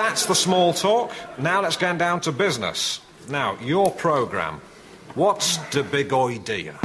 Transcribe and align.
that's 0.00 0.24
the 0.24 0.34
small 0.34 0.72
talk. 0.72 1.12
Now 1.36 1.60
let's 1.60 1.76
get 1.76 1.98
down 1.98 2.22
to 2.22 2.32
business. 2.32 3.00
Now, 3.28 3.58
your 3.60 3.90
programme. 3.90 4.60
What's 5.14 5.58
the 5.74 5.82
big 5.82 6.12
idea? 6.14 6.78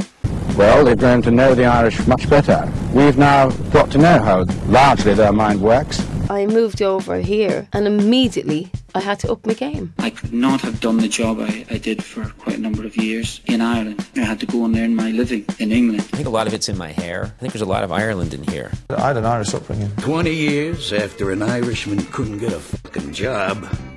Well, 0.54 0.84
they've 0.84 0.98
grown 0.98 1.22
to 1.22 1.30
know 1.30 1.54
the 1.54 1.64
Irish 1.64 2.06
much 2.06 2.28
better. 2.28 2.70
We've 2.92 3.16
now 3.16 3.48
got 3.72 3.90
to 3.92 3.98
know 3.98 4.18
how 4.20 4.44
largely 4.66 5.14
their 5.14 5.32
mind 5.32 5.62
works. 5.62 5.98
I 6.28 6.46
moved 6.46 6.82
over 6.82 7.18
here 7.18 7.68
and 7.72 7.86
immediately 7.86 8.70
I 8.94 9.00
had 9.00 9.20
to 9.20 9.32
up 9.32 9.46
my 9.46 9.54
game. 9.54 9.94
I 9.98 10.10
could 10.10 10.32
not 10.32 10.60
have 10.62 10.80
done 10.80 10.96
the 10.98 11.08
job 11.08 11.38
I, 11.40 11.64
I 11.70 11.78
did 11.78 12.02
for 12.02 12.24
quite 12.38 12.56
a 12.58 12.60
number 12.60 12.84
of 12.84 12.96
years 12.96 13.40
in 13.46 13.60
Ireland. 13.60 14.04
I 14.16 14.20
had 14.20 14.40
to 14.40 14.46
go 14.46 14.64
and 14.64 14.76
earn 14.76 14.94
my 14.96 15.10
living 15.10 15.44
in 15.58 15.70
England. 15.70 16.00
I 16.12 16.16
think 16.16 16.26
a 16.26 16.30
lot 16.30 16.46
of 16.46 16.54
it's 16.54 16.68
in 16.68 16.76
my 16.76 16.92
hair. 16.92 17.24
I 17.24 17.40
think 17.40 17.52
there's 17.52 17.62
a 17.62 17.66
lot 17.66 17.84
of 17.84 17.92
Ireland 17.92 18.34
in 18.34 18.42
here. 18.44 18.72
I 18.90 19.08
had 19.08 19.16
an 19.16 19.24
Irish 19.24 19.54
upbringing. 19.54 19.90
20 19.98 20.32
years 20.34 20.92
after 20.92 21.30
an 21.30 21.42
Irishman 21.42 22.04
couldn't 22.06 22.38
get 22.38 22.52
a 22.52 22.60
fucking 22.60 23.12
job, 23.12 23.64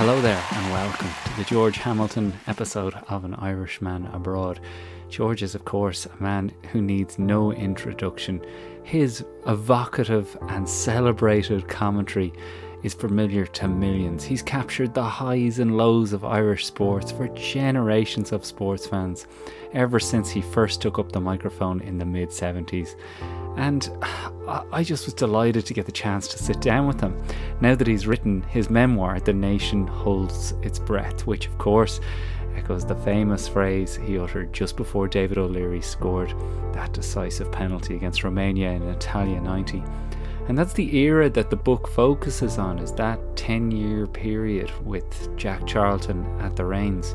Hello 0.00 0.18
there, 0.22 0.42
and 0.52 0.72
welcome 0.72 1.10
to 1.26 1.36
the 1.36 1.44
George 1.44 1.76
Hamilton 1.76 2.32
episode 2.46 2.94
of 3.10 3.26
An 3.26 3.34
Irishman 3.34 4.06
Abroad. 4.14 4.58
George 5.10 5.42
is, 5.42 5.54
of 5.54 5.66
course, 5.66 6.06
a 6.06 6.22
man 6.22 6.50
who 6.72 6.80
needs 6.80 7.18
no 7.18 7.52
introduction. 7.52 8.42
His 8.82 9.22
evocative 9.46 10.38
and 10.48 10.66
celebrated 10.66 11.68
commentary 11.68 12.32
is 12.82 12.94
familiar 12.94 13.46
to 13.46 13.68
millions. 13.68 14.24
He's 14.24 14.42
captured 14.42 14.94
the 14.94 15.02
highs 15.02 15.58
and 15.58 15.76
lows 15.76 16.12
of 16.12 16.24
Irish 16.24 16.66
sports 16.66 17.12
for 17.12 17.28
generations 17.28 18.32
of 18.32 18.44
sports 18.44 18.86
fans 18.86 19.26
ever 19.72 20.00
since 20.00 20.30
he 20.30 20.40
first 20.40 20.80
took 20.80 20.98
up 20.98 21.12
the 21.12 21.20
microphone 21.20 21.80
in 21.80 21.98
the 21.98 22.04
mid 22.04 22.30
70s. 22.30 22.96
And 23.56 23.88
I 24.72 24.82
just 24.82 25.06
was 25.06 25.14
delighted 25.14 25.66
to 25.66 25.74
get 25.74 25.86
the 25.86 25.92
chance 25.92 26.26
to 26.28 26.38
sit 26.38 26.60
down 26.60 26.86
with 26.86 27.00
him 27.00 27.20
now 27.60 27.74
that 27.74 27.86
he's 27.86 28.06
written 28.06 28.42
his 28.42 28.70
memoir, 28.70 29.20
The 29.20 29.32
Nation 29.32 29.86
Holds 29.86 30.52
Its 30.62 30.78
Breath, 30.78 31.26
which, 31.26 31.46
of 31.46 31.58
course, 31.58 32.00
echoes 32.56 32.84
the 32.84 32.96
famous 32.96 33.46
phrase 33.46 33.96
he 33.96 34.18
uttered 34.18 34.52
just 34.52 34.76
before 34.76 35.08
David 35.08 35.38
O'Leary 35.38 35.80
scored 35.80 36.34
that 36.72 36.92
decisive 36.92 37.50
penalty 37.52 37.94
against 37.94 38.24
Romania 38.24 38.70
in 38.70 38.82
Italia 38.82 39.40
90. 39.40 39.82
And 40.50 40.58
that's 40.58 40.72
the 40.72 40.96
era 40.96 41.30
that 41.30 41.48
the 41.48 41.54
book 41.54 41.86
focuses 41.86 42.58
on, 42.58 42.80
is 42.80 42.92
that 42.94 43.20
10 43.36 43.70
year 43.70 44.08
period 44.08 44.68
with 44.84 45.36
Jack 45.36 45.64
Charlton 45.64 46.26
at 46.40 46.56
the 46.56 46.64
reins. 46.64 47.14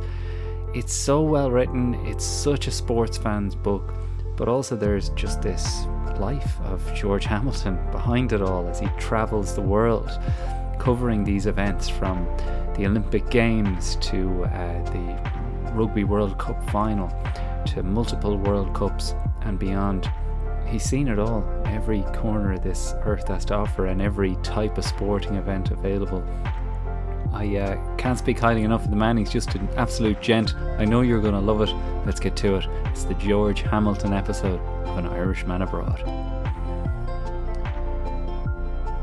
It's 0.73 0.94
so 0.94 1.22
well 1.22 1.52
written, 1.52 1.95
it's 2.05 2.23
such 2.23 2.67
a 2.67 2.72
sports 2.72 3.17
fan's 3.17 3.53
book, 3.53 3.94
but 4.38 4.47
also 4.47 4.77
there's 4.77 5.09
just 5.09 5.42
this 5.42 5.86
life 6.17 6.61
of 6.61 6.81
George 6.95 7.25
Hamilton 7.25 7.77
behind 7.92 8.31
it 8.31 8.42
all 8.42 8.69
as 8.69 8.80
he 8.80 8.88
travels 8.97 9.53
the 9.53 9.59
world 9.59 10.09
covering 10.80 11.25
these 11.25 11.45
events 11.45 11.89
from 11.89 12.25
the 12.77 12.86
Olympic 12.86 13.30
Games 13.30 13.97
to 13.97 14.45
uh, 14.45 14.92
the 14.94 15.72
Rugby 15.73 16.05
World 16.05 16.38
Cup 16.38 16.64
final 16.70 17.09
to 17.66 17.83
multiple 17.83 18.38
World 18.38 18.73
Cups 18.73 19.14
and 19.42 19.59
beyond. 19.59 20.09
He's 20.67 20.83
seen 20.83 21.08
it 21.08 21.19
all, 21.19 21.44
every 21.65 22.02
corner 22.14 22.58
this 22.58 22.93
earth 23.03 23.27
has 23.27 23.45
to 23.45 23.55
offer, 23.55 23.86
and 23.86 24.02
every 24.02 24.36
type 24.37 24.77
of 24.77 24.86
sporting 24.86 25.36
event 25.36 25.71
available. 25.71 26.23
I 27.31 27.58
uh, 27.58 27.95
can't 27.98 28.17
speak 28.17 28.39
highly 28.39 28.64
enough 28.64 28.86
of 28.86 28.89
the 28.89 28.95
man. 28.95 29.17
He's 29.17 29.30
just 29.30 29.55
an 29.55 29.67
absolute 29.76 30.21
gent. 30.21 30.55
I 30.55 30.86
know 30.86 31.02
you're 31.02 31.21
going 31.21 31.33
to 31.33 31.39
love 31.39 31.61
it. 31.61 31.73
Let's 32.05 32.20
get 32.20 32.36
to 32.37 32.55
it. 32.55 32.65
It's 32.86 33.03
the 33.03 33.14
George 33.15 33.61
Hamilton 33.61 34.14
episode 34.14 34.59
of 34.87 34.98
An 34.98 35.08
Irishman 35.08 35.61
Abroad. 35.61 36.02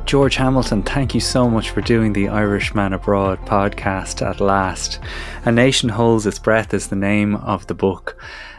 George 0.06 0.36
Hamilton, 0.36 0.82
thank 0.82 1.14
you 1.14 1.20
so 1.20 1.48
much 1.48 1.70
for 1.70 1.80
doing 1.80 2.12
the 2.12 2.28
Irishman 2.28 2.92
Abroad 2.92 3.38
podcast 3.46 4.20
at 4.20 4.40
last. 4.40 4.98
A 5.44 5.52
Nation 5.52 5.88
Holds 5.88 6.26
Its 6.26 6.38
Breath 6.38 6.74
is 6.74 6.88
the 6.88 6.96
name 6.96 7.36
of 7.36 7.66
the 7.66 7.74
book. 7.74 8.16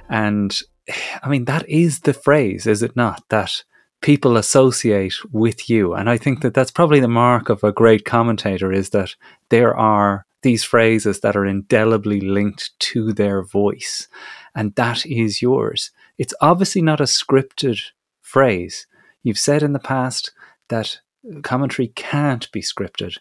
And 0.09 0.59
I 1.23 1.29
mean, 1.29 1.45
that 1.45 1.67
is 1.69 2.01
the 2.01 2.13
phrase, 2.13 2.67
is 2.67 2.83
it 2.83 2.95
not? 2.95 3.23
That 3.29 3.63
people 4.01 4.35
associate 4.35 5.15
with 5.31 5.69
you. 5.69 5.93
And 5.93 6.09
I 6.09 6.17
think 6.17 6.41
that 6.41 6.53
that's 6.53 6.71
probably 6.71 6.99
the 6.99 7.07
mark 7.07 7.49
of 7.49 7.63
a 7.63 7.71
great 7.71 8.03
commentator 8.05 8.71
is 8.71 8.89
that 8.89 9.15
there 9.49 9.75
are 9.75 10.25
these 10.41 10.63
phrases 10.63 11.21
that 11.21 11.37
are 11.37 11.45
indelibly 11.45 12.19
linked 12.19 12.77
to 12.79 13.13
their 13.13 13.41
voice. 13.41 14.09
And 14.53 14.75
that 14.75 15.05
is 15.05 15.41
yours. 15.41 15.91
It's 16.17 16.33
obviously 16.41 16.81
not 16.81 16.99
a 16.99 17.05
scripted 17.05 17.79
phrase. 18.21 18.85
You've 19.23 19.39
said 19.39 19.63
in 19.63 19.71
the 19.71 19.79
past 19.79 20.31
that 20.67 20.99
commentary 21.43 21.87
can't 21.87 22.51
be 22.51 22.61
scripted, 22.61 23.17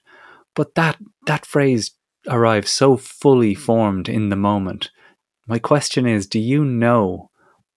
but 0.54 0.74
that 0.74 0.96
that 1.26 1.46
phrase 1.46 1.92
arrives 2.28 2.70
so 2.70 2.96
fully 2.96 3.54
formed 3.54 4.08
in 4.08 4.28
the 4.28 4.36
moment. 4.36 4.90
My 5.46 5.58
question 5.58 6.06
is, 6.06 6.26
do 6.26 6.40
you 6.40 6.64
know 6.64 7.30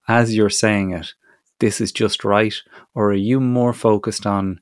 as 0.07 0.35
you're 0.35 0.49
saying 0.49 0.91
it, 0.91 1.13
this 1.59 1.79
is 1.79 1.91
just 1.91 2.25
right, 2.25 2.53
or 2.93 3.11
are 3.11 3.13
you 3.13 3.39
more 3.39 3.73
focused 3.73 4.25
on 4.25 4.59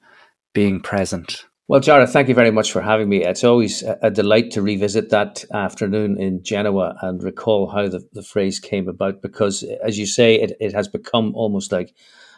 being 0.54 0.80
present? 0.80 1.46
Well, 1.68 1.82
Jarlath, 1.82 2.10
thank 2.10 2.28
you 2.28 2.36
very 2.36 2.52
much 2.52 2.72
for 2.72 2.82
having 2.82 3.08
me. 3.08 3.24
It's 3.24 3.44
always 3.44 3.84
a 4.02 4.12
delight 4.12 4.52
to 4.52 4.62
revisit 4.62 5.10
that 5.10 5.46
afternoon 5.54 6.20
in 6.20 6.44
Genoa 6.44 6.96
and 7.02 7.24
recall 7.24 7.70
how 7.70 7.88
the, 7.88 8.08
the 8.12 8.22
phrase 8.22 8.60
came 8.60 8.90
about 8.90 9.22
because, 9.22 9.64
as 9.84 9.98
you 9.98 10.06
say, 10.06 10.36
it, 10.36 10.58
it 10.60 10.74
has 10.74 10.88
become 10.88 11.34
almost 11.36 11.72
like 11.72 11.96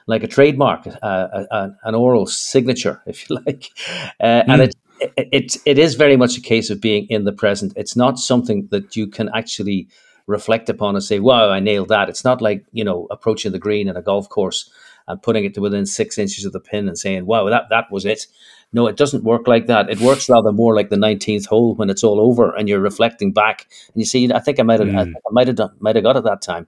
like 0.07 0.23
a 0.23 0.27
trademark, 0.27 0.85
uh, 0.87 0.93
a, 1.01 1.45
a, 1.49 1.75
an 1.85 1.95
oral 1.95 2.27
signature, 2.27 3.01
if 3.07 3.27
you 3.27 3.39
like. 3.45 3.71
Uh, 4.19 4.43
mm. 4.43 4.45
And 4.47 4.61
it, 4.61 4.75
it, 4.99 5.29
it, 5.31 5.57
it 5.65 5.79
is 5.79 5.95
very 5.95 6.15
much 6.15 6.37
a 6.37 6.41
case 6.41 6.69
of 6.69 6.79
being 6.79 7.07
in 7.09 7.23
the 7.23 7.33
present. 7.33 7.73
It's 7.75 7.95
not 7.95 8.19
something 8.19 8.67
that 8.69 8.95
you 8.95 9.07
can 9.07 9.29
actually 9.33 9.87
reflect 10.27 10.69
upon 10.69 10.95
and 10.95 11.03
say, 11.03 11.19
wow, 11.19 11.49
I 11.51 11.59
nailed 11.59 11.89
that. 11.89 12.09
It's 12.09 12.23
not 12.23 12.41
like, 12.41 12.65
you 12.71 12.83
know, 12.83 13.07
approaching 13.11 13.51
the 13.51 13.59
green 13.59 13.87
in 13.87 13.95
a 13.95 14.01
golf 14.01 14.29
course 14.29 14.69
and 15.07 15.21
putting 15.21 15.45
it 15.45 15.53
to 15.53 15.61
within 15.61 15.85
six 15.85 16.17
inches 16.17 16.45
of 16.45 16.53
the 16.53 16.59
pin 16.59 16.87
and 16.87 16.97
saying, 16.97 17.25
wow, 17.25 17.47
that, 17.49 17.65
that 17.69 17.91
was 17.91 18.05
it. 18.05 18.25
No, 18.73 18.87
it 18.87 18.97
doesn't 18.97 19.23
work 19.23 19.47
like 19.47 19.67
that. 19.67 19.89
It 19.89 19.99
works 19.99 20.27
rather 20.27 20.51
more 20.51 20.75
like 20.75 20.89
the 20.89 20.95
19th 20.95 21.45
hole 21.45 21.75
when 21.75 21.89
it's 21.89 22.03
all 22.03 22.19
over 22.19 22.55
and 22.55 22.67
you're 22.67 22.79
reflecting 22.79 23.31
back. 23.31 23.67
And 23.93 24.01
you 24.01 24.05
see, 24.05 24.31
I 24.33 24.39
think 24.39 24.59
I 24.59 24.63
might 24.63 24.79
have, 24.79 24.89
mm. 24.89 24.97
I, 24.97 25.01
I 25.03 25.31
might 25.31 25.47
have 25.47 25.55
done, 25.55 25.71
might 25.79 25.95
have 25.95 26.03
got 26.03 26.17
it 26.17 26.23
that 26.23 26.41
time 26.41 26.67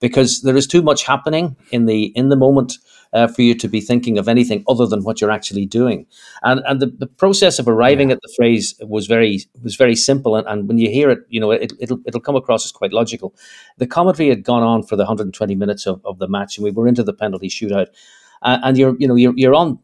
because 0.00 0.42
there 0.42 0.56
is 0.56 0.66
too 0.66 0.82
much 0.82 1.04
happening 1.04 1.56
in 1.70 1.86
the, 1.86 2.04
in 2.14 2.28
the 2.28 2.36
moment 2.36 2.74
uh, 3.12 3.26
for 3.26 3.42
you 3.42 3.54
to 3.54 3.68
be 3.68 3.80
thinking 3.80 4.18
of 4.18 4.28
anything 4.28 4.64
other 4.68 4.86
than 4.86 5.02
what 5.02 5.20
you're 5.20 5.30
actually 5.30 5.66
doing. 5.66 6.06
And 6.42 6.60
and 6.66 6.80
the, 6.80 6.86
the 6.86 7.06
process 7.06 7.58
of 7.58 7.68
arriving 7.68 8.08
yeah. 8.08 8.16
at 8.16 8.22
the 8.22 8.32
phrase 8.36 8.74
was 8.82 9.06
very 9.06 9.40
was 9.62 9.76
very 9.76 9.96
simple. 9.96 10.36
And, 10.36 10.46
and 10.46 10.68
when 10.68 10.78
you 10.78 10.90
hear 10.90 11.10
it, 11.10 11.20
you 11.28 11.40
know 11.40 11.50
it, 11.50 11.72
it'll 11.80 12.00
it'll 12.06 12.20
come 12.20 12.36
across 12.36 12.64
as 12.64 12.72
quite 12.72 12.92
logical. 12.92 13.34
The 13.78 13.86
commentary 13.86 14.28
had 14.28 14.44
gone 14.44 14.62
on 14.62 14.82
for 14.82 14.96
the 14.96 15.02
120 15.02 15.54
minutes 15.54 15.86
of, 15.86 16.00
of 16.04 16.18
the 16.18 16.28
match, 16.28 16.56
and 16.56 16.64
we 16.64 16.70
were 16.70 16.88
into 16.88 17.02
the 17.02 17.14
penalty 17.14 17.48
shootout. 17.48 17.88
Uh, 18.42 18.58
and 18.62 18.78
you're 18.78 18.96
you 18.98 19.08
know 19.08 19.16
you're 19.16 19.34
you're 19.36 19.54
on 19.54 19.78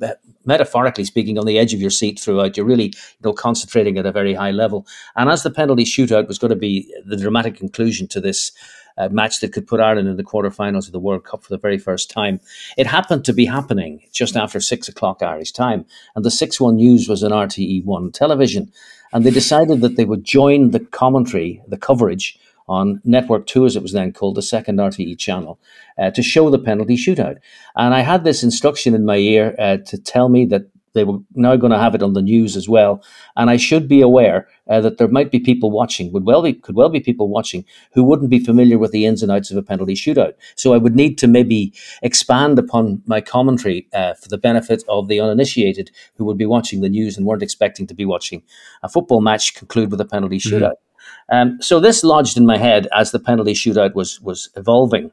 metaphorically 0.44 1.04
speaking 1.04 1.38
on 1.38 1.46
the 1.46 1.58
edge 1.58 1.72
of 1.72 1.80
your 1.80 1.90
seat 1.90 2.18
throughout 2.18 2.56
you're 2.56 2.66
really 2.66 2.86
you 2.86 3.22
know 3.22 3.32
concentrating 3.32 3.96
at 3.96 4.06
a 4.06 4.10
very 4.10 4.34
high 4.34 4.50
level 4.50 4.84
and 5.14 5.30
as 5.30 5.44
the 5.44 5.50
penalty 5.52 5.84
shootout 5.84 6.26
was 6.26 6.36
going 6.36 6.48
to 6.48 6.56
be 6.56 6.92
the 7.06 7.16
dramatic 7.16 7.54
conclusion 7.54 8.08
to 8.08 8.20
this 8.20 8.50
uh, 8.98 9.08
match 9.08 9.40
that 9.40 9.52
could 9.52 9.66
put 9.66 9.80
Ireland 9.80 10.08
in 10.08 10.16
the 10.16 10.24
quarterfinals 10.24 10.86
of 10.86 10.92
the 10.92 11.00
World 11.00 11.24
Cup 11.24 11.42
for 11.42 11.48
the 11.48 11.58
very 11.58 11.78
first 11.78 12.10
time. 12.10 12.40
It 12.76 12.86
happened 12.86 13.24
to 13.24 13.32
be 13.32 13.46
happening 13.46 14.02
just 14.12 14.36
after 14.36 14.60
six 14.60 14.88
o'clock 14.88 15.22
Irish 15.22 15.52
time, 15.52 15.84
and 16.14 16.24
the 16.24 16.30
6 16.30 16.60
1 16.60 16.76
news 16.76 17.08
was 17.08 17.22
on 17.22 17.30
RTE1 17.30 18.12
television. 18.12 18.72
And 19.12 19.24
they 19.24 19.30
decided 19.30 19.82
that 19.82 19.96
they 19.96 20.06
would 20.06 20.24
join 20.24 20.70
the 20.70 20.80
commentary, 20.80 21.62
the 21.68 21.76
coverage 21.76 22.38
on 22.68 23.00
Network 23.04 23.46
2, 23.46 23.66
as 23.66 23.76
it 23.76 23.82
was 23.82 23.92
then 23.92 24.12
called, 24.12 24.36
the 24.36 24.42
second 24.42 24.78
RTE 24.78 25.18
channel, 25.18 25.58
uh, 25.98 26.10
to 26.12 26.22
show 26.22 26.48
the 26.48 26.58
penalty 26.58 26.96
shootout. 26.96 27.36
And 27.76 27.94
I 27.94 28.00
had 28.00 28.24
this 28.24 28.42
instruction 28.42 28.94
in 28.94 29.04
my 29.04 29.16
ear 29.16 29.54
uh, 29.58 29.76
to 29.78 29.98
tell 29.98 30.28
me 30.28 30.46
that 30.46 30.68
they 30.94 31.04
were 31.04 31.18
now 31.34 31.56
going 31.56 31.72
to 31.72 31.78
have 31.78 31.94
it 31.94 32.02
on 32.02 32.12
the 32.12 32.22
news 32.22 32.56
as 32.56 32.68
well. 32.68 33.02
And 33.36 33.50
I 33.50 33.56
should 33.56 33.88
be 33.88 34.00
aware 34.00 34.48
uh, 34.68 34.80
that 34.80 34.98
there 34.98 35.08
might 35.08 35.30
be 35.30 35.40
people 35.40 35.70
watching, 35.70 36.12
would 36.12 36.24
well 36.24 36.42
be, 36.42 36.52
could 36.52 36.76
well 36.76 36.88
be 36.88 37.00
people 37.00 37.28
watching 37.28 37.64
who 37.92 38.04
wouldn't 38.04 38.30
be 38.30 38.38
familiar 38.38 38.78
with 38.78 38.92
the 38.92 39.06
ins 39.06 39.22
and 39.22 39.32
outs 39.32 39.50
of 39.50 39.56
a 39.56 39.62
penalty 39.62 39.94
shootout. 39.94 40.34
So 40.56 40.74
I 40.74 40.78
would 40.78 40.94
need 40.94 41.18
to 41.18 41.26
maybe 41.26 41.72
expand 42.02 42.58
upon 42.58 43.02
my 43.06 43.20
commentary 43.20 43.88
uh, 43.92 44.14
for 44.14 44.28
the 44.28 44.38
benefit 44.38 44.84
of 44.88 45.08
the 45.08 45.20
uninitiated 45.20 45.90
who 46.16 46.24
would 46.24 46.38
be 46.38 46.46
watching 46.46 46.80
the 46.80 46.88
news 46.88 47.16
and 47.16 47.26
weren't 47.26 47.42
expecting 47.42 47.86
to 47.86 47.94
be 47.94 48.04
watching 48.04 48.42
a 48.82 48.88
football 48.88 49.20
match 49.20 49.54
conclude 49.54 49.90
with 49.90 50.00
a 50.00 50.04
penalty 50.04 50.38
mm-hmm. 50.38 50.56
shootout. 50.56 50.72
Mm-hmm. 50.72 51.34
Um, 51.34 51.62
so 51.62 51.80
this 51.80 52.04
lodged 52.04 52.36
in 52.36 52.46
my 52.46 52.58
head 52.58 52.88
as 52.94 53.10
the 53.10 53.18
penalty 53.18 53.54
shootout 53.54 53.94
was 53.94 54.20
was 54.20 54.50
evolving. 54.56 55.10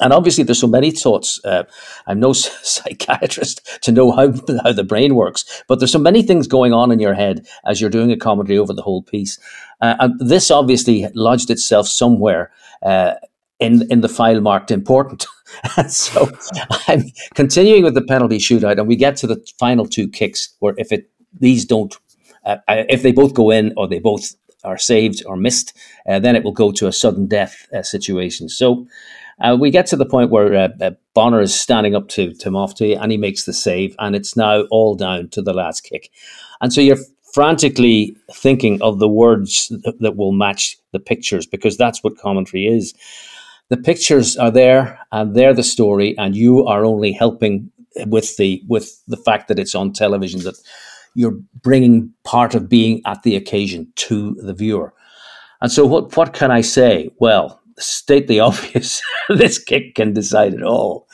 And 0.00 0.12
obviously, 0.12 0.44
there's 0.44 0.60
so 0.60 0.66
many 0.66 0.90
thoughts. 0.90 1.40
Uh, 1.44 1.64
I'm 2.06 2.20
no 2.20 2.32
psychiatrist 2.32 3.82
to 3.82 3.92
know 3.92 4.12
how, 4.12 4.32
how 4.62 4.72
the 4.72 4.84
brain 4.84 5.14
works, 5.14 5.62
but 5.68 5.78
there's 5.78 5.92
so 5.92 5.98
many 5.98 6.22
things 6.22 6.46
going 6.46 6.72
on 6.72 6.92
in 6.92 7.00
your 7.00 7.14
head 7.14 7.46
as 7.66 7.80
you're 7.80 7.90
doing 7.90 8.10
a 8.10 8.16
comedy 8.16 8.58
over 8.58 8.72
the 8.72 8.82
whole 8.82 9.02
piece. 9.02 9.38
Uh, 9.80 9.96
and 10.00 10.18
this 10.20 10.50
obviously 10.50 11.06
lodged 11.14 11.50
itself 11.50 11.88
somewhere 11.88 12.50
uh, 12.82 13.14
in 13.58 13.90
in 13.90 14.00
the 14.00 14.08
file 14.08 14.40
marked 14.40 14.70
important. 14.70 15.26
so 15.88 16.30
I'm 16.88 17.04
continuing 17.34 17.84
with 17.84 17.94
the 17.94 18.02
penalty 18.02 18.38
shootout, 18.38 18.78
and 18.78 18.88
we 18.88 18.96
get 18.96 19.16
to 19.18 19.26
the 19.26 19.44
final 19.58 19.86
two 19.86 20.08
kicks 20.08 20.54
where 20.60 20.74
if 20.76 20.92
it 20.92 21.10
these 21.38 21.64
don't, 21.64 21.96
uh, 22.44 22.56
uh, 22.68 22.84
if 22.88 23.02
they 23.02 23.12
both 23.12 23.34
go 23.34 23.50
in 23.50 23.72
or 23.76 23.86
they 23.88 23.98
both 23.98 24.34
are 24.64 24.78
saved 24.78 25.22
or 25.26 25.36
missed, 25.36 25.76
uh, 26.08 26.18
then 26.18 26.34
it 26.34 26.42
will 26.42 26.52
go 26.52 26.72
to 26.72 26.86
a 26.86 26.92
sudden 26.92 27.26
death 27.26 27.66
situation. 27.82 28.48
So. 28.48 28.86
Uh, 29.42 29.56
we 29.58 29.70
get 29.70 29.86
to 29.86 29.96
the 29.96 30.06
point 30.06 30.30
where 30.30 30.54
uh, 30.54 30.68
uh, 30.80 30.90
Bonner 31.14 31.40
is 31.40 31.58
standing 31.58 31.94
up 31.94 32.08
to, 32.08 32.34
Mofty 32.46 32.94
and 32.94 33.12
he 33.12 33.18
makes 33.18 33.44
the 33.44 33.52
save, 33.52 33.94
and 33.98 34.16
it's 34.16 34.36
now 34.36 34.62
all 34.70 34.94
down 34.94 35.28
to 35.30 35.42
the 35.42 35.52
last 35.52 35.82
kick. 35.82 36.10
And 36.60 36.72
so 36.72 36.80
you're 36.80 36.98
frantically 37.34 38.16
thinking 38.32 38.80
of 38.80 38.98
the 38.98 39.08
words 39.08 39.68
that, 39.84 40.00
that 40.00 40.16
will 40.16 40.32
match 40.32 40.76
the 40.92 40.98
pictures 40.98 41.46
because 41.46 41.76
that's 41.76 42.02
what 42.02 42.16
commentary 42.16 42.66
is. 42.66 42.94
The 43.68 43.76
pictures 43.76 44.38
are 44.38 44.50
there 44.50 44.98
and 45.12 45.34
they're 45.34 45.52
the 45.52 45.62
story, 45.62 46.16
and 46.16 46.34
you 46.34 46.64
are 46.66 46.84
only 46.84 47.12
helping 47.12 47.70
with 48.06 48.36
the 48.36 48.62
with 48.68 49.02
the 49.06 49.16
fact 49.16 49.48
that 49.48 49.58
it's 49.58 49.74
on 49.74 49.92
television 49.92 50.40
that 50.44 50.54
you're 51.14 51.38
bringing 51.62 52.12
part 52.24 52.54
of 52.54 52.68
being 52.68 53.02
at 53.06 53.22
the 53.22 53.36
occasion 53.36 53.90
to 53.96 54.34
the 54.34 54.54
viewer. 54.54 54.92
And 55.60 55.72
so, 55.72 55.84
what 55.84 56.16
what 56.16 56.32
can 56.32 56.50
I 56.50 56.60
say? 56.60 57.10
Well, 57.18 57.60
state 57.78 58.28
the 58.28 58.40
obvious, 58.48 59.02
this 59.28 59.58
kick 59.58 59.94
can 59.94 60.12
decide 60.12 60.54
it 60.54 60.62
all, 60.62 61.08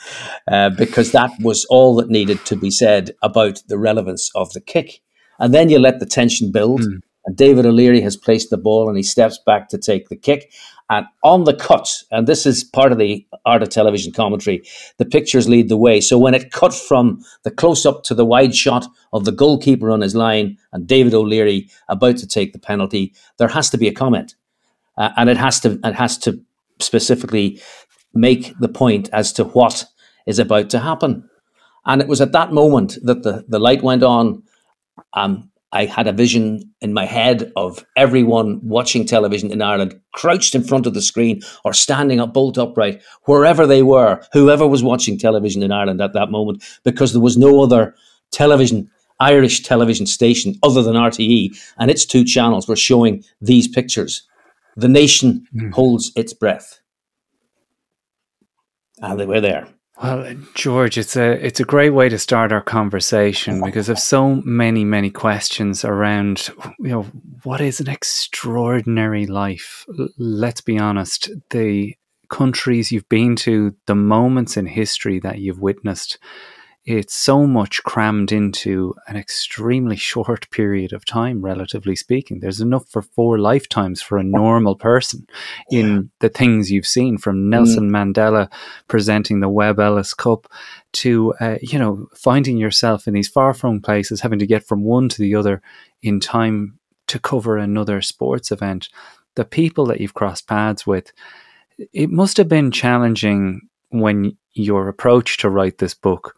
uh, 0.47 0.69
because 0.69 1.11
that 1.11 1.31
was 1.41 1.65
all 1.65 1.95
that 1.95 2.09
needed 2.09 2.43
to 2.45 2.55
be 2.55 2.71
said 2.71 3.11
about 3.21 3.61
the 3.67 3.77
relevance 3.77 4.31
of 4.35 4.51
the 4.53 4.61
kick. 4.61 5.01
And 5.39 5.53
then 5.53 5.69
you 5.69 5.79
let 5.79 5.99
the 5.99 6.05
tension 6.05 6.51
build. 6.51 6.81
Mm. 6.81 6.99
And 7.25 7.37
David 7.37 7.65
O'Leary 7.65 8.01
has 8.01 8.17
placed 8.17 8.49
the 8.49 8.57
ball 8.57 8.89
and 8.89 8.97
he 8.97 9.03
steps 9.03 9.39
back 9.45 9.69
to 9.69 9.77
take 9.77 10.09
the 10.09 10.15
kick. 10.15 10.51
And 10.89 11.05
on 11.23 11.45
the 11.45 11.55
cut, 11.55 12.03
and 12.11 12.27
this 12.27 12.45
is 12.45 12.63
part 12.63 12.91
of 12.91 12.97
the 12.97 13.25
art 13.45 13.63
of 13.63 13.69
television 13.69 14.11
commentary, 14.11 14.61
the 14.97 15.05
pictures 15.05 15.47
lead 15.47 15.69
the 15.69 15.77
way. 15.77 16.01
So 16.01 16.17
when 16.17 16.33
it 16.33 16.51
cut 16.51 16.73
from 16.73 17.23
the 17.43 17.51
close 17.51 17.85
up 17.85 18.03
to 18.03 18.13
the 18.13 18.25
wide 18.25 18.53
shot 18.53 18.85
of 19.13 19.23
the 19.23 19.31
goalkeeper 19.31 19.89
on 19.89 20.01
his 20.01 20.15
line 20.15 20.57
and 20.73 20.85
David 20.85 21.13
O'Leary 21.13 21.69
about 21.87 22.17
to 22.17 22.27
take 22.27 22.51
the 22.51 22.59
penalty, 22.59 23.13
there 23.37 23.47
has 23.47 23.69
to 23.69 23.77
be 23.77 23.87
a 23.87 23.93
comment. 23.93 24.35
Uh, 24.97 25.09
and 25.17 25.29
it 25.29 25.37
has 25.37 25.59
to 25.61 25.79
it 25.83 25.95
has 25.95 26.17
to 26.19 26.39
specifically 26.79 27.61
make 28.13 28.53
the 28.59 28.67
point 28.67 29.09
as 29.11 29.33
to 29.33 29.43
what 29.45 29.85
is 30.27 30.39
about 30.39 30.69
to 30.71 30.79
happen. 30.79 31.29
And 31.85 32.01
it 32.01 32.07
was 32.07 32.21
at 32.21 32.31
that 32.31 32.53
moment 32.53 32.97
that 33.03 33.23
the, 33.23 33.43
the 33.47 33.59
light 33.59 33.83
went 33.83 34.03
on. 34.03 34.43
Um, 35.13 35.49
I 35.73 35.85
had 35.85 36.07
a 36.07 36.13
vision 36.13 36.71
in 36.81 36.93
my 36.93 37.05
head 37.05 37.51
of 37.55 37.83
everyone 37.97 38.59
watching 38.61 39.05
television 39.05 39.51
in 39.51 39.61
Ireland 39.61 39.99
crouched 40.13 40.53
in 40.53 40.63
front 40.63 40.85
of 40.85 40.93
the 40.93 41.01
screen 41.01 41.41
or 41.65 41.73
standing 41.73 42.19
up 42.19 42.31
bolt 42.31 42.59
upright, 42.59 43.01
wherever 43.23 43.65
they 43.65 43.81
were, 43.81 44.21
whoever 44.33 44.67
was 44.67 44.83
watching 44.83 45.17
television 45.17 45.63
in 45.63 45.71
Ireland 45.71 45.99
at 45.99 46.13
that 46.13 46.29
moment, 46.29 46.63
because 46.83 47.11
there 47.11 47.21
was 47.21 47.37
no 47.37 47.63
other 47.63 47.95
television, 48.31 48.89
Irish 49.19 49.63
television 49.63 50.05
station 50.05 50.53
other 50.61 50.83
than 50.83 50.93
RTE, 50.95 51.57
and 51.79 51.89
its 51.89 52.05
two 52.05 52.23
channels 52.23 52.67
were 52.67 52.75
showing 52.75 53.23
these 53.41 53.67
pictures. 53.67 54.21
The 54.75 54.87
nation 54.87 55.45
mm. 55.55 55.73
holds 55.73 56.11
its 56.15 56.33
breath. 56.33 56.79
And 59.01 59.19
they 59.19 59.25
were 59.25 59.41
there. 59.41 59.67
Well, 60.01 60.35
George, 60.55 60.97
it's 60.97 61.15
a 61.15 61.33
it's 61.45 61.59
a 61.59 61.65
great 61.65 61.91
way 61.91 62.09
to 62.09 62.17
start 62.17 62.51
our 62.51 62.63
conversation 62.63 63.61
because 63.63 63.89
of 63.89 63.99
so 63.99 64.41
many 64.43 64.83
many 64.83 65.11
questions 65.11 65.85
around 65.85 66.49
you 66.79 66.89
know 66.89 67.03
what 67.43 67.61
is 67.61 67.79
an 67.79 67.89
extraordinary 67.89 69.27
life. 69.27 69.85
Let's 70.17 70.61
be 70.61 70.79
honest, 70.79 71.29
the 71.51 71.95
countries 72.29 72.91
you've 72.91 73.07
been 73.07 73.35
to, 73.35 73.75
the 73.85 73.95
moments 73.95 74.57
in 74.57 74.65
history 74.65 75.19
that 75.19 75.37
you've 75.37 75.59
witnessed, 75.59 76.17
it's 76.85 77.13
so 77.13 77.47
much 77.47 77.81
crammed 77.83 78.31
into 78.33 78.93
an 79.07 79.15
extremely 79.15 79.95
short 80.11 80.49
period 80.51 80.91
of 80.91 81.05
time, 81.05 81.41
relatively 81.41 81.95
speaking. 81.95 82.39
There's 82.39 82.59
enough 82.59 82.87
for 82.89 83.01
four 83.01 83.39
lifetimes 83.39 84.01
for 84.01 84.17
a 84.17 84.23
normal 84.23 84.75
person 84.75 85.25
in 85.71 86.11
the 86.19 86.29
things 86.29 86.71
you've 86.71 86.87
seen 86.87 87.17
from 87.17 87.49
Nelson 87.49 87.89
mm. 87.89 88.13
Mandela 88.13 88.51
presenting 88.87 89.39
the 89.39 89.49
Webb 89.49 89.79
Ellis 89.79 90.13
Cup 90.13 90.51
to, 90.93 91.33
uh, 91.39 91.57
you 91.61 91.79
know, 91.79 92.07
finding 92.15 92.57
yourself 92.57 93.07
in 93.07 93.13
these 93.13 93.29
far 93.29 93.53
flung 93.53 93.79
places, 93.79 94.21
having 94.21 94.39
to 94.39 94.47
get 94.47 94.65
from 94.65 94.83
one 94.83 95.07
to 95.09 95.21
the 95.21 95.35
other 95.35 95.61
in 96.01 96.19
time 96.19 96.77
to 97.07 97.17
cover 97.17 97.57
another 97.57 98.01
sports 98.01 98.51
event. 98.51 98.89
The 99.35 99.45
people 99.45 99.85
that 99.87 100.01
you've 100.01 100.13
crossed 100.13 100.47
paths 100.47 100.85
with, 100.85 101.11
it 101.93 102.09
must 102.09 102.37
have 102.37 102.49
been 102.49 102.71
challenging 102.71 103.61
when 103.89 104.37
your 104.53 104.87
approach 104.87 105.37
to 105.37 105.49
write 105.49 105.77
this 105.77 105.93
book 105.93 106.35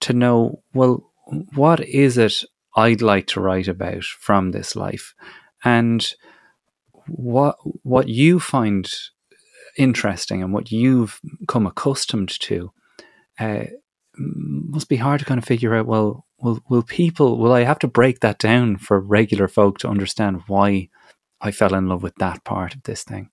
to 0.00 0.12
know, 0.12 0.62
well, 0.74 1.10
what 1.54 1.80
is 1.80 2.18
it 2.18 2.44
I'd 2.76 3.02
like 3.02 3.26
to 3.28 3.40
write 3.40 3.68
about 3.68 4.04
from 4.04 4.50
this 4.50 4.76
life? 4.76 5.14
And 5.64 6.06
what 7.06 7.56
what 7.82 8.08
you 8.08 8.38
find 8.38 8.90
interesting 9.76 10.42
and 10.42 10.52
what 10.52 10.70
you've 10.70 11.20
come 11.46 11.66
accustomed 11.66 12.28
to 12.40 12.72
uh, 13.38 13.64
must 14.16 14.88
be 14.88 14.96
hard 14.96 15.20
to 15.20 15.26
kind 15.26 15.38
of 15.38 15.44
figure 15.44 15.74
out. 15.74 15.86
Well, 15.86 16.26
will 16.38 16.60
will 16.68 16.82
people? 16.82 17.38
Will 17.38 17.52
I 17.52 17.62
have 17.62 17.78
to 17.80 17.88
break 17.88 18.20
that 18.20 18.38
down 18.38 18.76
for 18.76 19.00
regular 19.00 19.48
folk 19.48 19.78
to 19.78 19.88
understand 19.88 20.42
why 20.46 20.88
I 21.40 21.50
fell 21.50 21.74
in 21.74 21.88
love 21.88 22.02
with 22.02 22.16
that 22.16 22.44
part 22.44 22.74
of 22.74 22.82
this 22.82 23.04
thing? 23.04 23.30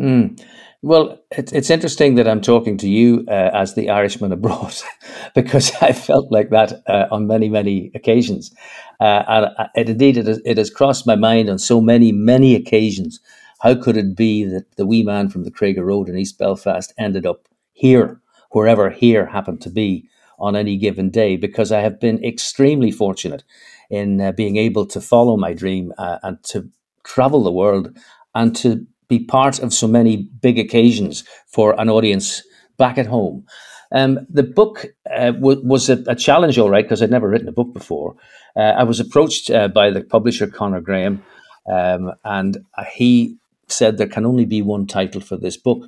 Mm. 0.00 0.42
Well, 0.84 1.20
it's 1.30 1.52
it's 1.52 1.70
interesting 1.70 2.16
that 2.16 2.26
I'm 2.26 2.40
talking 2.40 2.76
to 2.78 2.88
you 2.88 3.24
uh, 3.28 3.50
as 3.52 3.74
the 3.74 3.88
Irishman 3.90 4.32
abroad, 4.32 4.74
because 5.34 5.72
I 5.80 5.92
felt 5.92 6.32
like 6.32 6.50
that 6.50 6.82
uh, 6.88 7.06
on 7.10 7.28
many 7.28 7.48
many 7.48 7.92
occasions, 7.94 8.52
uh, 9.00 9.22
and 9.28 9.46
uh, 9.58 9.68
indeed 9.76 10.16
it 10.16 10.26
has, 10.26 10.40
it 10.44 10.58
has 10.58 10.70
crossed 10.70 11.06
my 11.06 11.14
mind 11.14 11.48
on 11.48 11.58
so 11.58 11.80
many 11.80 12.10
many 12.10 12.56
occasions. 12.56 13.20
How 13.60 13.76
could 13.76 13.96
it 13.96 14.16
be 14.16 14.44
that 14.44 14.76
the 14.76 14.86
wee 14.86 15.04
man 15.04 15.28
from 15.28 15.44
the 15.44 15.52
Cregagh 15.52 15.84
Road 15.84 16.08
in 16.08 16.18
East 16.18 16.36
Belfast 16.36 16.92
ended 16.98 17.24
up 17.26 17.46
here, 17.72 18.20
wherever 18.50 18.90
here 18.90 19.26
happened 19.26 19.60
to 19.62 19.70
be 19.70 20.08
on 20.40 20.56
any 20.56 20.76
given 20.76 21.10
day? 21.10 21.36
Because 21.36 21.70
I 21.70 21.80
have 21.80 22.00
been 22.00 22.24
extremely 22.24 22.90
fortunate 22.90 23.44
in 23.88 24.20
uh, 24.20 24.32
being 24.32 24.56
able 24.56 24.86
to 24.86 25.00
follow 25.00 25.36
my 25.36 25.52
dream 25.52 25.92
uh, 25.96 26.18
and 26.24 26.42
to 26.44 26.68
travel 27.04 27.44
the 27.44 27.52
world 27.52 27.96
and 28.34 28.56
to 28.56 28.84
be 29.12 29.24
part 29.24 29.58
of 29.58 29.74
so 29.74 29.86
many 29.86 30.16
big 30.16 30.58
occasions 30.58 31.24
for 31.46 31.78
an 31.78 31.88
audience 31.90 32.42
back 32.78 32.96
at 32.98 33.06
home. 33.06 33.44
Um, 33.94 34.26
the 34.30 34.42
book 34.42 34.86
uh, 35.14 35.32
w- 35.32 35.62
was 35.62 35.90
a, 35.90 36.02
a, 36.06 36.14
challenge, 36.14 36.58
all 36.58 36.70
right, 36.70 36.84
because 36.84 37.02
I'd 37.02 37.10
never 37.10 37.28
written 37.28 37.48
a 37.48 37.58
book 37.60 37.74
before. 37.74 38.16
Uh, 38.56 38.72
I 38.80 38.84
was 38.84 39.00
approached 39.00 39.50
uh, 39.50 39.68
by 39.68 39.90
the 39.90 40.02
publisher 40.02 40.46
Conor 40.46 40.80
Graham, 40.80 41.22
um, 41.70 42.12
and 42.24 42.64
he 42.94 43.36
said 43.68 43.98
there 43.98 44.14
can 44.16 44.24
only 44.24 44.46
be 44.46 44.62
one 44.62 44.86
title 44.86 45.20
for 45.20 45.36
this 45.36 45.58
book. 45.58 45.82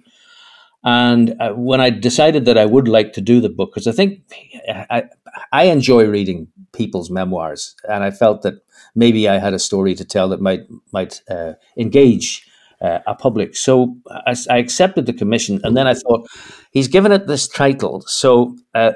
And 0.84 1.34
uh, 1.40 1.52
when 1.52 1.80
I 1.80 1.88
decided 1.88 2.44
that 2.44 2.58
I 2.58 2.66
would 2.66 2.88
like 2.88 3.14
to 3.14 3.22
do 3.22 3.40
the 3.40 3.48
book, 3.48 3.70
because 3.72 3.86
I 3.86 3.92
think 3.92 4.20
I, 4.68 5.04
I 5.50 5.64
enjoy 5.64 6.04
reading 6.04 6.48
people's 6.72 7.10
memoirs, 7.10 7.74
and 7.88 8.04
I 8.04 8.10
felt 8.10 8.42
that 8.42 8.56
maybe 8.94 9.30
I 9.30 9.38
had 9.38 9.54
a 9.54 9.58
story 9.58 9.94
to 9.94 10.04
tell 10.04 10.28
that 10.28 10.42
might 10.42 10.64
might 10.92 11.22
uh, 11.30 11.54
engage 11.78 12.46
uh, 12.84 13.00
a 13.06 13.14
public. 13.14 13.56
So 13.56 13.96
I, 14.10 14.36
I, 14.50 14.58
accepted 14.58 15.06
the 15.06 15.14
commission, 15.14 15.58
and 15.64 15.74
then 15.76 15.86
I 15.86 15.94
thought 15.94 16.28
he's 16.70 16.88
given 16.88 17.12
it 17.12 17.26
this 17.26 17.48
title. 17.48 18.02
So 18.06 18.56
uh, 18.74 18.92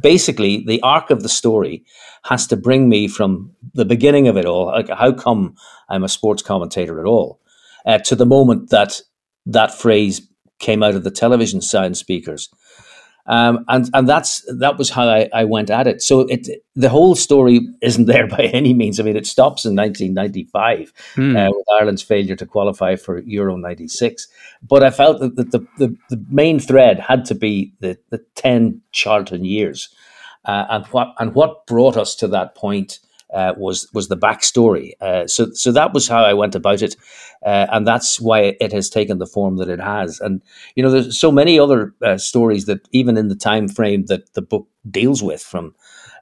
basically, 0.00 0.64
the 0.66 0.80
arc 0.82 1.10
of 1.10 1.22
the 1.22 1.28
story 1.28 1.84
has 2.24 2.48
to 2.48 2.56
bring 2.56 2.88
me 2.88 3.06
from 3.06 3.52
the 3.74 3.84
beginning 3.84 4.26
of 4.26 4.36
it 4.36 4.44
all. 4.44 4.66
Like, 4.66 4.88
how 4.88 5.12
come 5.12 5.54
I'm 5.88 6.02
a 6.02 6.08
sports 6.08 6.42
commentator 6.42 6.98
at 6.98 7.06
all? 7.06 7.40
Uh, 7.86 7.98
to 7.98 8.16
the 8.16 8.26
moment 8.26 8.70
that 8.70 9.00
that 9.46 9.72
phrase 9.72 10.20
came 10.58 10.82
out 10.82 10.96
of 10.96 11.04
the 11.04 11.10
television 11.10 11.60
sound 11.60 11.96
speakers. 11.96 12.48
Um, 13.28 13.66
and 13.68 13.90
and 13.92 14.08
that's 14.08 14.42
that 14.58 14.78
was 14.78 14.88
how 14.88 15.06
I, 15.06 15.28
I 15.34 15.44
went 15.44 15.70
at 15.70 15.86
it. 15.86 16.00
So 16.00 16.20
it 16.20 16.48
the 16.74 16.88
whole 16.88 17.14
story 17.14 17.60
isn't 17.82 18.06
there 18.06 18.26
by 18.36 18.44
any 18.54 18.72
means. 18.72 18.98
I 18.98 19.02
mean, 19.02 19.16
it 19.16 19.26
stops 19.26 19.64
in 19.64 19.76
1995 19.76 20.92
Hmm. 21.14 21.36
uh, 21.36 21.50
with 21.50 21.66
Ireland's 21.78 22.02
failure 22.02 22.36
to 22.36 22.46
qualify 22.46 22.96
for 22.96 23.20
Euro 23.20 23.56
'96. 23.56 24.26
But 24.66 24.82
I 24.82 24.90
felt 24.90 25.20
that 25.20 25.36
the, 25.36 25.66
the, 25.78 25.96
the, 26.08 26.24
main 26.30 26.58
thread 26.58 26.98
had 26.98 27.24
to 27.26 27.34
be 27.34 27.72
the, 27.80 27.96
the 28.10 28.18
10 28.34 28.80
Charlton 28.92 29.44
years. 29.44 29.88
Uh, 30.44 30.64
and 30.70 30.86
what 30.86 31.14
and 31.18 31.34
what 31.34 31.66
brought 31.66 31.96
us 31.96 32.14
to 32.16 32.28
that 32.28 32.54
point 32.54 33.00
uh, 33.32 33.54
was 33.56 33.88
was 33.92 34.08
the 34.08 34.16
backstory. 34.16 34.92
Uh, 35.00 35.26
so 35.26 35.48
so 35.52 35.72
that 35.72 35.92
was 35.92 36.08
how 36.08 36.24
I 36.24 36.34
went 36.34 36.54
about 36.54 36.82
it, 36.82 36.96
uh, 37.44 37.66
and 37.70 37.86
that's 37.86 38.20
why 38.20 38.56
it 38.60 38.72
has 38.72 38.88
taken 38.88 39.18
the 39.18 39.26
form 39.26 39.56
that 39.56 39.68
it 39.68 39.80
has. 39.80 40.20
And 40.20 40.42
you 40.74 40.82
know, 40.82 40.90
there's 40.90 41.18
so 41.18 41.32
many 41.32 41.58
other 41.58 41.94
uh, 42.02 42.18
stories 42.18 42.66
that 42.66 42.88
even 42.92 43.16
in 43.16 43.28
the 43.28 43.36
time 43.36 43.68
frame 43.68 44.06
that 44.06 44.34
the 44.34 44.42
book 44.42 44.68
deals 44.90 45.22
with, 45.22 45.42
from 45.42 45.74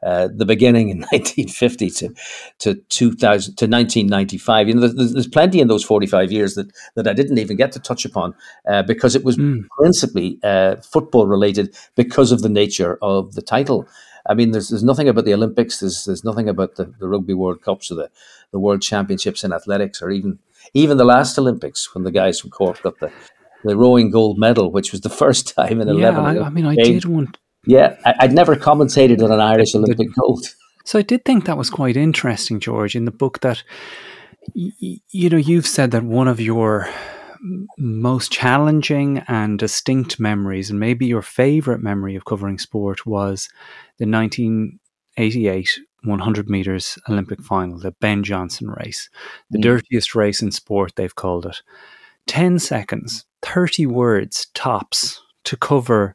uh, 0.03 0.29
the 0.35 0.45
beginning 0.45 0.89
in 0.89 0.99
1950 1.13 1.91
to 1.91 2.15
to 2.59 2.75
2000 2.75 3.57
to 3.57 3.67
1995. 3.67 4.69
You 4.69 4.75
know, 4.75 4.89
there's, 4.89 5.13
there's 5.13 5.29
plenty 5.29 5.61
in 5.61 5.69
those 5.69 5.85
45 5.85 6.33
years 6.33 6.55
that 6.55 6.71
that 6.95 7.09
I 7.09 7.13
didn't 7.13 7.39
even 7.39 7.57
get 7.57 7.73
to 7.73 7.81
touch 7.81 8.05
upon 8.05 8.35
uh, 8.69 8.83
because 8.83 9.15
it 9.15 9.25
was 9.25 9.39
principally 9.79 10.39
uh, 10.43 10.77
football 10.77 11.27
related 11.27 11.75
because 11.95 12.33
of 12.33 12.43
the 12.43 12.49
nature 12.49 12.99
of 13.03 13.35
the 13.35 13.43
title. 13.43 13.89
I 14.29 14.35
mean, 14.35 14.51
there's 14.51 14.69
there's 14.69 14.85
nothing 14.85 15.09
about 15.09 15.25
the 15.25 15.35
Olympics. 15.35 15.81
There's 15.81 16.05
there's 16.05 16.25
nothing 16.25 16.49
about 16.49 16.77
the, 16.77 16.85
the 16.99 17.09
Rugby 17.09 17.35
World 17.35 17.63
Cups 17.63 17.91
or 17.91 17.95
the, 17.95 18.11
the 18.53 18.59
World 18.59 18.83
Championships 18.83 19.45
in 19.45 19.53
athletics, 19.53 20.03
or 20.03 20.11
even 20.11 20.39
even 20.75 20.97
the 20.99 21.05
last 21.05 21.39
Olympics 21.39 21.95
when 21.95 22.05
the 22.05 22.11
guys 22.11 22.41
from 22.41 22.51
Cork 22.51 22.83
got 22.83 22.99
the 23.01 23.13
the 23.65 23.77
rowing 23.77 24.11
gold 24.11 24.39
medal, 24.39 24.71
which 24.71 24.93
was 24.93 25.01
the 25.01 25.09
first 25.23 25.55
time 25.55 25.81
in 25.81 25.89
Yeah, 25.89 25.95
eleven. 25.95 26.39
I, 26.39 26.47
I 26.47 26.49
mean, 26.51 26.67
I 26.67 26.75
did 26.77 27.05
want. 27.05 27.39
Yeah, 27.65 27.97
I, 28.05 28.15
I'd 28.21 28.33
never 28.33 28.55
commentated 28.57 29.23
on 29.23 29.33
an 29.33 29.41
Irish 29.41 29.75
Olympic 29.75 30.09
gold. 30.19 30.47
So 30.85 31.01
I 31.01 31.03
did 31.03 31.25
think 31.25 31.47
that 31.47 31.59
was 31.59 31.69
quite 31.69 31.97
interesting, 31.97 32.61
George, 32.61 32.95
in 32.95 33.07
the 33.07 33.11
book 33.11 33.41
that 33.41 33.65
y- 34.55 35.01
you 35.11 35.29
know 35.29 35.37
you've 35.37 35.67
said 35.67 35.91
that 35.91 36.05
one 36.05 36.29
of 36.29 36.39
your 36.41 36.89
most 37.79 38.31
challenging 38.33 39.19
and 39.29 39.59
distinct 39.59 40.19
memories, 40.21 40.71
and 40.71 40.79
maybe 40.81 41.07
your 41.07 41.23
favorite 41.23 41.83
memory 41.83 42.15
of 42.17 42.25
covering 42.25 42.59
sport, 42.59 43.07
was 43.07 43.49
the 43.99 44.07
1988 44.07 45.81
100 46.05 46.49
meters 46.49 46.99
Olympic 47.09 47.43
final, 47.43 47.79
the 47.79 47.91
Ben 48.01 48.23
Johnson 48.23 48.71
race, 48.71 49.09
the 49.51 49.59
Mm. 49.59 49.63
dirtiest 49.63 50.15
race 50.15 50.41
in 50.41 50.53
sport, 50.53 50.93
they've 50.95 51.15
called 51.15 51.47
it. 51.47 51.63
10 52.29 52.59
seconds, 52.61 53.25
30 53.43 53.87
words 53.87 54.47
tops 54.55 55.21
to 55.45 55.57
cover 55.57 56.15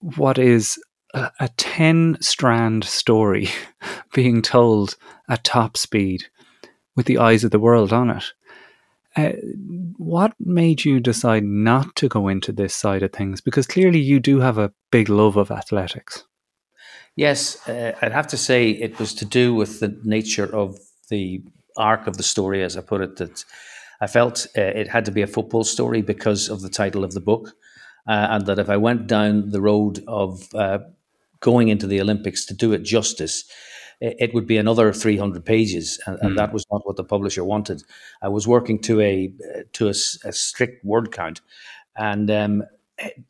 what 0.00 0.38
is 0.38 0.78
a, 1.14 1.30
a 1.40 1.48
10 1.56 2.16
strand 2.20 2.84
story 2.84 3.48
being 4.14 4.40
told 4.40 4.96
at 5.28 5.44
top 5.44 5.76
speed 5.76 6.24
with 6.96 7.04
the 7.06 7.18
eyes 7.18 7.44
of 7.44 7.50
the 7.50 7.58
world 7.60 7.92
on 7.92 8.08
it. 8.10 8.24
Uh, 9.18 9.32
what 9.96 10.32
made 10.38 10.84
you 10.84 11.00
decide 11.00 11.42
not 11.42 11.96
to 11.96 12.08
go 12.08 12.28
into 12.28 12.52
this 12.52 12.72
side 12.72 13.02
of 13.02 13.12
things? 13.12 13.40
Because 13.40 13.66
clearly 13.66 13.98
you 13.98 14.20
do 14.20 14.38
have 14.38 14.58
a 14.58 14.72
big 14.92 15.08
love 15.08 15.36
of 15.36 15.50
athletics. 15.50 16.22
Yes, 17.16 17.68
uh, 17.68 17.96
I'd 18.00 18.12
have 18.12 18.28
to 18.28 18.36
say 18.36 18.70
it 18.70 18.96
was 19.00 19.12
to 19.14 19.24
do 19.24 19.56
with 19.56 19.80
the 19.80 20.00
nature 20.04 20.54
of 20.54 20.78
the 21.10 21.42
arc 21.76 22.06
of 22.06 22.16
the 22.16 22.22
story, 22.22 22.62
as 22.62 22.76
I 22.76 22.80
put 22.80 23.00
it. 23.00 23.16
That 23.16 23.44
I 24.00 24.06
felt 24.06 24.46
uh, 24.56 24.60
it 24.62 24.86
had 24.86 25.04
to 25.06 25.10
be 25.10 25.22
a 25.22 25.26
football 25.26 25.64
story 25.64 26.00
because 26.00 26.48
of 26.48 26.60
the 26.60 26.70
title 26.70 27.02
of 27.02 27.12
the 27.12 27.20
book, 27.20 27.48
uh, 28.06 28.28
and 28.30 28.46
that 28.46 28.60
if 28.60 28.70
I 28.70 28.76
went 28.76 29.08
down 29.08 29.50
the 29.50 29.60
road 29.60 29.98
of 30.06 30.46
uh, 30.54 30.78
going 31.40 31.68
into 31.68 31.88
the 31.88 32.00
Olympics 32.00 32.46
to 32.46 32.54
do 32.54 32.72
it 32.72 32.84
justice, 32.84 33.50
it, 34.00 34.34
would 34.34 34.46
be 34.46 34.56
another 34.58 34.92
300 34.92 35.44
pages, 35.44 36.00
and, 36.06 36.18
and 36.22 36.32
Mm. 36.32 36.36
that 36.36 36.52
was 36.52 36.64
not 36.70 36.86
what 36.86 36.96
the 36.96 37.04
publisher 37.04 37.44
wanted. 37.44 37.82
I 38.22 38.28
was 38.28 38.46
working 38.46 38.80
to 38.82 39.00
a 39.00 39.32
to 39.72 39.86
a, 39.86 39.90
a 39.90 40.32
strict 40.32 40.84
word 40.84 41.12
count, 41.12 41.40
and 41.96 42.30
um, 42.30 42.62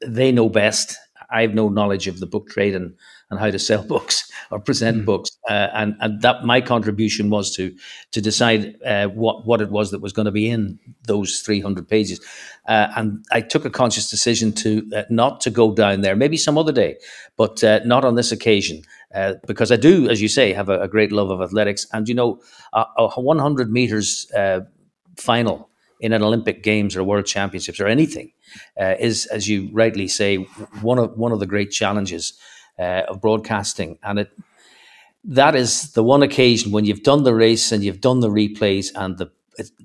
they 0.07 0.33
know 0.33 0.49
best. 0.49 0.97
I 1.31 1.43
have 1.43 1.53
no 1.55 1.69
knowledge 1.69 2.07
of 2.09 2.21
the 2.21 2.27
book 2.27 2.49
trade 2.49 2.75
and, 2.75 2.95
and 3.31 3.39
how 3.39 3.51
to 3.51 3.59
sell 3.59 3.83
books 3.95 4.31
or 4.51 4.59
present 4.61 5.05
books, 5.05 5.31
uh, 5.51 5.69
and 5.75 5.95
and 6.01 6.23
that 6.23 6.45
my 6.45 6.61
contribution 6.61 7.31
was 7.31 7.55
to 7.57 7.75
to 8.13 8.21
decide 8.21 8.77
uh, 8.85 9.09
what 9.09 9.47
what 9.47 9.61
it 9.61 9.71
was 9.71 9.91
that 9.91 10.01
was 10.01 10.13
going 10.13 10.27
to 10.27 10.33
be 10.33 10.49
in 10.49 10.79
those 11.07 11.41
three 11.41 11.61
hundred 11.61 11.89
pages, 11.89 12.21
uh, 12.67 12.89
and 12.97 13.25
I 13.33 13.41
took 13.43 13.65
a 13.65 13.71
conscious 13.71 14.11
decision 14.11 14.53
to 14.55 14.89
uh, 14.97 15.03
not 15.11 15.41
to 15.43 15.51
go 15.51 15.75
down 15.75 16.01
there. 16.01 16.17
Maybe 16.17 16.37
some 16.37 16.59
other 16.59 16.73
day, 16.73 16.97
but 17.37 17.63
uh, 17.65 17.81
not 17.85 18.05
on 18.05 18.15
this 18.15 18.33
occasion. 18.33 18.83
Uh, 19.15 19.35
because 19.47 19.73
I 19.73 19.77
do, 19.77 20.09
as 20.09 20.21
you 20.21 20.29
say, 20.29 20.53
have 20.53 20.69
a, 20.69 20.83
a 20.83 20.88
great 20.88 21.12
love 21.12 21.31
of 21.31 21.41
athletics, 21.41 21.87
and 21.93 22.09
you 22.09 22.15
know, 22.15 22.41
a, 22.75 22.85
a 22.99 23.21
100 23.21 23.73
meters 23.73 24.31
uh, 24.37 24.61
final 25.17 25.71
in 26.00 26.12
an 26.12 26.23
Olympic 26.23 26.62
Games 26.62 26.97
or 26.97 27.03
World 27.05 27.27
Championships 27.27 27.81
or 27.81 27.87
anything 27.87 28.33
uh, 28.81 28.95
is, 29.00 29.27
as 29.27 29.49
you 29.49 29.71
rightly 29.73 30.09
say, 30.09 30.37
one 30.83 30.99
of 30.99 31.17
one 31.17 31.33
of 31.33 31.41
the 31.41 31.47
great 31.47 31.71
challenges 31.71 32.35
uh, 32.79 33.03
of 33.09 33.21
broadcasting, 33.21 33.99
and 34.03 34.19
it 34.21 34.31
that 35.25 35.55
is 35.55 35.93
the 35.93 36.03
one 36.03 36.23
occasion 36.23 36.73
when 36.73 36.85
you've 36.85 37.03
done 37.03 37.25
the 37.25 37.35
race 37.35 37.73
and 37.73 37.85
you've 37.85 38.00
done 38.00 38.21
the 38.21 38.31
replays 38.31 38.93
and 38.95 39.19
the 39.19 39.31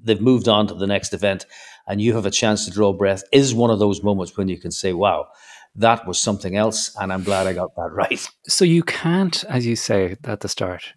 they've 0.04 0.22
moved 0.22 0.48
on 0.48 0.68
to 0.68 0.76
the 0.76 0.88
next 0.88 1.14
event 1.14 1.46
and 1.88 2.00
you 2.00 2.14
have 2.14 2.26
a 2.26 2.32
chance 2.32 2.66
to 2.66 2.72
draw 2.72 2.94
breath 2.94 3.24
is 3.32 3.54
one 3.56 3.72
of 3.72 3.80
those 3.80 4.04
moments 4.04 4.38
when 4.38 4.48
you 4.48 4.58
can 4.58 4.72
say, 4.72 4.94
"Wow, 4.94 5.28
that 5.76 6.08
was 6.08 6.20
something 6.20 6.56
else," 6.56 6.96
and 7.00 7.12
I'm 7.12 7.24
glad 7.24 7.48
I 7.48 7.54
got 7.54 7.76
that 7.76 7.92
right. 7.94 8.26
So 8.48 8.66
you 8.66 8.84
can't, 8.84 9.44
as 9.46 9.66
you 9.66 9.76
say 9.76 10.16
at 10.24 10.42
the 10.42 10.50
start, 10.50 10.94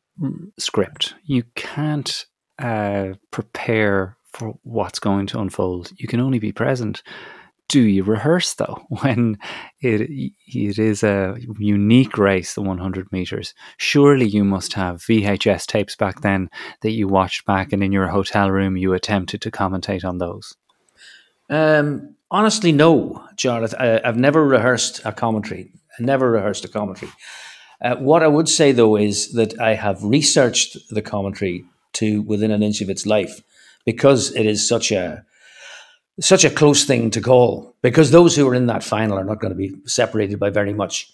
script. 0.58 1.14
You 1.24 1.44
can't 1.54 2.26
uh, 2.58 3.14
prepare 3.30 4.16
for 4.32 4.54
what's 4.62 4.98
going 4.98 5.26
to 5.28 5.40
unfold. 5.40 5.92
You 5.96 6.08
can 6.08 6.20
only 6.20 6.38
be 6.38 6.52
present. 6.52 7.02
Do 7.68 7.80
you 7.80 8.04
rehearse 8.04 8.54
though 8.54 8.84
when 8.88 9.38
it 9.80 10.08
it 10.46 10.78
is 10.78 11.02
a 11.02 11.36
unique 11.58 12.16
race, 12.16 12.54
the 12.54 12.62
100 12.62 13.10
meters? 13.12 13.54
Surely 13.76 14.26
you 14.26 14.44
must 14.44 14.74
have 14.74 15.02
VHS 15.02 15.66
tapes 15.66 15.96
back 15.96 16.20
then 16.20 16.48
that 16.82 16.92
you 16.92 17.08
watched 17.08 17.44
back, 17.46 17.72
and 17.72 17.82
in 17.82 17.92
your 17.92 18.08
hotel 18.08 18.50
room 18.50 18.76
you 18.76 18.92
attempted 18.92 19.40
to 19.42 19.50
commentate 19.50 20.04
on 20.04 20.18
those. 20.18 20.54
Um, 21.48 22.15
honestly, 22.30 22.72
no, 22.72 23.24
Jarlath. 23.36 23.74
I, 23.78 24.00
I've 24.06 24.16
never 24.16 24.44
rehearsed 24.44 25.00
a 25.04 25.12
commentary. 25.12 25.72
I 25.98 26.02
never 26.02 26.30
rehearsed 26.30 26.64
a 26.64 26.68
commentary. 26.68 27.12
Uh, 27.82 27.96
what 27.96 28.22
I 28.22 28.28
would 28.28 28.48
say 28.48 28.72
though 28.72 28.96
is 28.96 29.32
that 29.32 29.60
I 29.60 29.74
have 29.74 30.02
researched 30.02 30.78
the 30.90 31.02
commentary 31.02 31.64
to 31.94 32.22
within 32.22 32.50
an 32.50 32.62
inch 32.62 32.80
of 32.80 32.90
its 32.90 33.06
life 33.06 33.42
because 33.84 34.34
it 34.34 34.46
is 34.46 34.66
such 34.66 34.90
a 34.92 35.24
such 36.20 36.44
a 36.44 36.50
close 36.50 36.84
thing 36.84 37.10
to 37.10 37.20
call. 37.20 37.74
Because 37.82 38.10
those 38.10 38.34
who 38.34 38.48
are 38.48 38.54
in 38.54 38.66
that 38.66 38.82
final 38.82 39.18
are 39.18 39.24
not 39.24 39.40
going 39.40 39.52
to 39.52 39.56
be 39.56 39.74
separated 39.84 40.38
by 40.38 40.50
very 40.50 40.72
much, 40.72 41.10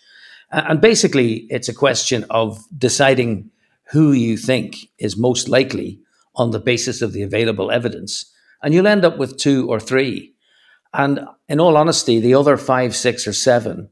and 0.50 0.80
basically 0.80 1.46
it's 1.50 1.68
a 1.68 1.74
question 1.74 2.24
of 2.30 2.64
deciding 2.76 3.50
who 3.90 4.12
you 4.12 4.36
think 4.36 4.88
is 4.98 5.16
most 5.16 5.48
likely 5.48 5.98
on 6.34 6.50
the 6.50 6.60
basis 6.60 7.02
of 7.02 7.12
the 7.12 7.22
available 7.22 7.70
evidence, 7.70 8.32
and 8.62 8.72
you'll 8.72 8.86
end 8.86 9.04
up 9.04 9.18
with 9.18 9.36
two 9.36 9.68
or 9.68 9.80
three. 9.80 10.31
And 10.94 11.20
in 11.48 11.60
all 11.60 11.76
honesty, 11.76 12.20
the 12.20 12.34
other 12.34 12.56
five, 12.56 12.94
six, 12.94 13.26
or 13.26 13.32
seven 13.32 13.88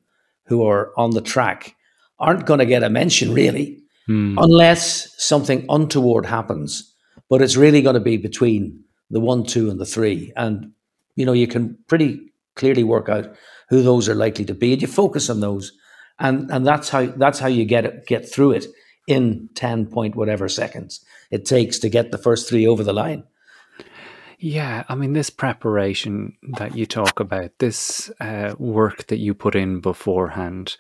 who 0.47 0.67
are 0.67 0.93
on 0.97 1.11
the 1.11 1.21
track 1.21 1.77
aren't 2.19 2.47
going 2.47 2.59
to 2.59 2.67
get 2.67 2.83
a 2.83 2.91
mention 2.91 3.33
really, 3.33 3.83
hmm. 4.07 4.37
unless 4.39 5.15
something 5.23 5.65
untoward 5.69 6.27
happens. 6.27 6.95
But 7.29 7.43
it's 7.43 7.57
really 7.57 7.83
going 7.83 7.95
to 7.95 8.01
be 8.01 8.17
between 8.17 8.85
the 9.11 9.21
one, 9.21 9.45
two, 9.45 9.71
and 9.71 9.81
the 9.81 9.87
three. 9.87 10.33
And, 10.37 10.73
you 11.17 11.25
know, 11.25 11.33
you 11.33 11.47
can 11.47 11.79
pretty 11.87 12.33
clearly 12.57 12.85
work 12.85 13.09
out 13.09 13.35
who 13.69 13.83
those 13.83 14.09
are 14.09 14.15
likely 14.15 14.45
to 14.47 14.55
be, 14.55 14.73
and 14.73 14.83
you 14.83 14.89
focus 14.89 15.31
on 15.31 15.41
those. 15.41 15.73
And, 16.19 16.51
and 16.51 16.67
that's 16.67 16.91
how 16.91 17.07
that's 17.07 17.39
how 17.39 17.47
you 17.47 17.65
get 17.65 17.87
it, 17.87 18.07
get 18.07 18.31
through 18.31 18.53
it 18.53 18.67
in 19.07 19.49
10 19.55 19.87
point 19.87 20.15
whatever 20.15 20.49
seconds 20.49 21.05
it 21.31 21.45
takes 21.45 21.79
to 21.79 21.89
get 21.89 22.11
the 22.11 22.19
first 22.19 22.49
three 22.49 22.67
over 22.67 22.85
the 22.85 22.93
line. 22.93 23.25
Yeah, 24.43 24.85
I 24.89 24.95
mean, 24.95 25.13
this 25.13 25.29
preparation 25.29 26.39
that 26.57 26.75
you 26.75 26.87
talk 26.87 27.21
about, 27.21 27.51
this 27.59 28.11
uh, 28.21 28.55
work 28.59 29.07
that 29.09 29.19
you 29.19 29.35
put 29.35 29.55
in 29.55 29.81
beforehand, 29.81 30.79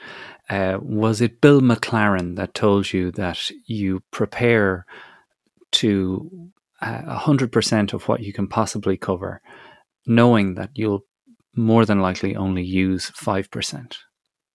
uh, 0.49 0.79
was 0.81 1.21
it 1.21 1.43
Bill 1.43 1.61
McLaren 1.61 2.37
that 2.37 2.55
told 2.55 2.91
you 2.91 3.11
that 3.13 3.51
you 3.67 4.03
prepare 4.13 4.87
to 5.73 6.51
uh, 6.81 7.03
a 7.05 7.19
hundred 7.19 7.53
percent 7.53 7.93
of 7.93 8.09
what 8.09 8.23
you 8.23 8.33
can 8.33 8.49
possibly 8.49 8.97
cover, 8.97 9.43
knowing 10.07 10.55
that 10.55 10.71
you'll 10.73 11.05
more 11.55 11.85
than 11.85 12.01
likely 12.01 12.35
only 12.37 12.65
use 12.65 13.11
five 13.11 13.51
percent? 13.51 13.99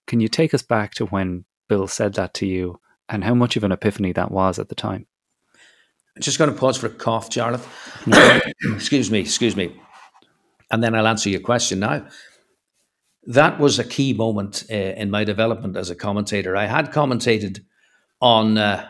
Can 0.07 0.19
you 0.19 0.27
take 0.27 0.51
us 0.55 0.63
back 0.63 0.95
to 0.95 1.05
when 1.05 1.45
Bill 1.69 1.85
said 1.85 2.15
that 2.15 2.33
to 2.35 2.47
you, 2.47 2.79
and 3.07 3.23
how 3.23 3.35
much 3.35 3.55
of 3.55 3.63
an 3.63 3.71
epiphany 3.71 4.13
that 4.13 4.31
was 4.31 4.57
at 4.57 4.69
the 4.69 4.75
time? 4.75 5.05
Just 6.19 6.37
going 6.37 6.51
to 6.51 6.57
pause 6.57 6.77
for 6.77 6.87
a 6.87 6.89
cough, 6.89 7.29
Jarlath. 7.29 7.65
excuse 8.75 9.11
me, 9.11 9.19
excuse 9.19 9.55
me. 9.55 9.75
And 10.71 10.83
then 10.83 10.95
I'll 10.95 11.07
answer 11.07 11.29
your 11.29 11.41
question 11.41 11.79
now. 11.79 12.07
that 13.27 13.59
was 13.59 13.79
a 13.79 13.83
key 13.83 14.13
moment 14.13 14.63
uh, 14.71 14.75
in 14.75 15.09
my 15.09 15.23
development 15.23 15.75
as 15.75 15.89
a 15.89 15.95
commentator. 15.95 16.55
I 16.55 16.65
had 16.65 16.91
commentated 16.91 17.59
on 18.21 18.57
uh, 18.57 18.87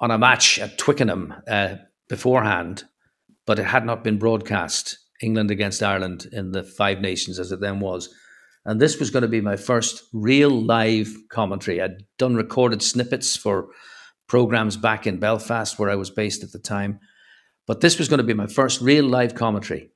on 0.00 0.10
a 0.10 0.18
match 0.18 0.58
at 0.58 0.78
Twickenham 0.78 1.34
uh, 1.48 1.74
beforehand, 2.08 2.84
but 3.46 3.58
it 3.58 3.64
had 3.64 3.84
not 3.84 4.04
been 4.04 4.18
broadcast. 4.18 4.98
England 5.20 5.50
against 5.50 5.82
Ireland 5.82 6.28
in 6.32 6.52
the 6.52 6.62
Five 6.62 7.00
Nations, 7.00 7.38
as 7.40 7.50
it 7.50 7.60
then 7.60 7.80
was. 7.80 8.08
And 8.64 8.80
this 8.80 9.00
was 9.00 9.10
going 9.10 9.22
to 9.22 9.28
be 9.28 9.40
my 9.40 9.56
first 9.56 10.04
real 10.12 10.50
live 10.50 11.08
commentary. 11.30 11.80
I'd 11.82 12.04
done 12.18 12.36
recorded 12.36 12.82
snippets 12.82 13.36
for 13.36 13.68
programs 14.28 14.76
back 14.76 15.06
in 15.06 15.18
Belfast, 15.18 15.78
where 15.78 15.90
I 15.90 15.96
was 15.96 16.10
based 16.10 16.44
at 16.44 16.52
the 16.52 16.58
time. 16.58 17.00
But 17.66 17.80
this 17.80 17.98
was 17.98 18.08
going 18.08 18.18
to 18.18 18.24
be 18.24 18.34
my 18.34 18.46
first 18.46 18.80
real 18.80 19.04
live 19.04 19.34
commentary. 19.34 19.90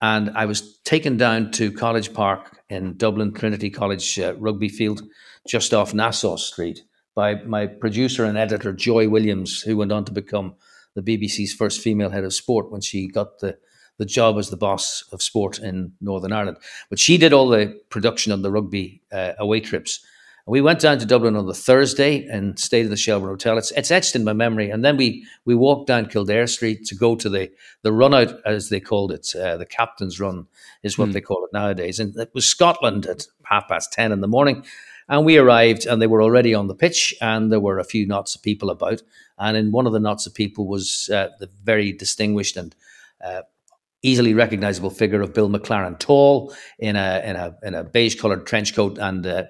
And 0.00 0.30
I 0.36 0.44
was 0.44 0.78
taken 0.84 1.16
down 1.16 1.50
to 1.52 1.72
College 1.72 2.12
Park 2.12 2.60
in 2.68 2.96
Dublin, 2.96 3.32
Trinity 3.32 3.70
College 3.70 4.18
uh, 4.18 4.34
rugby 4.36 4.68
field, 4.68 5.02
just 5.48 5.74
off 5.74 5.94
Nassau 5.94 6.36
Street, 6.36 6.82
by 7.14 7.36
my 7.42 7.66
producer 7.66 8.24
and 8.24 8.38
editor, 8.38 8.72
Joy 8.72 9.08
Williams, 9.08 9.62
who 9.62 9.76
went 9.76 9.90
on 9.90 10.04
to 10.04 10.12
become 10.12 10.54
the 10.94 11.02
BBC's 11.02 11.52
first 11.52 11.80
female 11.80 12.10
head 12.10 12.24
of 12.24 12.34
sport 12.34 12.70
when 12.70 12.80
she 12.80 13.08
got 13.08 13.38
the 13.40 13.58
the 13.98 14.06
job 14.06 14.38
as 14.38 14.48
the 14.48 14.56
boss 14.56 15.02
of 15.10 15.20
sport 15.20 15.58
in 15.58 15.92
Northern 16.00 16.32
Ireland. 16.32 16.58
But 16.88 17.00
she 17.00 17.18
did 17.18 17.32
all 17.32 17.48
the 17.48 17.80
production 17.90 18.32
on 18.32 18.42
the 18.42 18.50
rugby 18.52 19.02
uh, 19.12 19.32
away 19.38 19.58
trips. 19.60 20.04
We 20.48 20.62
went 20.62 20.80
down 20.80 20.98
to 20.98 21.04
Dublin 21.04 21.36
on 21.36 21.46
the 21.46 21.52
Thursday 21.52 22.24
and 22.24 22.58
stayed 22.58 22.86
in 22.86 22.90
the 22.90 22.96
Shelbourne 22.96 23.28
Hotel. 23.28 23.58
It's, 23.58 23.70
it's 23.72 23.90
etched 23.90 24.16
in 24.16 24.24
my 24.24 24.32
memory. 24.32 24.70
And 24.70 24.82
then 24.82 24.96
we 24.96 25.26
we 25.44 25.54
walked 25.54 25.88
down 25.88 26.06
Kildare 26.06 26.46
Street 26.46 26.86
to 26.86 26.94
go 26.94 27.16
to 27.16 27.28
the 27.28 27.50
the 27.82 27.92
run 27.92 28.14
out, 28.14 28.32
as 28.46 28.70
they 28.70 28.80
called 28.80 29.12
it. 29.12 29.34
Uh, 29.36 29.58
the 29.58 29.66
captain's 29.66 30.18
run 30.18 30.46
is 30.82 30.96
what 30.96 31.10
mm. 31.10 31.12
they 31.12 31.20
call 31.20 31.44
it 31.44 31.52
nowadays. 31.52 32.00
And 32.00 32.16
it 32.16 32.30
was 32.32 32.46
Scotland 32.46 33.04
at 33.04 33.26
half 33.44 33.68
past 33.68 33.92
10 33.92 34.10
in 34.10 34.22
the 34.22 34.26
morning. 34.26 34.64
And 35.10 35.26
we 35.26 35.36
arrived 35.36 35.84
and 35.84 36.00
they 36.00 36.06
were 36.06 36.22
already 36.22 36.54
on 36.54 36.66
the 36.66 36.74
pitch 36.74 37.14
and 37.20 37.52
there 37.52 37.60
were 37.60 37.78
a 37.78 37.84
few 37.84 38.06
knots 38.06 38.34
of 38.34 38.42
people 38.42 38.70
about. 38.70 39.02
And 39.38 39.54
in 39.54 39.70
one 39.70 39.86
of 39.86 39.92
the 39.92 40.00
knots 40.00 40.26
of 40.26 40.34
people 40.34 40.66
was 40.66 41.10
uh, 41.12 41.28
the 41.40 41.50
very 41.62 41.92
distinguished 41.92 42.56
and 42.56 42.74
uh, 43.22 43.42
easily 44.02 44.32
recognizable 44.32 44.90
figure 44.90 45.20
of 45.20 45.34
Bill 45.34 45.50
McLaren, 45.50 45.98
tall 45.98 46.54
in 46.78 46.96
a 46.96 47.22
in 47.22 47.36
a 47.36 47.56
in 47.62 47.74
a 47.74 47.84
beige 47.84 48.18
colored 48.18 48.46
trench 48.46 48.74
coat 48.74 48.96
and 48.96 49.26
uh, 49.26 49.44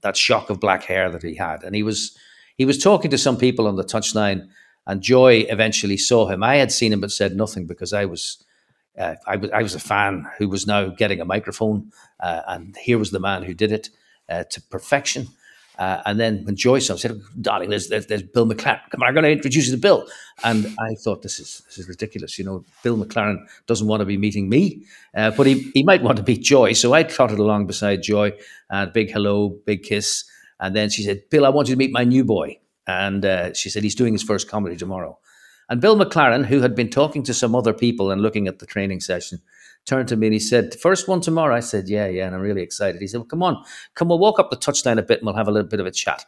that 0.00 0.16
shock 0.16 0.50
of 0.50 0.60
black 0.60 0.84
hair 0.84 1.10
that 1.10 1.22
he 1.22 1.34
had. 1.34 1.62
And 1.62 1.74
he 1.74 1.82
was 1.82 2.16
he 2.56 2.64
was 2.64 2.82
talking 2.82 3.10
to 3.10 3.18
some 3.18 3.36
people 3.36 3.66
on 3.66 3.76
the 3.76 3.84
touchline, 3.84 4.48
and 4.86 5.02
Joy 5.02 5.46
eventually 5.48 5.96
saw 5.96 6.26
him. 6.26 6.42
I 6.42 6.56
had 6.56 6.72
seen 6.72 6.92
him 6.92 7.00
but 7.00 7.12
said 7.12 7.36
nothing 7.36 7.66
because 7.66 7.92
I 7.92 8.04
was. 8.04 8.44
Uh, 8.98 9.14
I 9.26 9.36
was 9.36 9.50
I 9.52 9.62
was 9.62 9.74
a 9.74 9.80
fan 9.80 10.28
who 10.36 10.48
was 10.48 10.66
now 10.66 10.88
getting 10.88 11.20
a 11.20 11.24
microphone, 11.24 11.92
uh, 12.20 12.42
and 12.46 12.76
here 12.76 12.98
was 12.98 13.10
the 13.10 13.20
man 13.20 13.42
who 13.42 13.54
did 13.54 13.72
it 13.72 13.88
uh, 14.28 14.44
to 14.50 14.60
perfection. 14.60 15.28
Uh, 15.78 16.02
and 16.04 16.20
then 16.20 16.44
when 16.44 16.54
Joyce 16.54 16.90
I 16.90 16.96
said, 16.96 17.20
"Darling, 17.40 17.70
there's, 17.70 17.88
there's, 17.88 18.06
there's 18.06 18.22
Bill 18.22 18.46
McLaren. 18.46 18.80
Come 18.90 19.02
on, 19.02 19.08
I'm 19.08 19.14
going 19.14 19.24
to 19.24 19.30
introduce 19.30 19.66
you 19.66 19.72
to 19.72 19.80
Bill." 19.80 20.06
And 20.44 20.66
I 20.78 20.94
thought 20.94 21.22
this 21.22 21.40
is 21.40 21.62
this 21.66 21.78
is 21.78 21.88
ridiculous. 21.88 22.38
You 22.38 22.44
know, 22.44 22.64
Bill 22.82 22.96
McLaren 22.96 23.46
doesn't 23.66 23.86
want 23.86 24.00
to 24.00 24.06
be 24.06 24.18
meeting 24.18 24.48
me, 24.48 24.84
uh, 25.16 25.30
but 25.30 25.46
he 25.46 25.70
he 25.74 25.82
might 25.82 26.02
want 26.02 26.18
to 26.18 26.24
meet 26.24 26.42
Joy. 26.42 26.74
So 26.74 26.92
I 26.92 27.02
trotted 27.04 27.38
along 27.38 27.66
beside 27.66 28.02
Joy, 28.02 28.32
and 28.70 28.92
big 28.92 29.10
hello, 29.10 29.58
big 29.64 29.82
kiss, 29.82 30.24
and 30.60 30.76
then 30.76 30.90
she 30.90 31.02
said, 31.02 31.22
"Bill, 31.30 31.46
I 31.46 31.48
want 31.48 31.68
you 31.68 31.74
to 31.74 31.78
meet 31.78 31.92
my 31.92 32.04
new 32.04 32.24
boy." 32.24 32.58
And 32.86 33.24
uh, 33.24 33.54
she 33.54 33.70
said 33.70 33.82
he's 33.82 33.94
doing 33.94 34.12
his 34.12 34.22
first 34.22 34.48
comedy 34.48 34.76
tomorrow. 34.76 35.18
And 35.68 35.80
Bill 35.80 35.96
McLaren, 35.96 36.44
who 36.44 36.60
had 36.60 36.74
been 36.74 36.90
talking 36.90 37.22
to 37.22 37.32
some 37.32 37.54
other 37.54 37.72
people 37.72 38.10
and 38.10 38.20
looking 38.20 38.46
at 38.46 38.58
the 38.58 38.66
training 38.66 39.00
session, 39.00 39.40
turned 39.86 40.08
to 40.08 40.16
me 40.16 40.28
and 40.28 40.34
he 40.34 40.40
said, 40.40 40.74
First 40.80 41.08
one 41.08 41.20
tomorrow. 41.20 41.54
I 41.54 41.60
said, 41.60 41.88
Yeah, 41.88 42.06
yeah. 42.06 42.26
And 42.26 42.34
I'm 42.34 42.40
really 42.40 42.62
excited. 42.62 43.00
He 43.00 43.06
said, 43.06 43.18
well, 43.18 43.26
Come 43.26 43.42
on, 43.42 43.64
come, 43.94 44.08
we'll 44.08 44.18
walk 44.18 44.38
up 44.38 44.50
the 44.50 44.56
touchline 44.56 44.98
a 44.98 45.02
bit 45.02 45.18
and 45.18 45.26
we'll 45.26 45.36
have 45.36 45.48
a 45.48 45.52
little 45.52 45.68
bit 45.68 45.80
of 45.80 45.86
a 45.86 45.90
chat. 45.90 46.24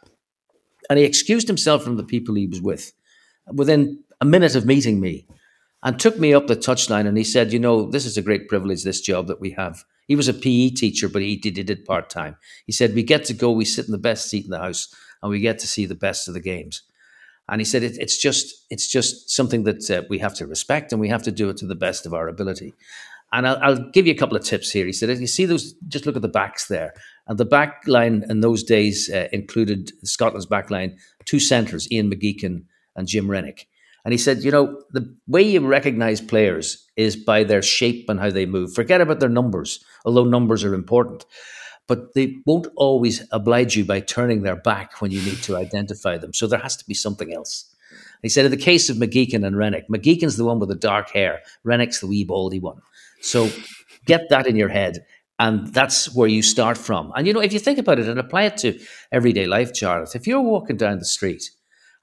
And 0.89 0.99
he 0.99 1.05
excused 1.05 1.47
himself 1.47 1.83
from 1.83 1.97
the 1.97 2.03
people 2.03 2.35
he 2.35 2.47
was 2.47 2.61
with 2.61 2.93
within 3.51 4.03
a 4.21 4.25
minute 4.25 4.55
of 4.55 4.65
meeting 4.65 4.99
me 4.99 5.27
and 5.83 5.99
took 5.99 6.17
me 6.17 6.33
up 6.33 6.47
the 6.47 6.55
touchline 6.55 7.07
and 7.07 7.17
he 7.17 7.23
said, 7.23 7.53
You 7.53 7.59
know, 7.59 7.89
this 7.89 8.05
is 8.05 8.17
a 8.17 8.21
great 8.21 8.47
privilege, 8.47 8.83
this 8.83 9.01
job 9.01 9.27
that 9.27 9.39
we 9.39 9.51
have. 9.51 9.83
He 10.07 10.15
was 10.15 10.27
a 10.27 10.33
PE 10.33 10.69
teacher, 10.69 11.09
but 11.09 11.21
he 11.21 11.35
did, 11.35 11.53
did 11.65 11.85
part 11.85 12.09
time. 12.09 12.37
He 12.65 12.71
said, 12.71 12.93
We 12.93 13.03
get 13.03 13.25
to 13.25 13.33
go, 13.33 13.51
we 13.51 13.65
sit 13.65 13.85
in 13.85 13.91
the 13.91 13.97
best 13.97 14.29
seat 14.29 14.45
in 14.45 14.51
the 14.51 14.59
house 14.59 14.93
and 15.21 15.31
we 15.31 15.39
get 15.39 15.59
to 15.59 15.67
see 15.67 15.85
the 15.85 15.95
best 15.95 16.27
of 16.27 16.33
the 16.33 16.39
games. 16.39 16.83
And 17.47 17.61
he 17.61 17.65
said, 17.65 17.83
it, 17.83 17.97
"It's 17.99 18.17
just, 18.17 18.65
it's 18.71 18.87
just 18.87 19.29
something 19.29 19.63
that 19.65 19.89
uh, 19.91 20.03
we 20.09 20.17
have 20.19 20.33
to 20.35 20.47
respect, 20.47 20.91
and 20.91 20.99
we 20.99 21.09
have 21.09 21.23
to 21.23 21.31
do 21.31 21.49
it 21.49 21.57
to 21.57 21.67
the 21.67 21.75
best 21.75 22.05
of 22.05 22.13
our 22.13 22.27
ability." 22.27 22.73
And 23.31 23.47
I'll, 23.47 23.57
I'll, 23.61 23.89
give 23.91 24.05
you 24.07 24.13
a 24.13 24.17
couple 24.17 24.37
of 24.37 24.43
tips 24.43 24.71
here. 24.71 24.85
He 24.85 24.93
said, 24.93 25.09
if 25.09 25.19
you 25.19 25.27
see 25.27 25.45
those, 25.45 25.73
just 25.87 26.05
look 26.05 26.15
at 26.15 26.21
the 26.21 26.27
backs 26.27 26.67
there. 26.67 26.93
And 27.27 27.37
the 27.37 27.45
back 27.45 27.83
line 27.87 28.23
in 28.29 28.41
those 28.41 28.63
days 28.63 29.09
uh, 29.09 29.27
included 29.31 29.91
Scotland's 30.07 30.45
back 30.45 30.69
line, 30.69 30.97
two 31.25 31.39
centres, 31.39 31.91
Ian 31.91 32.11
McGeechan 32.11 32.63
and 32.95 33.07
Jim 33.07 33.29
Renwick. 33.29 33.67
And 34.05 34.11
he 34.11 34.19
said, 34.19 34.43
you 34.43 34.51
know, 34.51 34.81
the 34.91 35.13
way 35.27 35.41
you 35.41 35.65
recognize 35.65 36.21
players 36.21 36.87
is 36.95 37.15
by 37.15 37.43
their 37.43 37.63
shape 37.63 38.07
and 38.07 38.19
how 38.19 38.29
they 38.29 38.45
move. 38.45 38.73
Forget 38.73 39.01
about 39.01 39.19
their 39.19 39.29
numbers, 39.29 39.83
although 40.05 40.23
numbers 40.23 40.63
are 40.63 40.75
important. 40.75 41.25
But 41.87 42.13
they 42.13 42.35
won't 42.45 42.67
always 42.75 43.27
oblige 43.31 43.75
you 43.75 43.83
by 43.83 43.99
turning 43.99 44.43
their 44.43 44.55
back 44.55 45.01
when 45.01 45.11
you 45.11 45.21
need 45.21 45.41
to 45.43 45.57
identify 45.57 46.17
them. 46.17 46.33
So 46.33 46.45
there 46.45 46.59
has 46.59 46.75
to 46.77 46.85
be 46.85 46.93
something 46.93 47.33
else. 47.33 47.75
He 48.21 48.29
said, 48.29 48.45
in 48.45 48.51
the 48.51 48.57
case 48.57 48.89
of 48.89 48.97
McGeechan 48.97 49.45
and 49.45 49.57
Renwick, 49.57 49.87
McGeechan's 49.89 50.37
the 50.37 50.45
one 50.45 50.59
with 50.59 50.69
the 50.69 50.75
dark 50.75 51.11
hair, 51.11 51.41
Renwick's 51.63 51.99
the 51.99 52.07
wee 52.07 52.23
baldy 52.23 52.59
one. 52.59 52.81
So 53.25 53.49
get 54.05 54.29
that 54.29 54.47
in 54.47 54.55
your 54.55 54.69
head. 54.69 55.05
And 55.37 55.73
that's 55.73 56.15
where 56.15 56.29
you 56.29 56.41
start 56.41 56.77
from. 56.77 57.11
And 57.15 57.27
you 57.27 57.33
know, 57.33 57.41
if 57.41 57.51
you 57.51 57.59
think 57.59 57.79
about 57.79 57.99
it 57.99 58.07
and 58.07 58.19
apply 58.19 58.43
it 58.43 58.57
to 58.57 58.79
everyday 59.11 59.47
life, 59.47 59.73
Jarlath, 59.73 60.15
if 60.15 60.27
you're 60.27 60.41
walking 60.41 60.77
down 60.77 60.99
the 60.99 61.05
street 61.05 61.49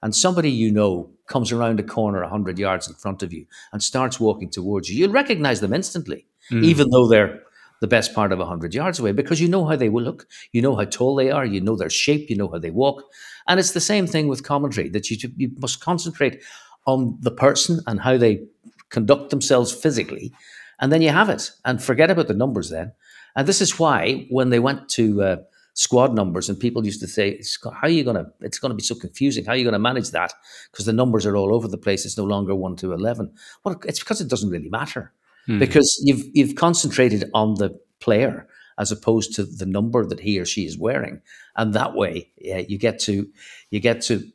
and 0.03 0.13
somebody 0.13 0.51
you 0.51 0.71
know 0.71 1.09
comes 1.27 1.51
around 1.51 1.79
a 1.79 1.83
corner 1.83 2.21
100 2.21 2.59
yards 2.59 2.87
in 2.87 2.93
front 2.93 3.23
of 3.23 3.33
you 3.33 3.45
and 3.71 3.81
starts 3.81 4.19
walking 4.19 4.51
towards 4.51 4.89
you, 4.89 4.97
you'll 4.97 5.13
recognize 5.13 5.61
them 5.61 5.73
instantly, 5.73 6.27
mm. 6.51 6.63
even 6.63 6.89
though 6.91 7.07
they're 7.07 7.41
the 7.81 7.87
best 7.87 8.13
part 8.13 8.31
of 8.31 8.39
100 8.39 8.73
yards 8.75 8.99
away, 8.99 9.13
because 9.13 9.41
you 9.41 9.47
know 9.47 9.65
how 9.65 9.75
they 9.75 9.89
will 9.89 10.03
look, 10.03 10.27
you 10.51 10.61
know 10.61 10.75
how 10.75 10.85
tall 10.85 11.15
they 11.15 11.31
are, 11.31 11.45
you 11.45 11.59
know 11.59 11.75
their 11.75 11.89
shape, 11.89 12.29
you 12.29 12.35
know 12.35 12.49
how 12.49 12.59
they 12.59 12.69
walk. 12.69 13.01
And 13.47 13.59
it's 13.59 13.71
the 13.71 13.81
same 13.81 14.05
thing 14.05 14.27
with 14.27 14.43
commentary 14.43 14.89
that 14.89 15.09
you, 15.09 15.17
you 15.37 15.51
must 15.57 15.79
concentrate 15.79 16.43
on 16.85 17.17
the 17.21 17.31
person 17.31 17.79
and 17.87 17.99
how 17.99 18.17
they 18.17 18.43
conduct 18.89 19.31
themselves 19.31 19.73
physically 19.73 20.31
and 20.83 20.91
then 20.91 21.01
you 21.01 21.11
have 21.11 21.29
it 21.29 21.49
and 21.63 21.81
forget 21.81 22.11
about 22.11 22.27
the 22.27 22.33
numbers 22.33 22.69
then. 22.69 22.91
And 23.37 23.47
this 23.47 23.61
is 23.61 23.79
why 23.79 24.27
when 24.29 24.49
they 24.49 24.59
went 24.59 24.89
to 24.89 25.23
uh, 25.23 25.37
squad 25.75 26.13
numbers 26.13 26.49
and 26.49 26.59
people 26.59 26.85
used 26.85 26.99
to 26.99 27.07
say, 27.07 27.41
how 27.63 27.87
are 27.87 27.89
you 27.89 28.03
going 28.03 28.17
to, 28.17 28.29
it's 28.41 28.59
going 28.59 28.71
to 28.71 28.75
be 28.75 28.83
so 28.83 28.93
confusing. 28.93 29.45
How 29.45 29.53
are 29.53 29.55
you 29.55 29.63
going 29.63 29.71
to 29.71 29.79
manage 29.79 30.11
that? 30.11 30.33
Because 30.69 30.85
the 30.85 30.91
numbers 30.91 31.25
are 31.25 31.37
all 31.37 31.55
over 31.55 31.69
the 31.69 31.77
place. 31.77 32.05
It's 32.05 32.17
no 32.17 32.25
longer 32.25 32.53
one 32.53 32.75
to 32.75 32.91
11. 32.91 33.33
Well, 33.63 33.79
it's 33.85 33.99
because 33.99 34.19
it 34.19 34.27
doesn't 34.27 34.49
really 34.49 34.67
matter 34.67 35.13
hmm. 35.45 35.57
because 35.57 36.01
you've, 36.03 36.25
you've 36.33 36.55
concentrated 36.55 37.31
on 37.33 37.53
the 37.53 37.79
player 38.01 38.45
as 38.77 38.91
opposed 38.91 39.33
to 39.35 39.45
the 39.45 39.65
number 39.65 40.05
that 40.05 40.19
he 40.19 40.37
or 40.37 40.45
she 40.45 40.65
is 40.65 40.77
wearing. 40.77 41.21
And 41.55 41.73
that 41.75 41.95
way 41.95 42.29
yeah, 42.37 42.57
you 42.57 42.77
get 42.77 42.99
to, 43.03 43.25
you 43.69 43.79
get 43.79 44.01
to 44.01 44.29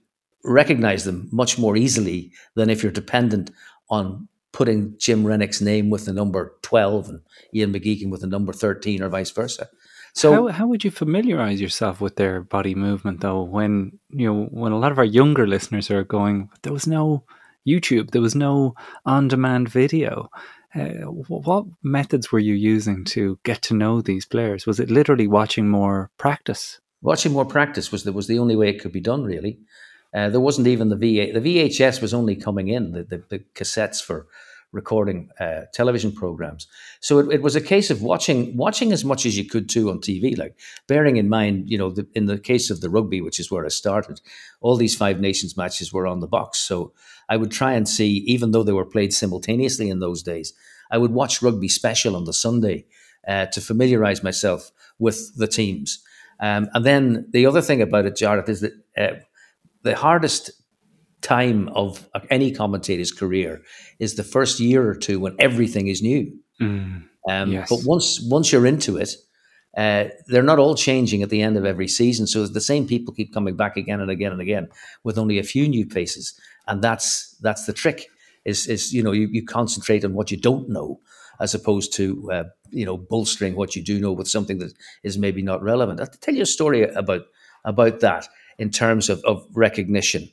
recognize 0.45 1.05
them 1.05 1.29
much 1.31 1.59
more 1.59 1.77
easily 1.77 2.33
than 2.55 2.71
if 2.71 2.83
you're 2.83 2.91
dependent 2.91 3.51
on 3.91 4.29
putting 4.59 4.93
Jim 4.99 5.23
Renwick's 5.23 5.61
name 5.61 5.89
with 5.89 6.05
the 6.05 6.13
number 6.13 6.53
12 6.63 7.09
and 7.11 7.21
Ian 7.55 7.73
McGeechan 7.73 8.11
with 8.11 8.23
the 8.23 8.27
number 8.27 8.53
13 8.53 9.01
or 9.01 9.09
vice 9.09 9.31
versa. 9.31 9.69
So 10.15 10.33
how, 10.33 10.47
how 10.49 10.67
would 10.67 10.83
you 10.83 10.91
familiarize 10.91 11.61
yourself 11.61 12.01
with 12.01 12.17
their 12.17 12.41
body 12.41 12.75
movement 12.75 13.21
though 13.21 13.43
when 13.43 14.01
you 14.11 14.27
know 14.27 14.47
when 14.51 14.73
a 14.73 14.79
lot 14.79 14.91
of 14.91 14.99
our 14.99 15.05
younger 15.05 15.47
listeners 15.47 15.93
are 15.93 16.03
going 16.03 16.51
there 16.63 16.73
was 16.73 16.89
no 16.89 17.23
YouTube 17.69 18.11
there 18.11 18.21
was 18.21 18.35
no 18.35 18.75
on-demand 19.07 19.69
video 19.69 20.29
uh, 20.75 21.07
what 21.29 21.67
methods 21.85 22.33
were 22.33 22.41
you 22.41 22.55
using 22.55 23.05
to 23.05 23.39
get 23.45 23.63
to 23.63 23.75
know 23.75 24.01
these 24.01 24.27
players 24.27 24.67
was 24.67 24.81
it 24.81 24.91
literally 24.91 25.29
watching 25.29 25.69
more 25.69 26.11
practice 26.19 26.81
watching 27.01 27.33
more 27.33 27.45
practice 27.47 27.93
was 27.93 28.03
the, 28.03 28.13
was 28.13 28.27
the 28.27 28.41
only 28.41 28.57
way 28.57 28.69
it 28.69 28.81
could 28.81 28.93
be 28.93 29.01
done 29.01 29.23
really 29.23 29.61
uh, 30.15 30.31
there 30.31 30.41
wasn't 30.41 30.67
even 30.67 30.89
the 30.89 30.97
VA. 30.97 31.39
The 31.39 31.41
VHS 31.41 32.01
was 32.01 32.15
only 32.15 32.35
coming 32.35 32.69
in 32.69 32.93
the, 32.93 33.03
the, 33.03 33.23
the 33.29 33.39
cassettes 33.55 34.03
for 34.03 34.27
recording 34.73 35.31
uh, 35.41 35.63
television 35.73 36.13
programs. 36.13 36.67
So 37.01 37.19
it, 37.19 37.35
it, 37.35 37.43
was 37.43 37.57
a 37.57 37.61
case 37.61 37.91
of 37.91 38.03
watching 38.03 38.57
watching 38.57 38.93
as 38.93 39.05
much 39.05 39.25
as 39.25 39.37
you 39.39 39.45
could 39.45 39.69
too 39.69 39.91
on 39.91 40.01
TV. 40.01 40.37
Like 40.37 40.59
bearing 40.87 41.17
in 41.17 41.29
mind, 41.29 41.71
you 41.71 41.79
know, 41.79 41.91
the, 41.91 42.07
in 42.15 42.27
the 42.27 42.39
case 42.39 42.71
of 42.71 42.81
the 42.81 42.91
rugby, 42.91 43.21
which 43.21 43.41
is 43.41 43.51
where 43.51 43.65
I 43.65 43.69
started, 43.69 44.21
all 44.61 44.77
these 44.77 44.97
Five 44.97 45.21
Nations 45.21 45.57
matches 45.57 45.93
were 45.93 46.07
on 46.07 46.21
the 46.21 46.27
box. 46.27 46.59
So 46.59 46.93
I 47.29 47.37
would 47.37 47.51
try 47.51 47.73
and 47.73 47.89
see, 47.89 48.19
even 48.27 48.51
though 48.51 48.63
they 48.63 48.73
were 48.73 48.85
played 48.85 49.15
simultaneously 49.15 49.89
in 49.89 50.01
those 50.01 50.23
days, 50.23 50.53
I 50.91 50.99
would 50.99 51.13
watch 51.13 51.43
rugby 51.43 51.69
special 51.69 52.17
on 52.17 52.25
the 52.25 52.33
Sunday 52.33 52.87
uh, 53.27 53.47
to 53.47 53.61
familiarize 53.61 54.23
myself 54.23 54.71
with 54.99 55.37
the 55.37 55.47
teams. 55.47 56.03
Um, 56.41 56.69
and 56.75 56.85
then 56.85 57.27
the 57.31 57.47
other 57.47 57.63
thing 57.63 57.83
about 57.83 58.07
it, 58.07 58.15
Jarlath, 58.15 58.49
is 58.49 58.61
that 58.61 58.73
uh, 58.97 59.19
the 59.83 59.97
hardest 59.97 60.51
time 61.21 61.69
of 61.71 62.09
any 62.31 62.53
commentator's 62.53 63.13
career 63.13 63.63
is 63.99 64.15
the 64.15 64.25
first 64.25 64.61
year 64.61 64.89
or 64.89 64.95
two 64.95 65.21
when 65.21 65.35
everything 65.39 65.89
is 65.89 66.03
new. 66.03 66.33
Mm, 66.61 67.05
um, 67.29 67.53
yes. 67.53 67.69
But 67.69 67.81
once 67.85 68.21
once 68.29 68.53
you're 68.53 68.67
into 68.67 68.97
it, 68.97 69.15
uh, 69.77 70.09
they're 70.27 70.43
not 70.43 70.59
all 70.59 70.75
changing 70.75 71.23
at 71.23 71.31
the 71.31 71.43
end 71.43 71.57
of 71.57 71.65
every 71.65 71.89
season. 71.89 72.27
So 72.27 72.47
the 72.47 72.61
same 72.61 72.87
people 72.87 73.15
keep 73.15 73.33
coming 73.33 73.57
back 73.57 73.77
again 73.77 74.01
and 74.01 74.11
again 74.11 74.33
and 74.33 74.41
again 74.41 74.69
with 75.05 75.19
only 75.19 75.39
a 75.39 75.43
few 75.43 75.69
new 75.69 75.87
faces, 75.89 76.39
and 76.67 76.83
that's 76.83 77.37
that's 77.41 77.67
the 77.67 77.73
trick. 77.73 78.09
Is 78.45 78.67
is 78.67 78.93
you 78.93 79.03
know 79.03 79.13
you, 79.13 79.29
you 79.31 79.45
concentrate 79.45 80.05
on 80.05 80.15
what 80.15 80.31
you 80.31 80.37
don't 80.37 80.69
know 80.69 81.01
as 81.41 81.55
opposed 81.55 81.93
to 81.95 82.31
uh, 82.33 82.45
you 82.71 82.85
know 82.85 82.97
bolstering 82.97 83.55
what 83.55 83.77
you 83.77 83.83
do 83.83 84.01
know 84.01 84.13
with 84.13 84.29
something 84.29 84.59
that 84.59 84.73
is 85.03 85.19
maybe 85.19 85.43
not 85.43 85.63
relevant. 85.63 86.01
I'll 86.01 86.07
tell 86.07 86.35
you 86.35 86.43
a 86.43 86.47
story 86.47 86.83
about 86.83 87.23
about 87.65 88.01
that 88.01 88.29
in 88.59 88.71
terms 88.71 89.09
of, 89.09 89.23
of 89.25 89.47
recognition. 89.55 90.29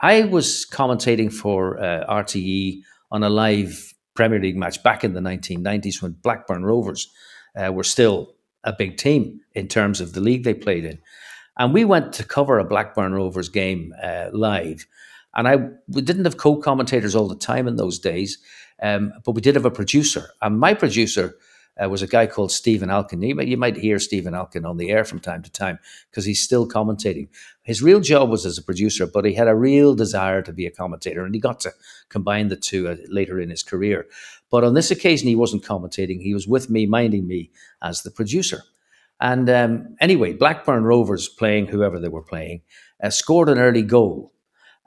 I 0.00 0.22
was 0.22 0.66
commentating 0.66 1.32
for 1.32 1.78
uh, 1.78 2.06
RTE 2.08 2.82
on 3.10 3.22
a 3.22 3.28
live 3.28 3.94
Premier 4.14 4.40
League 4.40 4.56
match 4.56 4.82
back 4.82 5.04
in 5.04 5.12
the 5.12 5.20
1990s 5.20 6.02
when 6.02 6.12
Blackburn 6.12 6.64
Rovers 6.64 7.10
uh, 7.56 7.72
were 7.72 7.84
still 7.84 8.34
a 8.64 8.72
big 8.72 8.96
team 8.96 9.40
in 9.54 9.68
terms 9.68 10.00
of 10.00 10.12
the 10.12 10.20
league 10.20 10.44
they 10.44 10.54
played 10.54 10.84
in. 10.84 10.98
And 11.58 11.74
we 11.74 11.84
went 11.84 12.12
to 12.14 12.24
cover 12.24 12.58
a 12.58 12.64
Blackburn 12.64 13.12
Rovers 13.12 13.48
game 13.48 13.94
uh, 14.02 14.30
live. 14.32 14.86
And 15.34 15.46
I 15.46 15.56
we 15.88 16.02
didn't 16.02 16.24
have 16.24 16.38
co-commentators 16.38 17.14
all 17.14 17.28
the 17.28 17.36
time 17.36 17.68
in 17.68 17.76
those 17.76 17.98
days, 17.98 18.38
um, 18.82 19.12
but 19.24 19.32
we 19.32 19.40
did 19.40 19.54
have 19.54 19.66
a 19.66 19.70
producer. 19.70 20.30
And 20.42 20.58
my 20.58 20.74
producer 20.74 21.34
uh, 21.82 21.88
was 21.88 22.02
a 22.02 22.06
guy 22.06 22.26
called 22.26 22.52
Stephen 22.52 22.88
Alkin. 22.88 23.26
You 23.26 23.34
might, 23.34 23.48
you 23.48 23.56
might 23.56 23.76
hear 23.76 23.98
Stephen 23.98 24.34
Alkin 24.34 24.68
on 24.68 24.76
the 24.76 24.90
air 24.90 25.04
from 25.04 25.20
time 25.20 25.42
to 25.42 25.50
time 25.50 25.78
because 26.10 26.24
he's 26.24 26.42
still 26.42 26.68
commentating. 26.68 27.28
His 27.62 27.82
real 27.82 28.00
job 28.00 28.28
was 28.28 28.44
as 28.44 28.58
a 28.58 28.62
producer, 28.62 29.06
but 29.06 29.24
he 29.24 29.34
had 29.34 29.48
a 29.48 29.54
real 29.54 29.94
desire 29.94 30.42
to 30.42 30.52
be 30.52 30.66
a 30.66 30.70
commentator, 30.70 31.24
and 31.24 31.34
he 31.34 31.40
got 31.40 31.60
to 31.60 31.72
combine 32.08 32.48
the 32.48 32.56
two 32.56 32.88
uh, 32.88 32.96
later 33.08 33.40
in 33.40 33.50
his 33.50 33.62
career. 33.62 34.06
But 34.50 34.64
on 34.64 34.74
this 34.74 34.90
occasion, 34.90 35.28
he 35.28 35.36
wasn't 35.36 35.64
commentating; 35.64 36.20
he 36.20 36.34
was 36.34 36.46
with 36.46 36.68
me, 36.70 36.86
minding 36.86 37.26
me 37.26 37.50
as 37.82 38.02
the 38.02 38.10
producer. 38.10 38.62
And 39.20 39.48
um, 39.50 39.96
anyway, 40.00 40.32
Blackburn 40.32 40.84
Rovers 40.84 41.28
playing 41.28 41.66
whoever 41.66 42.00
they 42.00 42.08
were 42.08 42.22
playing 42.22 42.62
uh, 43.02 43.10
scored 43.10 43.48
an 43.48 43.58
early 43.58 43.82
goal, 43.82 44.32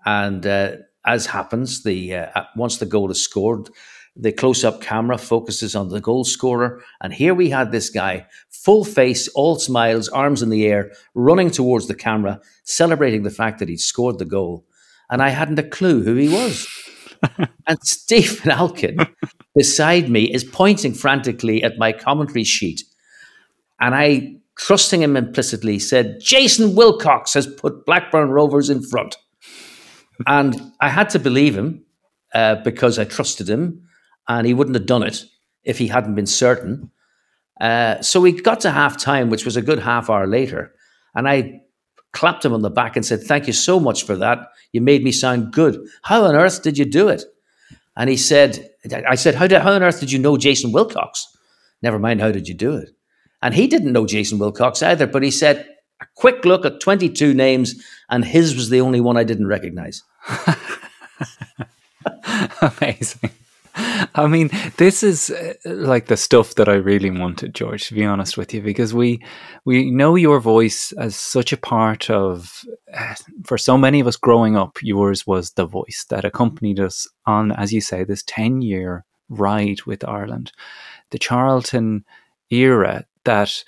and 0.06 0.46
uh, 0.46 0.72
as 1.06 1.28
happens, 1.28 1.84
the 1.84 2.16
uh, 2.16 2.44
once 2.56 2.78
the 2.78 2.86
goal 2.86 3.12
is 3.12 3.24
scored, 3.24 3.70
the 4.16 4.32
close 4.32 4.64
up 4.64 4.82
camera 4.82 5.18
focuses 5.18 5.76
on 5.76 5.90
the 5.90 6.02
goal 6.02 6.24
scorer. 6.24 6.84
And 7.02 7.14
here 7.14 7.34
we 7.34 7.50
had 7.50 7.72
this 7.72 7.90
guy, 7.90 8.28
full 8.50 8.84
face, 8.84 9.28
all 9.30 9.58
smiles, 9.58 10.08
arms 10.10 10.42
in 10.42 10.50
the 10.50 10.66
air, 10.68 10.92
running 11.16 11.50
towards 11.50 11.88
the 11.88 11.96
camera, 11.96 12.40
celebrating 12.64 13.24
the 13.24 13.32
fact 13.32 13.60
that 13.60 13.70
he'd 13.70 13.80
scored 13.80 14.20
the 14.20 14.26
goal. 14.26 14.66
And 15.10 15.22
I 15.22 15.30
hadn't 15.30 15.60
a 15.60 15.64
clue 15.64 16.04
who 16.04 16.16
he 16.16 16.30
was. 16.30 16.68
and 17.68 17.80
Stephen 17.84 18.52
Alkin 18.52 19.10
beside 19.56 20.10
me 20.10 20.32
is 20.32 20.44
pointing 20.44 20.94
frantically 20.94 21.64
at 21.64 21.78
my 21.78 21.92
commentary 21.92 22.44
sheet. 22.44 22.84
And 23.80 23.96
I, 23.96 24.36
trusting 24.58 25.02
him 25.02 25.18
implicitly, 25.18 25.80
said, 25.80 26.20
Jason 26.22 26.76
Wilcox 26.76 27.34
has 27.34 27.48
put 27.48 27.86
Blackburn 27.86 28.30
Rovers 28.30 28.70
in 28.70 28.84
front. 28.84 29.18
and 30.28 30.72
I 30.80 30.90
had 30.90 31.10
to 31.12 31.20
believe 31.20 31.58
him 31.58 31.84
uh, 32.36 32.56
because 32.56 33.00
I 33.00 33.06
trusted 33.06 33.50
him 33.50 33.88
and 34.28 34.48
he 34.48 34.54
wouldn't 34.54 34.76
have 34.76 34.86
done 34.86 35.04
it 35.04 35.24
if 35.64 35.78
he 35.78 35.88
hadn't 35.88 36.16
been 36.16 36.26
certain. 36.26 36.92
Uh, 37.60 38.02
so 38.02 38.20
we 38.20 38.32
got 38.32 38.60
to 38.62 38.72
half 38.72 38.98
time, 38.98 39.30
which 39.30 39.46
was 39.46 39.56
a 39.56 39.62
good 39.62 39.80
half 39.80 40.10
hour 40.10 40.28
later, 40.28 40.74
and 41.16 41.28
I 41.28 41.62
clapped 42.14 42.46
him 42.46 42.54
on 42.54 42.62
the 42.62 42.70
back 42.70 42.96
and 42.96 43.06
said, 43.06 43.22
Thank 43.22 43.48
you 43.48 43.54
so 43.54 43.80
much 43.80 44.06
for 44.06 44.16
that. 44.16 44.48
You 44.72 44.82
made 44.82 45.04
me 45.04 45.12
sound 45.12 45.52
good. 45.52 45.86
How 46.04 46.24
on 46.24 46.36
earth 46.36 46.64
did 46.64 46.78
you 46.78 46.86
do 46.86 47.10
it? 47.10 47.24
And 47.98 48.10
he 48.10 48.18
said, 48.18 48.70
I 49.08 49.16
said, 49.16 49.36
How, 49.36 49.48
did, 49.48 49.62
how 49.62 49.74
on 49.74 49.84
earth 49.84 50.00
did 50.00 50.12
you 50.12 50.20
know 50.20 50.38
Jason 50.38 50.72
Wilcox? 50.72 51.28
Never 51.82 52.00
mind, 52.00 52.22
how 52.22 52.32
did 52.32 52.48
you 52.48 52.54
do 52.54 52.76
it? 52.76 52.92
And 53.42 53.54
he 53.54 53.68
didn't 53.68 53.92
know 53.92 54.06
Jason 54.06 54.40
Wilcox 54.40 54.82
either, 54.82 55.06
but 55.06 55.22
he 55.22 55.32
said, 55.32 55.68
A 56.02 56.06
quick 56.16 56.46
look 56.46 56.66
at 56.66 56.80
22 56.80 57.34
names, 57.34 57.84
and 58.10 58.24
his 58.24 58.56
was 58.56 58.70
the 58.70 58.82
only 58.82 59.02
one 59.02 59.18
I 59.18 59.24
didn't 59.24 59.48
recognize. 59.48 60.04
Amazing. 62.62 63.32
I 64.16 64.28
mean, 64.28 64.50
this 64.78 65.04
is 65.04 65.30
uh, 65.30 65.54
like 65.66 66.08
the 66.08 66.18
stuff 66.18 66.56
that 66.56 66.70
I 66.70 66.76
really 66.76 67.10
wanted, 67.10 67.56
George, 67.56 67.88
to 67.88 67.94
be 67.94 68.06
honest 68.06 68.38
with 68.38 68.54
you, 68.54 68.62
because 68.62 68.94
we 68.94 69.24
we 69.66 69.92
know 69.92 70.16
your 70.16 70.40
voice 70.40 70.92
as 70.94 71.16
such 71.16 71.54
a 71.54 71.58
part 71.58 72.10
of 72.10 72.64
uh, 72.94 73.16
for 73.44 73.58
so 73.58 73.78
many 73.78 74.00
of 74.00 74.08
us 74.08 74.16
growing 74.16 74.56
up, 74.56 74.78
yours 74.82 75.28
was 75.28 75.52
the 75.52 75.66
voice 75.66 76.06
that 76.10 76.26
accompanied 76.26 76.80
us 76.80 77.08
on, 77.26 77.52
as 77.52 77.72
you 77.74 77.82
say, 77.82 78.04
this 78.04 78.24
10 78.24 78.62
year 78.62 79.06
ride 79.30 79.84
with 79.86 80.08
Ireland. 80.08 80.52
The 81.12 81.20
Charlton 81.20 82.06
era 82.50 83.06
that 83.26 83.64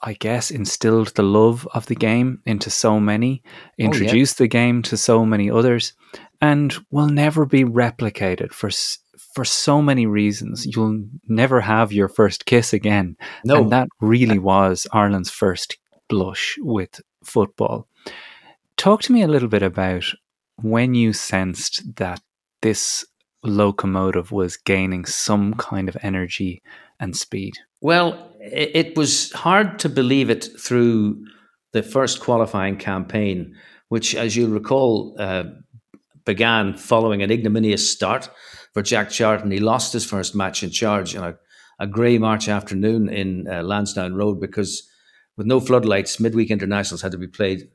I 0.00 0.14
guess, 0.14 0.50
instilled 0.50 1.08
the 1.08 1.22
love 1.22 1.68
of 1.74 1.86
the 1.86 1.94
game 1.94 2.40
into 2.46 2.70
so 2.70 2.98
many, 3.00 3.42
introduced 3.78 4.40
oh, 4.40 4.44
yeah. 4.44 4.46
the 4.46 4.48
game 4.48 4.82
to 4.82 4.96
so 4.96 5.24
many 5.26 5.50
others, 5.50 5.92
and 6.40 6.74
will 6.90 7.08
never 7.08 7.46
be 7.46 7.64
replicated 7.64 8.52
for 8.52 8.70
for 9.34 9.44
so 9.44 9.82
many 9.82 10.06
reasons. 10.06 10.66
You'll 10.66 11.04
never 11.28 11.60
have 11.60 11.92
your 11.92 12.08
first 12.08 12.46
kiss 12.46 12.72
again. 12.72 13.16
No. 13.44 13.62
And 13.62 13.72
that 13.72 13.88
really 14.00 14.38
was 14.38 14.86
Ireland's 14.92 15.30
first 15.30 15.76
blush 16.08 16.56
with 16.60 17.00
football. 17.24 17.86
Talk 18.76 19.02
to 19.02 19.12
me 19.12 19.22
a 19.22 19.28
little 19.28 19.48
bit 19.48 19.62
about 19.62 20.04
when 20.62 20.94
you 20.94 21.12
sensed 21.12 21.96
that 21.96 22.20
this 22.62 23.04
locomotive 23.42 24.32
was 24.32 24.56
gaining 24.56 25.04
some 25.04 25.54
kind 25.54 25.88
of 25.88 25.96
energy 26.02 26.62
and 26.98 27.16
speed. 27.16 27.54
Well, 27.80 28.32
it 28.40 28.96
was 28.96 29.32
hard 29.32 29.78
to 29.80 29.88
believe 29.88 30.30
it 30.30 30.48
through 30.58 31.24
the 31.72 31.82
first 31.82 32.20
qualifying 32.20 32.76
campaign, 32.76 33.54
which, 33.88 34.14
as 34.14 34.34
you'll 34.34 34.50
recall, 34.50 35.14
uh, 35.18 35.44
began 36.26 36.74
following 36.74 37.22
an 37.22 37.30
ignominious 37.30 37.88
start 37.88 38.28
for 38.74 38.82
Jack 38.82 39.08
Charlton. 39.08 39.50
He 39.50 39.60
lost 39.60 39.94
his 39.94 40.04
first 40.04 40.34
match 40.34 40.62
in 40.62 40.70
charge 40.70 41.16
on 41.16 41.24
a, 41.24 41.38
a 41.78 41.86
grey 41.86 42.18
March 42.18 42.48
afternoon 42.48 43.08
in 43.08 43.48
uh, 43.48 43.62
Lansdowne 43.62 44.14
Road 44.14 44.40
because, 44.40 44.86
with 45.38 45.46
no 45.46 45.60
floodlights, 45.60 46.20
midweek 46.20 46.50
internationals 46.50 47.00
had 47.00 47.12
to 47.12 47.18
be 47.18 47.28
played 47.28 47.68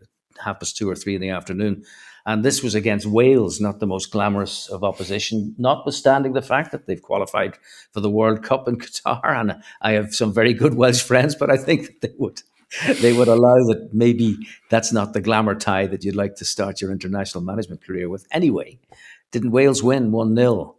half 0.44 0.60
past 0.60 0.78
two 0.78 0.90
or 0.90 0.96
three 0.96 1.16
in 1.16 1.22
the 1.22 1.30
afternoon. 1.30 1.84
And 2.26 2.46
this 2.46 2.62
was 2.62 2.76
against 2.76 3.08
Wales, 3.08 3.60
not 3.60 3.80
the 3.80 3.88
most 3.88 4.12
glamorous 4.12 4.70
of 4.70 4.84
opposition, 4.84 5.56
notwithstanding 5.58 6.34
the 6.34 6.42
fact 6.42 6.72
that 6.72 6.86
they've 6.86 7.02
qualified 7.02 7.58
for 7.94 8.00
the 8.00 8.12
World 8.12 8.44
Cup 8.44 8.68
in 8.68 8.76
Qatar. 8.78 9.26
And 9.26 9.64
I 9.82 9.94
have 9.94 10.14
some 10.14 10.34
very 10.34 10.54
good 10.54 10.76
Welsh 10.76 11.02
friends, 11.02 11.34
but 11.34 11.50
I 11.50 11.58
think 11.58 11.88
that 11.88 12.02
they 12.02 12.14
would 12.20 12.42
they 13.02 13.14
would 13.14 13.28
allow 13.28 13.58
that 13.66 13.90
maybe 13.94 14.38
that's 14.70 14.94
not 14.94 15.14
the 15.14 15.22
glamour 15.22 15.56
tie 15.56 15.88
that 15.88 16.04
you'd 16.04 16.16
like 16.16 16.36
to 16.36 16.46
start 16.46 16.82
your 16.82 16.92
international 16.92 17.44
management 17.44 17.84
career 17.84 18.10
with. 18.10 18.26
Anyway, 18.32 18.80
didn't 19.32 19.52
Wales 19.52 19.84
win 19.84 20.12
1 20.12 20.36
0? 20.36 20.76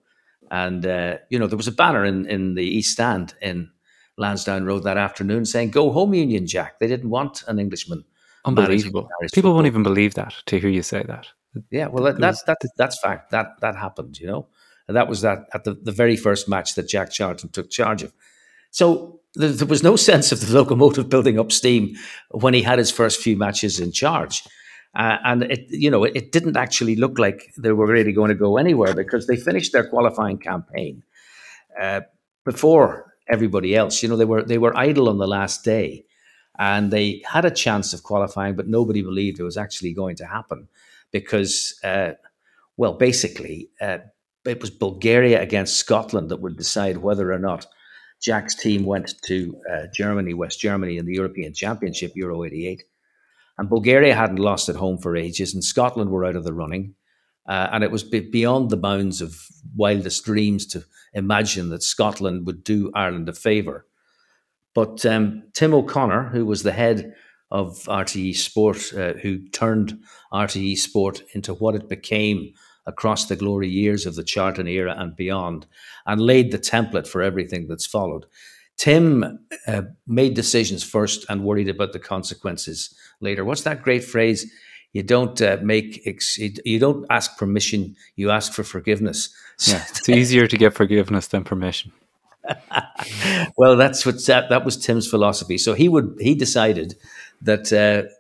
And, 0.51 0.87
uh, 0.87 1.19
you 1.31 1.39
know, 1.39 1.47
there 1.47 1.57
was 1.57 1.69
a 1.69 1.73
banner 1.73 2.05
in, 2.05 2.27
in 2.27 2.55
the 2.55 2.65
East 2.65 2.93
Stand 2.93 3.35
in 3.41 3.71
Lansdowne 4.19 4.65
Road 4.65 4.85
that 4.85 4.99
afternoon 4.99 5.45
saying, 5.45 5.71
Go 5.71 5.91
home, 5.91 6.15
Union 6.15 6.47
Jack. 6.47 6.79
They 6.79 6.87
didn't 6.89 7.11
want 7.11 7.43
an 7.49 7.59
Englishman. 7.59 8.05
Unbelievable. 8.45 9.09
People 9.33 9.55
won't 9.55 9.67
even 9.67 9.83
believe 9.83 10.15
that 10.15 10.35
to 10.47 10.59
hear 10.59 10.69
you 10.69 10.83
say 10.83 11.03
that. 11.05 11.29
Yeah, 11.71 11.87
well, 11.87 12.05
that, 12.05 12.19
that, 12.19 12.37
that, 12.47 12.59
that's 12.77 12.99
fact. 12.99 13.31
That 13.31 13.61
that 13.61 13.77
happened, 13.77 14.19
you 14.19 14.27
know. 14.27 14.49
And 14.89 14.97
that 14.97 15.09
was 15.09 15.21
that 15.21 15.47
at 15.55 15.65
the, 15.65 15.75
the 15.75 15.93
very 15.93 16.17
first 16.17 16.49
match 16.49 16.75
that 16.75 16.89
Jack 16.89 17.11
Charlton 17.11 17.51
took 17.51 17.71
charge 17.71 18.03
of. 18.03 18.13
So 18.71 19.21
there, 19.35 19.67
was 19.67 19.83
no 19.83 19.97
sense 19.97 20.33
of 20.33 20.41
the 20.41 20.53
locomotive 20.53 21.09
building 21.09 21.39
up 21.39 21.53
steam 21.53 21.97
when 22.31 22.55
he 22.55 22.63
had 22.63 22.79
his 22.79 22.91
first 22.91 23.21
few 23.21 23.37
matches 23.37 23.81
in 23.81 23.93
charge. 23.93 24.43
Uh, 24.95 25.17
and 25.25 25.45
it, 25.45 25.67
you 25.71 25.91
know, 25.91 26.05
it, 26.05 26.15
it, 26.15 26.33
didn't 26.33 26.57
actually 26.57 26.97
look 26.97 27.19
like 27.19 27.51
they 27.57 27.73
were 27.73 27.87
really 27.87 28.13
going 28.13 28.29
to 28.29 28.35
go 28.35 28.59
anywhere 28.59 28.95
because 28.95 29.27
they 29.27 29.37
finished 29.37 29.73
their 29.73 29.89
qualifying 29.89 30.37
campaign 30.37 31.03
uh, 31.81 32.03
before 32.45 33.15
everybody 33.27 33.75
else. 33.75 34.03
You 34.03 34.11
know, 34.11 34.17
they 34.17 34.27
were 34.27 34.43
they 34.43 34.59
were 34.59 34.77
idle 34.77 35.09
on 35.09 35.17
the 35.17 35.27
last 35.27 35.65
day, 35.65 36.05
and 36.59 36.91
they 36.91 37.23
had 37.27 37.47
a 37.47 37.51
chance 37.51 37.95
of 37.95 38.03
qualifying, 38.03 38.55
but 38.55 38.69
nobody 38.69 39.01
believed 39.01 39.41
it 39.41 39.45
was 39.45 39.57
actually 39.57 39.95
going 39.95 40.17
to 40.17 40.27
happen 40.27 40.69
because, 41.11 41.79
uh, 41.83 42.13
well, 42.77 42.93
basically, 42.93 43.71
uh, 43.81 43.99
it 44.45 44.61
was 44.61 44.71
Bulgaria 44.71 45.41
against 45.41 45.79
Scotland 45.79 46.31
that 46.31 46.41
would 46.43 46.59
decide 46.59 46.99
whether 46.99 47.33
or 47.33 47.39
not 47.39 47.67
Jack's 48.23 48.55
team 48.55 48.85
went 48.85 49.15
to 49.27 49.57
uh, 49.71 49.87
Germany, 49.93 50.35
West 50.35 50.61
Germany, 50.61 50.97
in 50.97 51.07
the 51.07 51.15
European 51.15 51.53
Championship, 51.53 52.13
Euro 52.15 52.45
'88 52.45 52.83
and 53.59 53.69
Bulgaria 53.69 54.15
hadn't 54.15 54.39
lost 54.39 54.69
at 54.69 54.77
home 54.77 54.99
for 54.99 55.17
ages, 55.17 55.55
and 55.55 55.65
Scotland 55.65 56.11
were 56.11 56.25
out 56.25 56.37
of 56.37 56.45
the 56.45 56.55
running. 56.55 56.95
Uh, 57.47 57.69
and 57.73 57.83
it 57.83 57.91
was 57.91 58.05
beyond 58.05 58.71
the 58.71 58.77
bounds 58.77 59.21
of 59.21 59.37
wildest 59.77 60.25
dreams 60.25 60.65
to 60.67 60.85
imagine 61.13 61.71
that 61.71 61.83
Scotland 61.83 62.47
would 62.47 62.63
do 62.63 62.91
Ireland 62.95 63.29
a 63.29 63.33
favour. 63.33 63.87
But 64.75 65.05
um, 65.05 65.43
Tim 65.53 65.75
O'Connor, 65.75 66.29
who 66.31 66.47
was 66.47 66.63
the 66.63 66.73
head 66.73 67.15
of 67.51 67.79
RTE 67.85 68.37
Sport, 68.37 68.93
uh, 68.95 69.15
who 69.15 69.49
turned 69.49 69.99
RTE 70.33 70.79
Sport 70.79 71.23
into 71.35 71.53
what 71.55 71.75
it 71.75 71.89
became 71.89 72.55
across 72.87 73.27
the 73.27 73.37
glory 73.37 73.69
years 73.69 74.07
of 74.07 74.15
the 74.15 74.25
Charlton 74.25 74.67
era 74.67 74.95
and 74.97 75.17
beyond, 75.17 75.67
and 76.07 76.21
laid 76.21 76.51
the 76.51 76.59
template 76.59 77.07
for 77.07 77.23
everything 77.23 77.69
that's 77.69 77.87
followed. 77.87 78.27
Tim 78.77 79.39
uh, 79.67 79.83
made 80.07 80.35
decisions 80.35 80.83
first 80.83 81.25
and 81.29 81.45
worried 81.45 81.69
about 81.69 81.93
the 81.93 81.99
consequences 81.99 82.95
later. 83.21 83.45
What's 83.45 83.63
that 83.63 83.83
great 83.83 84.05
phrase? 84.05 84.51
You 84.93 85.03
don't 85.03 85.41
uh, 85.41 85.59
make 85.63 86.03
ex- 86.07 86.39
you 86.39 86.79
don't 86.79 87.07
ask 87.09 87.39
permission. 87.39 87.97
You 88.17 88.31
ask 88.31 88.53
for 88.53 88.63
forgiveness. 88.63 89.35
Yeah, 89.67 89.85
it's 89.89 90.09
easier 90.09 90.47
to 90.47 90.57
get 90.57 90.75
forgiveness 90.75 91.29
than 91.29 91.45
permission. 91.45 91.93
well, 93.57 93.77
that's 93.77 94.05
what 94.05 94.25
that, 94.27 94.49
that 94.51 94.65
was 94.65 94.77
Tim's 94.77 95.09
philosophy. 95.09 95.59
So 95.59 95.75
he 95.75 95.89
would 95.89 96.17
he 96.21 96.35
decided 96.35 96.97
that 97.41 97.73
uh, 97.73 98.11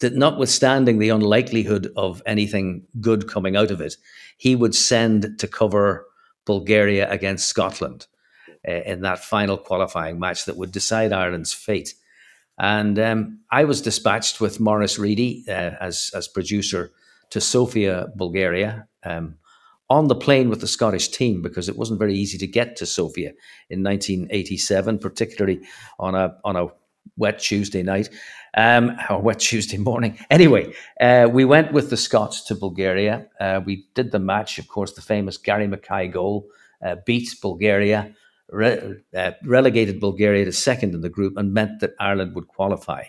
that 0.00 0.14
notwithstanding 0.14 0.98
the 0.98 1.08
unlikelihood 1.08 1.92
of 1.96 2.22
anything 2.26 2.86
good 3.00 3.28
coming 3.28 3.56
out 3.56 3.70
of 3.70 3.80
it, 3.80 3.96
he 4.36 4.54
would 4.54 4.74
send 4.74 5.38
to 5.38 5.48
cover 5.48 6.06
Bulgaria 6.46 7.10
against 7.10 7.48
Scotland 7.48 8.06
uh, 8.66 8.82
in 8.86 9.02
that 9.02 9.18
final 9.18 9.56
qualifying 9.56 10.18
match 10.18 10.44
that 10.44 10.56
would 10.56 10.72
decide 10.72 11.12
Ireland's 11.12 11.52
fate. 11.52 11.94
And 12.58 12.98
um, 12.98 13.40
I 13.50 13.64
was 13.64 13.80
dispatched 13.80 14.40
with 14.40 14.60
Maurice 14.60 14.98
Reedy 14.98 15.44
uh, 15.48 15.72
as 15.80 16.10
as 16.14 16.26
producer 16.26 16.90
to 17.30 17.40
Sofia, 17.40 18.08
Bulgaria. 18.16 18.88
Um, 19.04 19.36
on 19.90 20.08
the 20.08 20.14
plane 20.14 20.50
with 20.50 20.60
the 20.60 20.66
Scottish 20.66 21.08
team 21.08 21.40
because 21.40 21.68
it 21.68 21.78
wasn't 21.78 21.98
very 21.98 22.14
easy 22.14 22.36
to 22.38 22.46
get 22.46 22.76
to 22.76 22.84
Sofia 22.84 23.32
in 23.70 23.82
1987, 23.82 24.98
particularly 24.98 25.60
on 25.98 26.14
a 26.14 26.36
on 26.44 26.56
a 26.56 26.66
wet 27.16 27.38
Tuesday 27.38 27.82
night 27.82 28.08
um, 28.56 28.96
or 29.10 29.20
wet 29.20 29.40
Tuesday 29.40 29.78
morning. 29.78 30.18
Anyway, 30.30 30.72
uh, 31.00 31.28
we 31.30 31.44
went 31.44 31.72
with 31.72 31.90
the 31.90 31.96
Scots 31.96 32.42
to 32.44 32.54
Bulgaria. 32.54 33.26
Uh, 33.40 33.60
we 33.64 33.86
did 33.94 34.12
the 34.12 34.18
match, 34.18 34.58
of 34.58 34.68
course, 34.68 34.92
the 34.94 35.02
famous 35.02 35.36
Gary 35.36 35.66
Mackay 35.66 36.08
goal 36.08 36.48
uh, 36.84 36.96
beat 37.06 37.34
Bulgaria, 37.42 38.14
re- 38.50 38.96
uh, 39.14 39.32
relegated 39.44 40.00
Bulgaria 40.00 40.44
to 40.44 40.52
second 40.52 40.94
in 40.94 41.00
the 41.00 41.08
group, 41.08 41.36
and 41.36 41.52
meant 41.52 41.80
that 41.80 41.94
Ireland 41.98 42.34
would 42.34 42.48
qualify. 42.48 43.04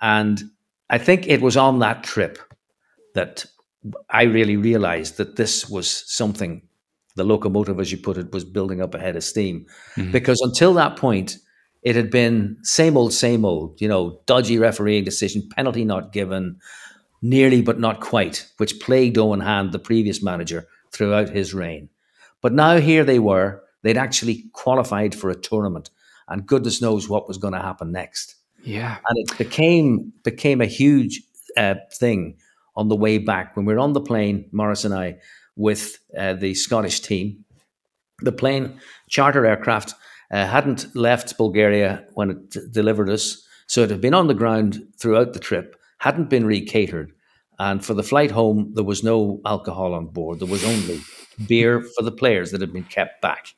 And 0.00 0.42
I 0.90 0.98
think 0.98 1.26
it 1.26 1.42
was 1.42 1.56
on 1.56 1.80
that 1.80 2.02
trip 2.04 2.38
that 3.14 3.46
I 4.10 4.24
really 4.24 4.56
realized 4.56 5.16
that 5.16 5.36
this 5.36 5.68
was 5.68 5.88
something, 6.06 6.62
the 7.14 7.24
locomotive, 7.24 7.80
as 7.80 7.90
you 7.92 7.98
put 7.98 8.18
it, 8.18 8.32
was 8.32 8.44
building 8.44 8.80
up 8.82 8.94
ahead 8.94 9.16
of 9.16 9.24
steam. 9.24 9.66
Mm-hmm. 9.96 10.12
Because 10.12 10.40
until 10.42 10.74
that 10.74 10.96
point, 10.96 11.38
it 11.86 11.94
had 11.94 12.10
been 12.10 12.58
same 12.62 12.96
old, 12.96 13.12
same 13.12 13.44
old, 13.44 13.80
you 13.80 13.86
know, 13.86 14.20
dodgy 14.26 14.58
refereeing 14.58 15.04
decision, 15.04 15.48
penalty 15.54 15.84
not 15.84 16.12
given, 16.12 16.58
nearly 17.22 17.62
but 17.62 17.78
not 17.78 18.00
quite, 18.00 18.44
which 18.56 18.80
plagued 18.80 19.16
Eoin 19.16 19.40
Hand, 19.40 19.70
the 19.70 19.78
previous 19.78 20.20
manager, 20.20 20.66
throughout 20.92 21.28
his 21.28 21.54
reign. 21.54 21.88
But 22.42 22.52
now 22.52 22.80
here 22.80 23.04
they 23.04 23.20
were, 23.20 23.62
they'd 23.82 23.96
actually 23.96 24.46
qualified 24.52 25.14
for 25.14 25.30
a 25.30 25.36
tournament, 25.36 25.90
and 26.26 26.44
goodness 26.44 26.82
knows 26.82 27.08
what 27.08 27.28
was 27.28 27.38
going 27.38 27.54
to 27.54 27.62
happen 27.62 27.92
next. 27.92 28.34
Yeah. 28.64 28.96
And 29.08 29.18
it 29.18 29.38
became 29.38 30.12
became 30.24 30.60
a 30.60 30.66
huge 30.66 31.22
uh, 31.56 31.76
thing 31.94 32.38
on 32.74 32.88
the 32.88 32.96
way 32.96 33.18
back 33.18 33.54
when 33.54 33.64
we 33.64 33.72
were 33.72 33.78
on 33.78 33.92
the 33.92 34.00
plane, 34.00 34.48
Morris 34.50 34.84
and 34.84 34.92
I, 34.92 35.18
with 35.54 36.00
uh, 36.18 36.32
the 36.32 36.54
Scottish 36.54 36.98
team. 36.98 37.44
The 38.22 38.32
plane, 38.32 38.80
charter 39.08 39.46
aircraft, 39.46 39.94
uh, 40.30 40.46
hadn't 40.46 40.94
left 40.94 41.36
Bulgaria 41.38 42.04
when 42.14 42.30
it 42.30 42.50
d- 42.50 42.60
delivered 42.70 43.10
us, 43.10 43.46
so 43.66 43.82
it 43.82 43.90
had 43.90 44.00
been 44.00 44.14
on 44.14 44.26
the 44.26 44.34
ground 44.34 44.82
throughout 44.98 45.32
the 45.32 45.40
trip, 45.40 45.76
hadn't 45.98 46.30
been 46.30 46.44
recatered. 46.44 47.08
And 47.58 47.84
for 47.84 47.94
the 47.94 48.02
flight 48.02 48.30
home, 48.30 48.72
there 48.74 48.84
was 48.84 49.02
no 49.02 49.40
alcohol 49.46 49.94
on 49.94 50.06
board. 50.06 50.40
There 50.40 50.48
was 50.48 50.64
only 50.64 51.00
beer 51.46 51.80
for 51.80 52.02
the 52.02 52.12
players 52.12 52.50
that 52.50 52.60
had 52.60 52.72
been 52.72 52.84
kept 52.84 53.22
back. 53.22 53.54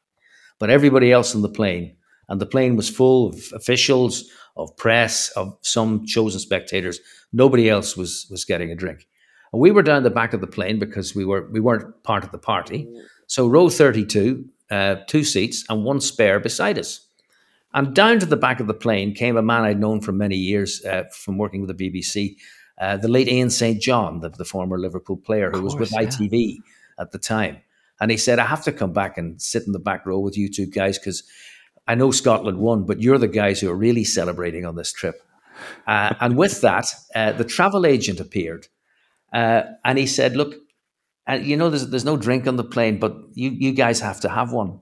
But 0.58 0.70
everybody 0.70 1.12
else 1.12 1.34
on 1.34 1.42
the 1.42 1.48
plane, 1.48 1.96
and 2.28 2.40
the 2.40 2.46
plane 2.46 2.76
was 2.76 2.88
full 2.88 3.28
of 3.28 3.40
officials, 3.54 4.24
of 4.56 4.76
press, 4.76 5.30
of 5.30 5.56
some 5.62 6.04
chosen 6.06 6.40
spectators. 6.40 7.00
Nobody 7.32 7.68
else 7.68 7.96
was 7.96 8.26
was 8.30 8.44
getting 8.44 8.70
a 8.70 8.76
drink. 8.76 9.06
And 9.52 9.62
we 9.62 9.70
were 9.70 9.82
down 9.82 10.02
the 10.02 10.10
back 10.10 10.34
of 10.34 10.40
the 10.40 10.46
plane 10.46 10.78
because 10.78 11.14
we 11.14 11.24
were 11.24 11.48
we 11.50 11.60
weren't 11.60 12.02
part 12.02 12.24
of 12.24 12.32
the 12.32 12.38
party. 12.38 12.88
So 13.26 13.46
row 13.46 13.68
thirty 13.68 14.04
two, 14.04 14.44
uh, 14.70 14.96
two 15.06 15.24
seats 15.24 15.64
and 15.68 15.84
one 15.84 16.00
spare 16.00 16.40
beside 16.40 16.78
us. 16.78 17.06
And 17.74 17.94
down 17.94 18.18
to 18.20 18.26
the 18.26 18.36
back 18.36 18.60
of 18.60 18.66
the 18.66 18.74
plane 18.74 19.14
came 19.14 19.36
a 19.36 19.42
man 19.42 19.64
I'd 19.64 19.80
known 19.80 20.00
for 20.00 20.12
many 20.12 20.36
years 20.36 20.84
uh, 20.84 21.04
from 21.12 21.36
working 21.36 21.60
with 21.60 21.76
the 21.76 21.90
BBC, 21.90 22.36
uh, 22.80 22.96
the 22.96 23.08
late 23.08 23.28
Ian 23.28 23.50
St 23.50 23.80
John, 23.80 24.20
the, 24.20 24.30
the, 24.30 24.44
former 24.44 24.78
Liverpool 24.78 25.16
player 25.16 25.50
who 25.50 25.60
course, 25.60 25.74
was 25.74 25.80
with 25.80 25.92
yeah. 25.92 26.08
ITV 26.08 26.56
at 26.98 27.12
the 27.12 27.18
time. 27.18 27.58
And 28.00 28.10
he 28.10 28.16
said, 28.16 28.38
I 28.38 28.46
have 28.46 28.62
to 28.64 28.72
come 28.72 28.92
back 28.92 29.18
and 29.18 29.40
sit 29.42 29.64
in 29.66 29.72
the 29.72 29.78
back 29.78 30.06
row 30.06 30.20
with 30.20 30.38
you 30.38 30.48
two 30.48 30.66
guys 30.66 30.98
because 30.98 31.24
I 31.86 31.94
know 31.94 32.10
Scotland 32.10 32.58
won, 32.58 32.84
but 32.84 33.02
you're 33.02 33.18
the 33.18 33.28
guys 33.28 33.60
who 33.60 33.70
are 33.70 33.76
really 33.76 34.04
celebrating 34.04 34.64
on 34.64 34.76
this 34.76 34.92
trip. 34.92 35.22
Uh, 35.86 36.14
and 36.20 36.36
with 36.36 36.60
that, 36.60 36.86
uh, 37.14 37.32
the 37.32 37.44
travel 37.44 37.84
agent 37.84 38.20
appeared 38.20 38.68
uh, 39.32 39.62
and 39.84 39.98
he 39.98 40.06
said, 40.06 40.36
Look, 40.36 40.54
uh, 41.28 41.34
you 41.34 41.56
know, 41.56 41.70
there's, 41.70 41.88
there's 41.88 42.04
no 42.04 42.16
drink 42.16 42.46
on 42.46 42.56
the 42.56 42.64
plane, 42.64 42.98
but 42.98 43.16
you, 43.34 43.50
you 43.50 43.72
guys 43.72 44.00
have 44.00 44.20
to 44.20 44.28
have 44.28 44.52
one. 44.52 44.80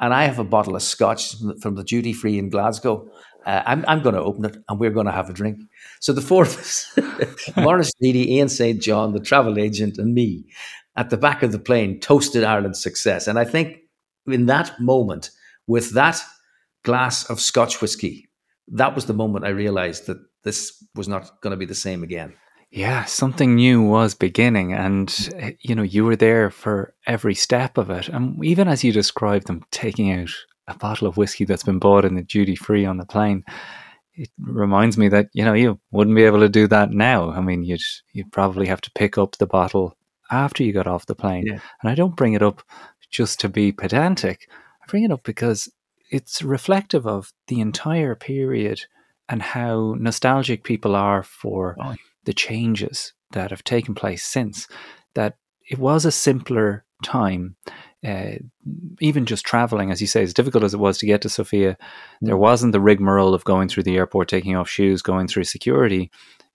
And 0.00 0.14
I 0.14 0.24
have 0.24 0.38
a 0.38 0.44
bottle 0.44 0.76
of 0.76 0.82
scotch 0.82 1.34
from 1.60 1.74
the 1.74 1.82
duty 1.82 2.12
free 2.12 2.38
in 2.38 2.50
Glasgow. 2.50 3.10
Uh, 3.44 3.62
I'm, 3.66 3.84
I'm 3.88 4.02
going 4.02 4.14
to 4.14 4.22
open 4.22 4.44
it 4.44 4.56
and 4.68 4.78
we're 4.78 4.92
going 4.92 5.06
to 5.06 5.12
have 5.12 5.28
a 5.28 5.32
drink. 5.32 5.58
So 6.00 6.12
the 6.12 6.20
four 6.20 6.44
of 6.44 6.56
us, 6.56 6.98
Maurice 7.56 7.92
Reedy, 8.00 8.34
Ian 8.34 8.48
St. 8.48 8.80
John, 8.80 9.12
the 9.12 9.20
travel 9.20 9.58
agent, 9.58 9.98
and 9.98 10.14
me, 10.14 10.44
at 10.96 11.10
the 11.10 11.16
back 11.16 11.42
of 11.42 11.50
the 11.50 11.58
plane, 11.58 11.98
toasted 11.98 12.44
Ireland's 12.44 12.82
success. 12.82 13.26
And 13.26 13.38
I 13.38 13.44
think 13.44 13.78
in 14.26 14.46
that 14.46 14.80
moment, 14.80 15.30
with 15.66 15.94
that 15.94 16.22
glass 16.84 17.28
of 17.28 17.40
Scotch 17.40 17.80
whiskey, 17.80 18.28
that 18.68 18.94
was 18.94 19.06
the 19.06 19.14
moment 19.14 19.44
I 19.44 19.50
realized 19.50 20.06
that 20.06 20.18
this 20.44 20.84
was 20.94 21.08
not 21.08 21.40
going 21.40 21.50
to 21.52 21.56
be 21.56 21.66
the 21.66 21.74
same 21.74 22.02
again. 22.02 22.34
Yeah, 22.70 23.04
something 23.04 23.54
new 23.54 23.82
was 23.82 24.14
beginning, 24.14 24.74
and 24.74 25.30
eh, 25.36 25.52
you 25.60 25.74
know 25.74 25.82
you 25.82 26.04
were 26.04 26.16
there 26.16 26.50
for 26.50 26.94
every 27.06 27.34
step 27.34 27.78
of 27.78 27.88
it. 27.90 28.08
And 28.08 28.42
even 28.44 28.68
as 28.68 28.84
you 28.84 28.92
described 28.92 29.46
them 29.46 29.64
taking 29.70 30.12
out 30.12 30.30
a 30.66 30.74
bottle 30.74 31.08
of 31.08 31.16
whiskey 31.16 31.46
that's 31.46 31.62
been 31.62 31.78
bought 31.78 32.04
in 32.04 32.14
the 32.14 32.22
duty 32.22 32.54
free 32.54 32.84
on 32.84 32.98
the 32.98 33.06
plane, 33.06 33.42
it 34.14 34.28
reminds 34.38 34.98
me 34.98 35.08
that 35.08 35.28
you 35.32 35.44
know 35.44 35.54
you 35.54 35.80
wouldn't 35.92 36.16
be 36.16 36.24
able 36.24 36.40
to 36.40 36.48
do 36.48 36.66
that 36.68 36.90
now. 36.90 37.30
I 37.30 37.40
mean, 37.40 37.64
you'd 37.64 37.80
you'd 38.12 38.32
probably 38.32 38.66
have 38.66 38.82
to 38.82 38.90
pick 38.90 39.16
up 39.16 39.38
the 39.38 39.46
bottle 39.46 39.96
after 40.30 40.62
you 40.62 40.74
got 40.74 40.86
off 40.86 41.06
the 41.06 41.14
plane. 41.14 41.46
Yeah. 41.46 41.60
And 41.82 41.90
I 41.90 41.94
don't 41.94 42.16
bring 42.16 42.34
it 42.34 42.42
up 42.42 42.62
just 43.10 43.40
to 43.40 43.48
be 43.48 43.72
pedantic. 43.72 44.46
I 44.82 44.86
bring 44.86 45.04
it 45.04 45.10
up 45.12 45.22
because 45.24 45.72
it's 46.10 46.42
reflective 46.42 47.06
of 47.06 47.32
the 47.46 47.60
entire 47.60 48.14
period 48.14 48.82
and 49.28 49.42
how 49.42 49.94
nostalgic 49.98 50.64
people 50.64 50.94
are 50.94 51.22
for 51.22 51.76
the 52.28 52.34
changes 52.34 53.14
that 53.30 53.50
have 53.50 53.64
taken 53.64 53.94
place 53.94 54.22
since, 54.22 54.68
that 55.14 55.38
it 55.66 55.78
was 55.78 56.04
a 56.04 56.12
simpler 56.12 56.84
time. 57.02 57.56
Uh, 58.06 58.32
even 59.00 59.24
just 59.24 59.46
traveling, 59.46 59.90
as 59.90 60.02
you 60.02 60.06
say, 60.06 60.22
as 60.22 60.34
difficult 60.34 60.62
as 60.62 60.74
it 60.74 60.78
was 60.78 60.98
to 60.98 61.06
get 61.06 61.22
to 61.22 61.30
Sofia, 61.30 61.72
mm. 61.72 61.76
there 62.20 62.36
wasn't 62.36 62.72
the 62.72 62.82
rigmarole 62.82 63.32
of 63.32 63.44
going 63.44 63.66
through 63.66 63.84
the 63.84 63.96
airport, 63.96 64.28
taking 64.28 64.54
off 64.54 64.68
shoes, 64.68 65.00
going 65.00 65.26
through 65.26 65.44
security. 65.44 66.10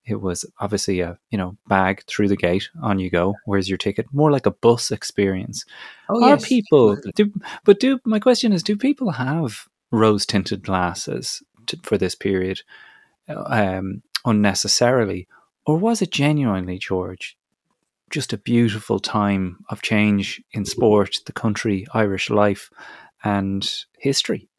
It 0.05 0.21
was 0.21 0.45
obviously 0.59 0.99
a 0.99 1.17
you 1.31 1.39
know 1.39 1.57
bag 1.67 2.03
through 2.05 2.27
the 2.27 2.35
gate, 2.35 2.69
on 2.83 2.99
you 2.99 3.09
go. 3.09 3.33
Where's 3.45 3.67
your 3.67 3.79
ticket? 3.79 4.05
More 4.13 4.31
like 4.31 4.45
a 4.45 4.51
bus 4.51 4.91
experience. 4.91 5.65
Oh, 6.07 6.23
Are 6.23 6.29
yes. 6.29 6.47
people? 6.47 6.97
Do, 7.15 7.33
but 7.65 7.79
do 7.79 7.99
my 8.05 8.19
question 8.19 8.53
is: 8.53 8.61
Do 8.61 8.77
people 8.77 9.11
have 9.11 9.67
rose 9.91 10.27
tinted 10.27 10.61
glasses 10.61 11.41
to, 11.65 11.79
for 11.81 11.97
this 11.97 12.13
period 12.13 12.61
um, 13.27 14.01
unnecessarily, 14.25 15.27
or 15.65 15.77
was 15.77 16.01
it 16.01 16.11
genuinely, 16.11 16.77
George, 16.77 17.37
just 18.09 18.33
a 18.33 18.37
beautiful 18.37 18.99
time 18.99 19.57
of 19.69 19.81
change 19.81 20.41
in 20.51 20.65
sport, 20.65 21.15
the 21.25 21.33
country, 21.33 21.85
Irish 21.93 22.29
life, 22.29 22.69
and 23.23 23.69
history? 23.97 24.49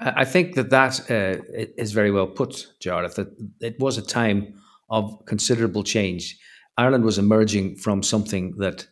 I 0.00 0.24
think 0.24 0.54
that 0.56 0.70
that 0.70 1.10
uh, 1.10 1.42
is 1.78 1.92
very 1.92 2.10
well 2.10 2.26
put, 2.26 2.66
Jarlath. 2.80 3.14
That 3.14 3.28
it 3.60 3.80
was 3.80 3.96
a 3.96 4.02
time 4.02 4.54
of 4.90 5.24
considerable 5.26 5.82
change. 5.82 6.38
Ireland 6.76 7.04
was 7.04 7.18
emerging 7.18 7.76
from 7.76 8.02
something 8.02 8.56
that 8.58 8.86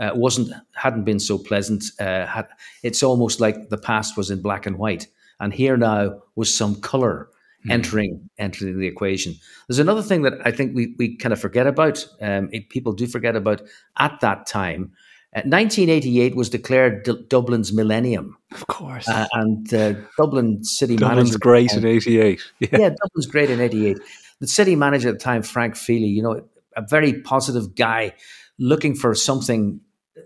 uh, 0.00 0.10
wasn't 0.14 0.52
hadn't 0.74 1.04
been 1.04 1.20
so 1.20 1.38
pleasant. 1.38 1.84
Uh, 2.00 2.26
had, 2.26 2.48
it's 2.82 3.02
almost 3.02 3.40
like 3.40 3.68
the 3.68 3.78
past 3.78 4.16
was 4.16 4.30
in 4.30 4.42
black 4.42 4.66
and 4.66 4.78
white, 4.78 5.06
and 5.38 5.54
here 5.54 5.76
now 5.76 6.20
was 6.34 6.52
some 6.54 6.80
color. 6.80 7.28
Entering 7.68 8.28
entering 8.38 8.78
the 8.78 8.86
equation. 8.86 9.34
There's 9.68 9.78
another 9.78 10.02
thing 10.02 10.22
that 10.22 10.34
I 10.44 10.50
think 10.50 10.74
we 10.74 10.94
we 10.98 11.16
kind 11.16 11.32
of 11.32 11.40
forget 11.40 11.66
about. 11.66 12.06
Um, 12.20 12.48
it, 12.52 12.68
people 12.68 12.92
do 12.92 13.06
forget 13.06 13.36
about 13.36 13.62
at 13.98 14.20
that 14.20 14.46
time. 14.46 14.92
Uh, 15.34 15.40
1988 15.46 16.36
was 16.36 16.50
declared 16.50 17.04
D- 17.04 17.24
Dublin's 17.28 17.72
millennium. 17.72 18.36
Of 18.50 18.66
course. 18.66 19.08
Uh, 19.08 19.26
and 19.32 19.72
uh, 19.72 19.94
Dublin 20.18 20.62
city 20.62 20.96
Dublin's 20.96 21.36
great 21.38 21.72
in 21.72 21.86
88. 21.86 22.42
Yeah. 22.60 22.68
yeah, 22.72 22.88
Dublin's 22.90 23.26
great 23.26 23.48
in 23.48 23.58
88. 23.58 23.98
The 24.40 24.46
city 24.46 24.76
manager 24.76 25.08
at 25.08 25.14
the 25.14 25.24
time, 25.24 25.42
Frank 25.42 25.74
Feely, 25.76 26.08
you 26.08 26.22
know, 26.22 26.44
a 26.76 26.82
very 26.86 27.22
positive 27.22 27.74
guy 27.74 28.14
looking 28.58 28.94
for 28.94 29.14
something 29.14 29.80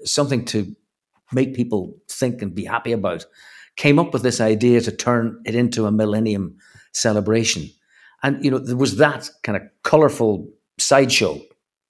something 0.05 0.45
to 0.47 0.75
make 1.33 1.55
people 1.55 1.97
think 2.09 2.43
and 2.43 2.55
be 2.55 2.65
happy 2.65 2.93
about 2.93 3.27
came 3.77 3.99
up 3.99 4.13
with 4.13 4.23
this 4.23 4.41
idea 4.41 4.81
to 4.81 4.91
turn 4.91 5.41
it 5.45 5.55
into 5.55 5.87
a 5.87 5.93
millennium 5.93 6.57
celebration. 6.97 7.71
And, 8.23 8.43
you 8.45 8.51
know, 8.51 8.59
there 8.59 8.77
was 8.77 8.97
that 8.97 9.29
kind 9.43 9.57
of 9.57 9.63
colorful 9.83 10.49
sideshow 10.79 11.41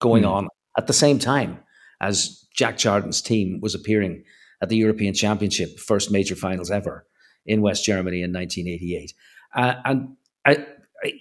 going 0.00 0.24
Mm. 0.24 0.30
on 0.36 0.48
at 0.76 0.86
the 0.86 0.92
same 0.92 1.18
time 1.18 1.58
as 2.00 2.44
Jack 2.54 2.76
Charlton's 2.78 3.22
team 3.22 3.60
was 3.62 3.74
appearing 3.74 4.24
at 4.62 4.68
the 4.68 4.76
European 4.76 5.14
Championship, 5.14 5.78
first 5.78 6.10
major 6.10 6.34
finals 6.36 6.70
ever 6.70 7.06
in 7.46 7.62
West 7.62 7.84
Germany 7.84 8.22
in 8.22 8.32
1988. 8.32 9.12
Uh, 9.54 9.74
and 9.84 10.08
I, 10.44 10.66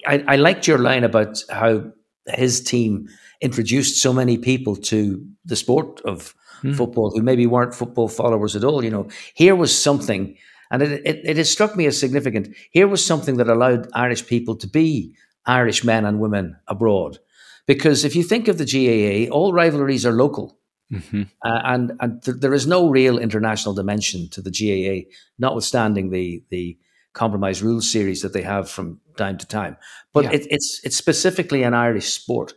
I, 0.08 0.24
I 0.28 0.36
liked 0.38 0.67
your 0.67 0.80
line 0.80 1.04
about 1.04 1.41
how 1.50 1.91
his 2.28 2.62
team 2.62 3.08
introduced 3.41 4.02
so 4.02 4.12
many 4.13 4.38
people 4.38 4.76
to 4.76 5.26
the 5.45 5.56
sport 5.56 6.02
of 6.06 6.34
Hmm. 6.62 6.71
football 6.74 7.12
who 7.12 7.21
maybe 7.21 7.45
weren't 7.45 7.76
football 7.76 8.08
followers 8.08 8.56
at 8.56 8.63
all. 8.63 8.82
You 8.84 8.89
know, 8.89 9.08
here 9.34 9.56
was 9.56 9.78
something, 9.78 10.38
and 10.81 10.83
it, 10.83 11.01
it, 11.05 11.21
it 11.23 11.38
has 11.38 11.51
struck 11.51 11.75
me 11.75 11.85
as 11.85 11.99
significant. 11.99 12.55
Here 12.71 12.88
was 12.88 13.05
something 13.05 13.38
that 13.38 13.49
allowed 13.49 13.88
Irish 13.93 14.25
people 14.27 14.55
to 14.57 14.67
be 14.67 15.15
Irish 15.45 15.83
men 15.83 16.05
and 16.05 16.19
women 16.19 16.57
abroad. 16.67 17.19
Because 17.67 18.05
if 18.05 18.15
you 18.15 18.23
think 18.23 18.47
of 18.47 18.57
the 18.57 18.65
GAA, 18.65 19.33
all 19.33 19.53
rivalries 19.53 20.05
are 20.05 20.13
local. 20.13 20.57
Mm-hmm. 20.91 21.23
Uh, 21.43 21.61
and 21.63 21.93
and 21.99 22.21
th- 22.23 22.38
there 22.39 22.53
is 22.53 22.67
no 22.67 22.89
real 22.89 23.17
international 23.17 23.73
dimension 23.73 24.29
to 24.29 24.41
the 24.41 24.51
GAA, 24.51 25.09
notwithstanding 25.39 26.11
the 26.11 26.43
the 26.49 26.77
compromise 27.13 27.63
rules 27.63 27.89
series 27.89 28.21
that 28.21 28.33
they 28.33 28.43
have 28.43 28.69
from 28.69 28.99
time 29.17 29.38
to 29.38 29.47
time. 29.47 29.77
But 30.13 30.25
Yeah. 30.25 30.31
it, 30.33 30.47
it's 30.51 30.81
it's 30.83 30.95
specifically 30.95 31.63
an 31.63 31.73
Irish 31.73 32.13
sport. 32.13 32.53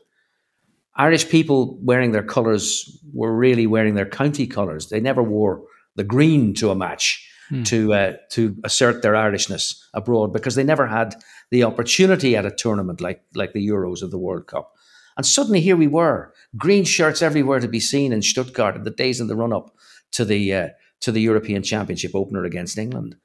Irish 0.95 1.29
people 1.29 1.79
wearing 1.81 2.13
their 2.13 2.25
colours 2.25 2.99
were 3.15 3.35
really 3.35 3.67
wearing 3.67 3.95
their 3.95 4.09
county 4.09 4.47
colours. 4.47 4.89
They 4.89 5.01
never 5.01 5.23
wore 5.23 5.63
the 5.95 6.05
green 6.05 6.55
to 6.55 6.71
a 6.71 6.75
match 6.75 7.28
Hmm. 7.49 7.63
to 7.63 7.95
uh, 7.95 8.13
to 8.31 8.57
assert 8.63 9.01
their 9.01 9.15
Irishness 9.15 9.81
abroad 9.95 10.35
because 10.35 10.55
they 10.55 10.65
never 10.65 10.87
had 10.87 11.15
the 11.51 11.65
opportunity 11.65 12.37
at 12.37 12.45
a 12.45 12.51
tournament 12.51 13.01
like 13.01 13.23
like 13.35 13.55
the 13.55 13.67
Euros 13.67 14.03
or 14.03 14.09
the 14.09 14.19
World 14.19 14.47
Cup. 14.47 14.75
And 15.17 15.25
suddenly 15.25 15.61
here 15.61 15.77
we 15.77 15.89
were, 15.89 16.33
green 16.57 16.85
shirts 16.85 17.23
everywhere 17.23 17.59
to 17.59 17.67
be 17.67 17.81
seen 17.81 18.13
in 18.13 18.23
Stuttgart 18.23 18.77
in 18.77 18.85
the 18.85 18.91
days 18.91 19.19
in 19.19 19.29
the 19.29 19.35
run 19.35 19.55
up 19.55 19.75
to 20.13 20.27
the 20.27 20.53
uh, 20.53 20.69
to 21.01 21.11
the 21.11 21.23
European 21.23 21.63
Championship 21.63 22.15
opener 22.15 22.45
against 22.45 22.77
England. 22.77 23.17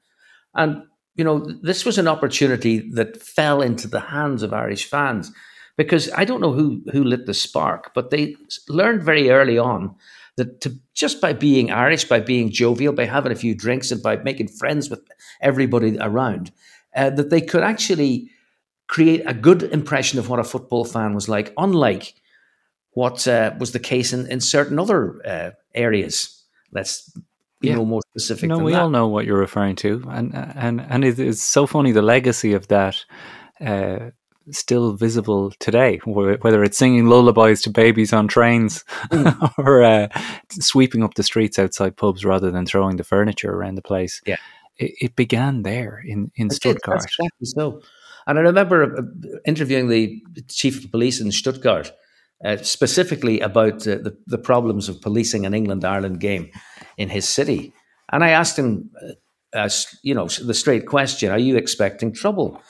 And 0.54 0.84
you 1.16 1.24
know, 1.24 1.46
this 1.62 1.84
was 1.84 1.98
an 1.98 2.08
opportunity 2.08 2.90
that 2.94 3.20
fell 3.20 3.60
into 3.60 3.88
the 3.88 4.00
hands 4.00 4.42
of 4.42 4.54
Irish 4.54 4.86
fans 4.86 5.30
because 5.76 6.10
I 6.12 6.24
don't 6.24 6.40
know 6.40 6.52
who 6.52 6.82
who 6.92 7.04
lit 7.04 7.26
the 7.26 7.34
spark, 7.34 7.92
but 7.94 8.10
they 8.10 8.36
learned 8.68 9.02
very 9.02 9.28
early 9.30 9.58
on 9.58 9.94
that 10.36 10.60
to 10.62 10.74
just 10.94 11.20
by 11.20 11.32
being 11.32 11.70
Irish, 11.70 12.04
by 12.04 12.20
being 12.20 12.50
jovial, 12.50 12.92
by 12.92 13.04
having 13.06 13.32
a 13.32 13.36
few 13.36 13.54
drinks, 13.54 13.90
and 13.92 14.02
by 14.02 14.16
making 14.16 14.48
friends 14.48 14.90
with 14.90 15.00
everybody 15.40 15.96
around, 16.00 16.50
uh, 16.96 17.10
that 17.10 17.30
they 17.30 17.40
could 17.40 17.62
actually 17.62 18.30
create 18.86 19.22
a 19.26 19.34
good 19.34 19.62
impression 19.62 20.18
of 20.18 20.28
what 20.28 20.38
a 20.40 20.44
football 20.44 20.84
fan 20.84 21.14
was 21.14 21.28
like, 21.28 21.52
unlike 21.56 22.14
what 22.90 23.26
uh, 23.26 23.52
was 23.58 23.72
the 23.72 23.78
case 23.80 24.12
in, 24.12 24.26
in 24.30 24.40
certain 24.40 24.78
other 24.78 25.20
uh, 25.26 25.50
areas. 25.74 26.42
Let's 26.72 27.10
be 27.60 27.68
Yeah. 27.68 27.76
no 27.76 27.84
more 27.84 28.02
specific. 28.10 28.48
No, 28.48 28.58
we 28.58 28.72
that. 28.72 28.82
all 28.82 28.90
know 28.90 29.08
what 29.08 29.24
you're 29.26 29.38
referring 29.38 29.76
to, 29.76 30.02
and 30.10 30.34
and 30.34 30.80
and 30.80 31.04
it 31.04 31.18
is 31.18 31.40
so 31.42 31.66
funny 31.66 31.92
the 31.92 32.02
legacy 32.02 32.52
of 32.54 32.66
that. 32.68 33.04
Uh, 33.60 34.10
still 34.50 34.92
visible 34.92 35.52
today 35.58 35.98
whether 36.04 36.62
it's 36.62 36.78
singing 36.78 37.06
lullabies 37.06 37.62
to 37.62 37.70
babies 37.70 38.12
on 38.12 38.28
trains 38.28 38.84
or 39.58 39.82
uh, 39.82 40.08
sweeping 40.50 41.02
up 41.02 41.14
the 41.14 41.22
streets 41.22 41.58
outside 41.58 41.96
pubs 41.96 42.24
rather 42.24 42.50
than 42.50 42.66
throwing 42.66 42.96
the 42.96 43.04
furniture 43.04 43.52
around 43.52 43.74
the 43.74 43.82
place 43.82 44.20
yeah 44.26 44.36
it, 44.76 44.92
it 45.00 45.16
began 45.16 45.62
there 45.62 46.02
in 46.04 46.30
in 46.36 46.46
It 46.46 46.50
did, 46.50 46.56
stuttgart 46.56 47.00
that's 47.00 47.18
exactly 47.18 47.46
so. 47.46 47.82
And 48.26 48.38
I 48.38 48.42
remember 48.42 48.96
uh, 48.96 49.38
interviewing 49.44 49.88
the 49.88 50.22
chief 50.48 50.84
of 50.84 50.90
police 50.90 51.20
in 51.20 51.30
Stuttgart 51.30 51.92
uh, 52.44 52.56
specifically 52.58 53.40
about 53.40 53.86
uh, 53.86 53.96
the, 53.96 54.16
the 54.26 54.38
problems 54.38 54.88
of 54.88 55.00
policing 55.02 55.44
an 55.44 55.54
England 55.54 55.84
Ireland 55.84 56.20
game 56.20 56.50
in 56.96 57.10
his 57.10 57.28
city. 57.28 57.72
And 58.10 58.24
I 58.24 58.30
asked 58.30 58.58
him, 58.58 58.90
uh, 59.52 59.68
you 60.02 60.14
know, 60.14 60.26
the 60.26 60.54
straight 60.54 60.86
question 60.86 61.30
Are 61.30 61.38
you 61.38 61.56
expecting 61.56 62.12
trouble? 62.12 62.60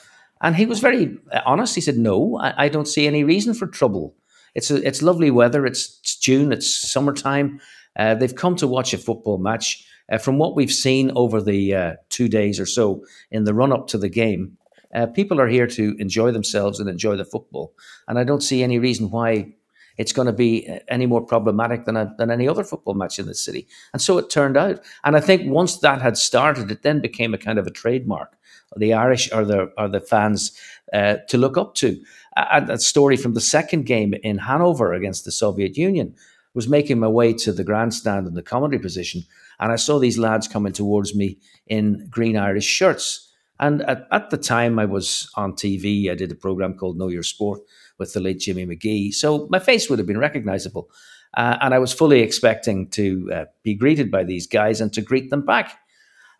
And 0.41 0.55
he 0.55 0.65
was 0.65 0.79
very 0.79 1.17
uh, 1.31 1.41
honest. 1.45 1.75
He 1.75 1.81
said, 1.81 1.97
No, 1.97 2.37
I, 2.37 2.65
I 2.65 2.69
don't 2.69 2.87
see 2.87 3.07
any 3.07 3.23
reason 3.23 3.53
for 3.53 3.67
trouble. 3.67 4.15
It's, 4.53 4.71
a, 4.71 4.85
it's 4.87 5.01
lovely 5.01 5.31
weather. 5.31 5.65
It's, 5.65 5.99
it's 5.99 6.15
June, 6.17 6.51
it's 6.51 6.91
summertime. 6.91 7.59
Uh, 7.97 8.15
they've 8.15 8.35
come 8.35 8.55
to 8.57 8.67
watch 8.67 8.93
a 8.93 8.97
football 8.97 9.37
match. 9.37 9.85
Uh, 10.11 10.17
from 10.17 10.37
what 10.37 10.55
we've 10.55 10.71
seen 10.71 11.11
over 11.15 11.41
the 11.41 11.73
uh, 11.73 11.93
two 12.09 12.27
days 12.27 12.59
or 12.59 12.65
so 12.65 13.03
in 13.31 13.43
the 13.43 13.53
run 13.53 13.73
up 13.73 13.87
to 13.87 13.97
the 13.97 14.09
game, 14.09 14.57
uh, 14.93 15.07
people 15.07 15.41
are 15.41 15.47
here 15.47 15.67
to 15.67 15.95
enjoy 15.97 16.31
themselves 16.31 16.79
and 16.79 16.89
enjoy 16.89 17.15
the 17.15 17.25
football. 17.25 17.73
And 18.07 18.19
I 18.19 18.23
don't 18.23 18.43
see 18.43 18.61
any 18.61 18.77
reason 18.77 19.09
why 19.09 19.55
it's 19.97 20.13
going 20.13 20.27
to 20.27 20.33
be 20.33 20.67
uh, 20.67 20.79
any 20.87 21.05
more 21.05 21.21
problematic 21.21 21.85
than, 21.85 21.97
a, 21.97 22.13
than 22.17 22.31
any 22.31 22.47
other 22.47 22.63
football 22.63 22.93
match 22.93 23.19
in 23.19 23.25
the 23.25 23.35
city. 23.35 23.67
And 23.93 24.01
so 24.01 24.17
it 24.17 24.29
turned 24.29 24.57
out. 24.57 24.79
And 25.03 25.15
I 25.15 25.19
think 25.19 25.49
once 25.49 25.79
that 25.79 26.01
had 26.01 26.17
started, 26.17 26.71
it 26.71 26.83
then 26.83 27.01
became 27.01 27.33
a 27.33 27.37
kind 27.37 27.59
of 27.59 27.67
a 27.67 27.71
trademark. 27.71 28.37
The 28.77 28.93
Irish 28.93 29.31
are 29.31 29.45
the 29.45 29.71
are 29.77 29.87
the 29.87 30.01
fans 30.01 30.59
uh, 30.91 31.17
to 31.29 31.37
look 31.37 31.57
up 31.57 31.75
to. 31.75 32.01
And 32.35 32.67
that 32.67 32.81
story 32.81 33.15
from 33.15 33.33
the 33.33 33.41
second 33.41 33.85
game 33.85 34.13
in 34.23 34.39
Hanover 34.39 34.93
against 34.93 35.23
the 35.23 35.31
Soviet 35.31 35.77
Union 35.77 36.15
was 36.53 36.67
making 36.67 36.99
my 36.99 37.07
way 37.07 37.33
to 37.33 37.51
the 37.51 37.63
grandstand 37.63 38.27
in 38.27 38.33
the 38.33 38.41
commentary 38.41 38.81
position, 38.81 39.23
and 39.59 39.71
I 39.71 39.75
saw 39.75 39.99
these 39.99 40.17
lads 40.17 40.47
coming 40.47 40.73
towards 40.73 41.13
me 41.13 41.37
in 41.67 42.07
green 42.09 42.37
Irish 42.37 42.65
shirts. 42.65 43.31
And 43.59 43.83
at, 43.83 44.07
at 44.11 44.31
the 44.31 44.37
time, 44.37 44.79
I 44.79 44.85
was 44.85 45.29
on 45.35 45.53
TV. 45.53 46.09
I 46.09 46.15
did 46.15 46.31
a 46.31 46.35
program 46.35 46.73
called 46.73 46.97
Know 46.97 47.07
Your 47.07 47.23
Sport 47.23 47.61
with 47.97 48.13
the 48.13 48.19
late 48.19 48.39
Jimmy 48.39 48.65
Magee, 48.65 49.11
so 49.11 49.47
my 49.49 49.59
face 49.59 49.89
would 49.89 49.99
have 49.99 50.07
been 50.07 50.17
recognizable. 50.17 50.89
Uh, 51.35 51.57
and 51.61 51.73
I 51.73 51.79
was 51.79 51.91
fully 51.91 52.21
expecting 52.21 52.87
to 52.91 53.29
uh, 53.33 53.45
be 53.63 53.75
greeted 53.75 54.09
by 54.09 54.23
these 54.23 54.47
guys 54.47 54.79
and 54.79 54.93
to 54.93 55.01
greet 55.01 55.29
them 55.29 55.45
back. 55.45 55.77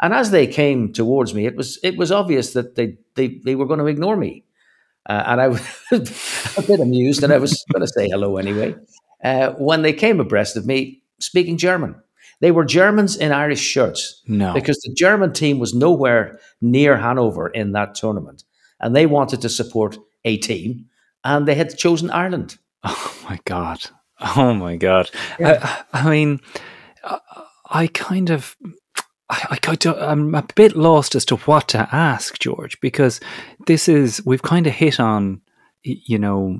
And 0.02 0.14
as 0.14 0.32
they 0.32 0.48
came 0.48 0.94
towards 0.94 1.34
me, 1.34 1.46
it 1.46 1.56
was 1.56 1.80
it 1.84 1.98
was 1.98 2.12
obvious 2.12 2.54
that 2.54 2.76
they 2.76 2.98
they, 3.16 3.40
they 3.44 3.56
were 3.56 3.66
going 3.66 3.80
to 3.80 3.88
ignore 3.88 4.18
me. 4.18 4.44
Uh, 5.08 5.24
and 5.28 5.42
I 5.42 5.48
was 5.50 5.62
a 5.92 6.62
bit 6.62 6.80
amused, 6.80 7.24
and 7.24 7.32
I 7.32 7.38
was 7.38 7.64
going 7.74 7.86
to 7.86 7.92
say 7.92 8.10
hello 8.10 8.38
anyway. 8.38 8.76
Uh, 9.24 9.52
when 9.52 9.82
they 9.82 9.94
came 9.94 10.20
abreast 10.20 10.58
of 10.58 10.66
me, 10.66 11.02
speaking 11.20 11.58
German, 11.58 11.96
they 12.42 12.52
were 12.52 12.66
Germans 12.66 13.16
in 13.16 13.32
Irish 13.32 13.62
shirts. 13.62 14.22
No. 14.28 14.54
because 14.54 14.78
the 14.80 14.94
German 14.94 15.32
team 15.32 15.60
was 15.60 15.74
nowhere 15.74 16.40
near 16.62 16.98
Hanover 16.98 17.48
in 17.48 17.72
that 17.74 17.96
tournament, 17.96 18.44
and 18.80 18.96
they 18.96 19.06
wanted 19.06 19.42
to 19.42 19.50
support 19.50 19.98
a 20.26 20.38
team, 20.38 20.88
and 21.26 21.48
they 21.48 21.56
had 21.56 21.78
chosen 21.78 22.10
Ireland. 22.10 22.58
Oh 22.88 23.28
my 23.28 23.40
god! 23.46 23.80
Oh 24.36 24.54
my 24.54 24.76
god! 24.76 25.10
I, 25.40 25.84
I 25.92 26.08
mean, 26.08 26.40
I, 27.04 27.20
I 27.68 27.88
kind 27.88 28.30
of, 28.30 28.56
I, 29.28 29.58
I 29.66 29.94
I'm 30.00 30.36
a 30.36 30.46
bit 30.54 30.76
lost 30.76 31.16
as 31.16 31.26
to 31.26 31.38
what 31.38 31.68
to 31.70 31.90
ask 31.92 32.38
George 32.38 32.80
because 32.82 33.20
this 33.66 33.90
is 33.90 34.24
we've 34.24 34.44
kind 34.44 34.68
of 34.68 34.74
hit 34.74 35.00
on, 35.00 35.42
you 35.82 36.20
know, 36.20 36.60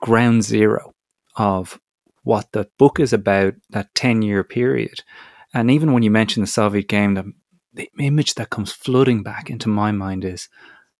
ground 0.00 0.44
zero 0.44 0.94
of 1.36 1.78
what 2.22 2.50
the 2.52 2.66
book 2.78 2.98
is 2.98 3.12
about. 3.12 3.52
That 3.68 3.94
ten 3.94 4.22
year 4.22 4.42
period, 4.42 5.04
and 5.52 5.70
even 5.70 5.92
when 5.92 6.02
you 6.02 6.10
mention 6.10 6.40
the 6.40 6.46
Soviet 6.46 6.88
game, 6.88 7.12
the, 7.14 7.30
the 7.74 7.90
image 7.98 8.32
that 8.36 8.48
comes 8.48 8.72
flooding 8.72 9.22
back 9.22 9.50
into 9.50 9.68
my 9.68 9.92
mind 9.92 10.24
is 10.24 10.48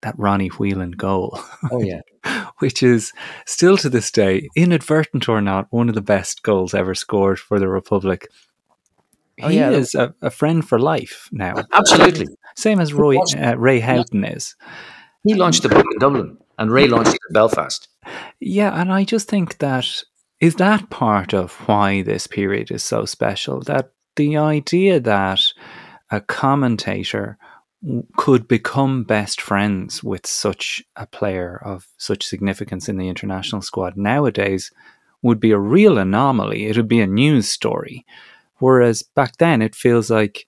that 0.03 0.19
Ronnie 0.19 0.49
Whelan 0.49 0.93
goal. 0.93 1.39
Oh 1.71 1.83
yeah. 1.83 2.01
which 2.59 2.83
is 2.83 3.13
still 3.47 3.77
to 3.79 3.89
this 3.89 4.11
day, 4.11 4.49
inadvertent 4.57 5.29
or 5.29 5.41
not, 5.41 5.67
one 5.71 5.89
of 5.89 5.95
the 5.95 6.01
best 6.01 6.43
goals 6.43 6.75
ever 6.75 6.95
scored 6.95 7.39
for 7.39 7.59
the 7.59 7.69
Republic. 7.69 8.29
Oh, 9.43 9.49
he 9.49 9.57
yeah. 9.57 9.71
is 9.71 9.95
a, 9.95 10.15
a 10.21 10.31
friend 10.31 10.67
for 10.67 10.79
life 10.79 11.29
now. 11.33 11.55
Absolutely. 11.73 12.27
Same 12.57 12.81
as 12.81 12.93
Roy, 12.93 13.17
uh, 13.39 13.57
Ray 13.57 13.81
Houghton 13.81 14.25
is. 14.25 14.55
He 15.25 15.35
launched 15.35 15.63
the 15.63 15.69
book 15.69 15.87
in 15.93 15.99
Dublin, 15.99 16.37
and 16.59 16.71
Ray 16.71 16.87
launched 16.87 17.15
it 17.15 17.21
in 17.29 17.33
Belfast. 17.33 17.89
Yeah, 18.39 18.79
and 18.79 18.93
I 18.93 19.05
just 19.05 19.29
think 19.29 19.59
that 19.59 20.03
is 20.41 20.57
that 20.57 20.91
part 20.91 21.35
of 21.35 21.53
why 21.67 22.03
this 22.03 22.27
period 22.27 22.71
is 22.71 22.83
so 22.83 23.05
special. 23.05 23.61
That 23.63 23.93
the 24.17 24.37
idea 24.37 25.01
that 25.01 25.41
a 26.11 26.21
commentator 26.21 27.39
could 28.17 28.47
become 28.47 29.05
best 29.05 29.41
friends 29.41 30.05
with 30.05 30.27
such 30.27 30.83
a 30.97 31.07
player 31.07 31.61
of 31.65 31.87
such 31.97 32.27
significance 32.27 32.89
in 32.89 32.99
the 32.99 33.09
international 33.09 33.63
squad 33.63 33.97
nowadays 33.97 34.71
would 35.23 35.41
be 35.41 35.51
a 35.51 35.59
real 35.59 35.99
anomaly. 35.99 36.67
It 36.67 36.77
would 36.77 36.89
be 36.89 37.01
a 37.01 37.07
news 37.07 37.49
story. 37.49 38.05
Whereas 38.59 39.03
back 39.03 39.39
then, 39.39 39.63
it 39.63 39.75
feels 39.75 40.11
like 40.11 40.47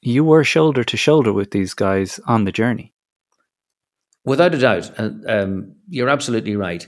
you 0.00 0.24
were 0.24 0.44
shoulder 0.44 0.84
to 0.84 0.96
shoulder 0.96 1.32
with 1.32 1.50
these 1.50 1.74
guys 1.74 2.20
on 2.26 2.44
the 2.44 2.52
journey. 2.52 2.92
Without 4.24 4.54
a 4.54 4.58
doubt, 4.58 4.92
um, 4.98 5.74
you're 5.88 6.08
absolutely 6.08 6.54
right. 6.54 6.86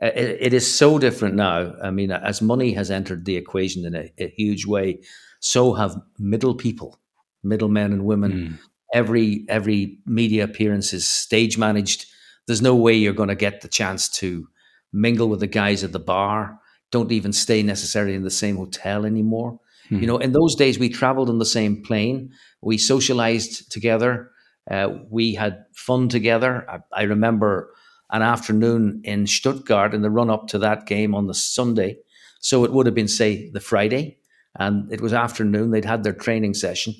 Uh, 0.00 0.06
it, 0.14 0.38
it 0.40 0.54
is 0.54 0.72
so 0.72 0.98
different 0.98 1.34
now. 1.34 1.74
I 1.82 1.90
mean, 1.90 2.10
as 2.12 2.42
money 2.42 2.72
has 2.74 2.90
entered 2.90 3.24
the 3.24 3.36
equation 3.36 3.84
in 3.84 3.94
a, 3.94 4.12
a 4.18 4.28
huge 4.28 4.66
way, 4.66 5.00
so 5.40 5.72
have 5.72 5.96
middle 6.18 6.54
people, 6.54 7.00
middle 7.42 7.68
men 7.68 7.92
and 7.92 8.04
women, 8.04 8.58
every 8.92 9.44
every 9.48 9.98
media 10.06 10.44
appearance 10.44 10.92
is 10.92 11.06
stage 11.06 11.58
managed. 11.58 12.06
There's 12.46 12.62
no 12.62 12.74
way 12.74 12.94
you're 12.94 13.12
going 13.12 13.28
to 13.28 13.34
get 13.34 13.60
the 13.60 13.68
chance 13.68 14.08
to 14.20 14.48
mingle 14.92 15.28
with 15.28 15.40
the 15.40 15.46
guys 15.46 15.82
at 15.84 15.92
the 15.92 15.98
bar. 15.98 16.58
Don't 16.92 17.12
even 17.12 17.32
stay 17.32 17.62
necessarily 17.62 18.14
in 18.14 18.22
the 18.22 18.30
same 18.30 18.56
hotel 18.56 19.04
anymore. 19.04 19.60
Mm-hmm. 19.86 20.00
You 20.00 20.06
know, 20.06 20.18
in 20.18 20.32
those 20.32 20.54
days 20.54 20.78
we 20.78 20.88
traveled 20.88 21.28
on 21.28 21.38
the 21.38 21.44
same 21.44 21.82
plane. 21.82 22.32
We 22.62 22.78
socialized 22.78 23.70
together. 23.70 24.30
Uh, 24.70 24.98
we 25.10 25.34
had 25.34 25.64
fun 25.74 26.08
together. 26.08 26.68
I, 26.68 26.78
I, 26.92 27.02
remember 27.04 27.72
an 28.10 28.22
afternoon 28.22 29.00
in 29.04 29.26
Stuttgart 29.26 29.94
in 29.94 30.02
the 30.02 30.10
run 30.10 30.28
up 30.28 30.48
to 30.48 30.58
that 30.58 30.86
game 30.86 31.14
on 31.14 31.28
the 31.28 31.34
Sunday. 31.34 31.98
So 32.40 32.64
it 32.64 32.72
would 32.72 32.86
have 32.86 32.94
been, 32.94 33.06
say, 33.06 33.48
the 33.50 33.60
Friday, 33.60 34.18
and 34.58 34.92
it 34.92 35.00
was 35.00 35.12
afternoon. 35.12 35.70
They'd 35.70 35.84
had 35.84 36.02
their 36.02 36.12
training 36.12 36.54
session. 36.54 36.94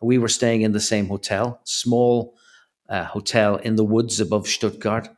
We 0.00 0.18
were 0.18 0.28
staying 0.28 0.62
in 0.62 0.72
the 0.72 0.80
same 0.80 1.06
hotel, 1.06 1.60
small 1.64 2.36
uh, 2.88 3.04
hotel 3.04 3.56
in 3.56 3.76
the 3.76 3.84
woods 3.84 4.20
above 4.20 4.46
Stuttgart. 4.46 5.08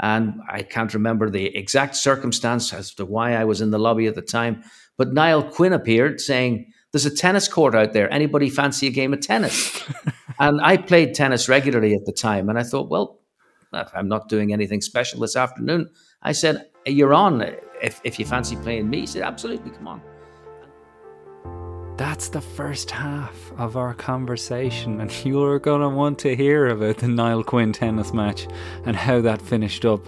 And 0.00 0.40
I 0.48 0.62
can't 0.62 0.94
remember 0.94 1.28
the 1.28 1.56
exact 1.56 1.96
circumstance 1.96 2.72
as 2.72 2.94
to 2.94 3.04
why 3.04 3.34
I 3.34 3.44
was 3.44 3.60
in 3.60 3.70
the 3.70 3.78
lobby 3.78 4.06
at 4.06 4.14
the 4.14 4.22
time, 4.22 4.62
but 4.96 5.12
Niall 5.12 5.44
Quinn 5.44 5.72
appeared 5.72 6.20
saying, 6.20 6.72
There's 6.92 7.06
a 7.06 7.14
tennis 7.14 7.48
court 7.48 7.74
out 7.74 7.92
there. 7.92 8.12
Anybody 8.12 8.50
fancy 8.50 8.86
a 8.86 8.90
game 8.90 9.12
of 9.12 9.20
tennis? 9.20 9.82
and 10.38 10.60
I 10.60 10.76
played 10.76 11.14
tennis 11.14 11.48
regularly 11.48 11.94
at 11.94 12.04
the 12.04 12.12
time. 12.12 12.48
And 12.48 12.58
I 12.58 12.62
thought, 12.62 12.90
Well, 12.90 13.20
I'm 13.72 14.08
not 14.08 14.28
doing 14.28 14.52
anything 14.52 14.80
special 14.80 15.20
this 15.20 15.36
afternoon. 15.36 15.90
I 16.22 16.32
said, 16.32 16.68
You're 16.86 17.14
on 17.14 17.42
if, 17.82 18.00
if 18.04 18.18
you 18.18 18.26
fancy 18.26 18.56
playing 18.56 18.90
me. 18.90 19.00
He 19.00 19.06
said, 19.06 19.22
Absolutely, 19.22 19.70
come 19.70 19.88
on. 19.88 20.02
That's 21.98 22.28
the 22.28 22.40
first 22.40 22.92
half 22.92 23.52
of 23.58 23.76
our 23.76 23.92
conversation, 23.92 25.00
and 25.00 25.12
you're 25.26 25.58
going 25.58 25.80
to 25.80 25.88
want 25.88 26.20
to 26.20 26.36
hear 26.36 26.68
about 26.68 26.98
the 26.98 27.08
Niall 27.08 27.42
Quinn 27.42 27.72
tennis 27.72 28.12
match 28.12 28.46
and 28.84 28.94
how 28.94 29.20
that 29.22 29.42
finished 29.42 29.84
up. 29.84 30.06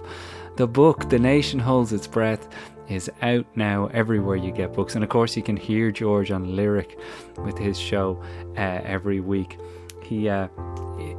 The 0.55 0.67
book, 0.67 1.09
The 1.09 1.19
Nation 1.19 1.59
Holds 1.59 1.91
Its 1.91 2.07
Breath, 2.07 2.47
is 2.87 3.11
out 3.21 3.45
now 3.57 3.87
everywhere 3.87 4.37
you 4.37 4.53
get 4.53 4.71
books, 4.71 4.95
and 4.95 5.03
of 5.03 5.09
course, 5.09 5.35
you 5.35 5.43
can 5.43 5.57
hear 5.57 5.91
George 5.91 6.31
on 6.31 6.55
Lyric 6.55 6.97
with 7.39 7.57
his 7.57 7.77
show 7.77 8.23
uh, 8.55 8.79
every 8.85 9.19
week. 9.19 9.59
He 10.01 10.29
uh, 10.29 10.47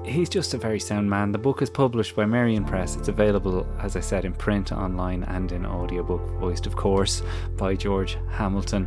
he's 0.04 0.28
just 0.28 0.54
a 0.54 0.58
very 0.58 0.80
sound 0.80 1.08
man. 1.08 1.32
The 1.32 1.38
book 1.38 1.62
is 1.62 1.70
published 1.70 2.16
by 2.16 2.26
Merrion 2.26 2.64
Press. 2.64 2.96
It's 2.96 3.08
available, 3.08 3.66
as 3.80 3.96
I 3.96 4.00
said, 4.00 4.24
in 4.24 4.32
print, 4.32 4.72
online, 4.72 5.24
and 5.24 5.52
in 5.52 5.64
audiobook, 5.66 6.20
voiced, 6.40 6.66
of 6.66 6.76
course, 6.76 7.22
by 7.56 7.74
George 7.74 8.18
Hamilton. 8.30 8.86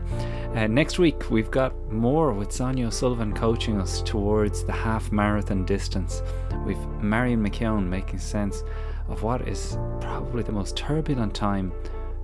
Uh, 0.55 0.67
next 0.67 0.99
week, 0.99 1.29
we've 1.29 1.51
got 1.51 1.73
more 1.91 2.33
with 2.33 2.51
Sonia 2.51 2.87
O'Sullivan 2.87 3.33
coaching 3.33 3.79
us 3.79 4.01
towards 4.01 4.63
the 4.63 4.73
half 4.73 5.11
marathon 5.11 5.65
distance. 5.65 6.21
We've 6.65 6.85
Marion 7.01 7.43
McKeown 7.47 7.87
making 7.87 8.19
sense 8.19 8.63
of 9.07 9.23
what 9.23 9.47
is 9.47 9.77
probably 10.01 10.43
the 10.43 10.51
most 10.51 10.75
turbulent 10.75 11.33
time 11.33 11.71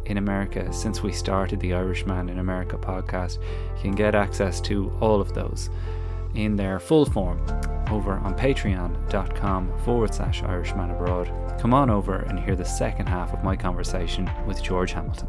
in 0.05 0.17
America 0.17 0.71
since 0.73 1.03
we 1.03 1.11
started 1.11 1.59
the 1.59 1.73
Irishman 1.73 2.29
in 2.29 2.39
America 2.39 2.77
podcast. 2.77 3.37
You 3.77 3.81
can 3.81 3.95
get 3.95 4.15
access 4.15 4.59
to 4.61 4.91
all 4.99 5.21
of 5.21 5.33
those 5.33 5.69
in 6.35 6.55
their 6.55 6.79
full 6.79 7.05
form 7.05 7.45
over 7.89 8.13
on 8.13 8.33
patreon.com 8.35 9.79
forward 9.79 10.13
slash 10.13 10.43
Irishman 10.43 10.91
Abroad. 10.91 11.31
Come 11.59 11.73
on 11.73 11.89
over 11.89 12.19
and 12.19 12.39
hear 12.39 12.55
the 12.55 12.65
second 12.65 13.07
half 13.07 13.33
of 13.33 13.43
my 13.43 13.55
conversation 13.55 14.29
with 14.47 14.63
George 14.63 14.93
Hamilton. 14.93 15.27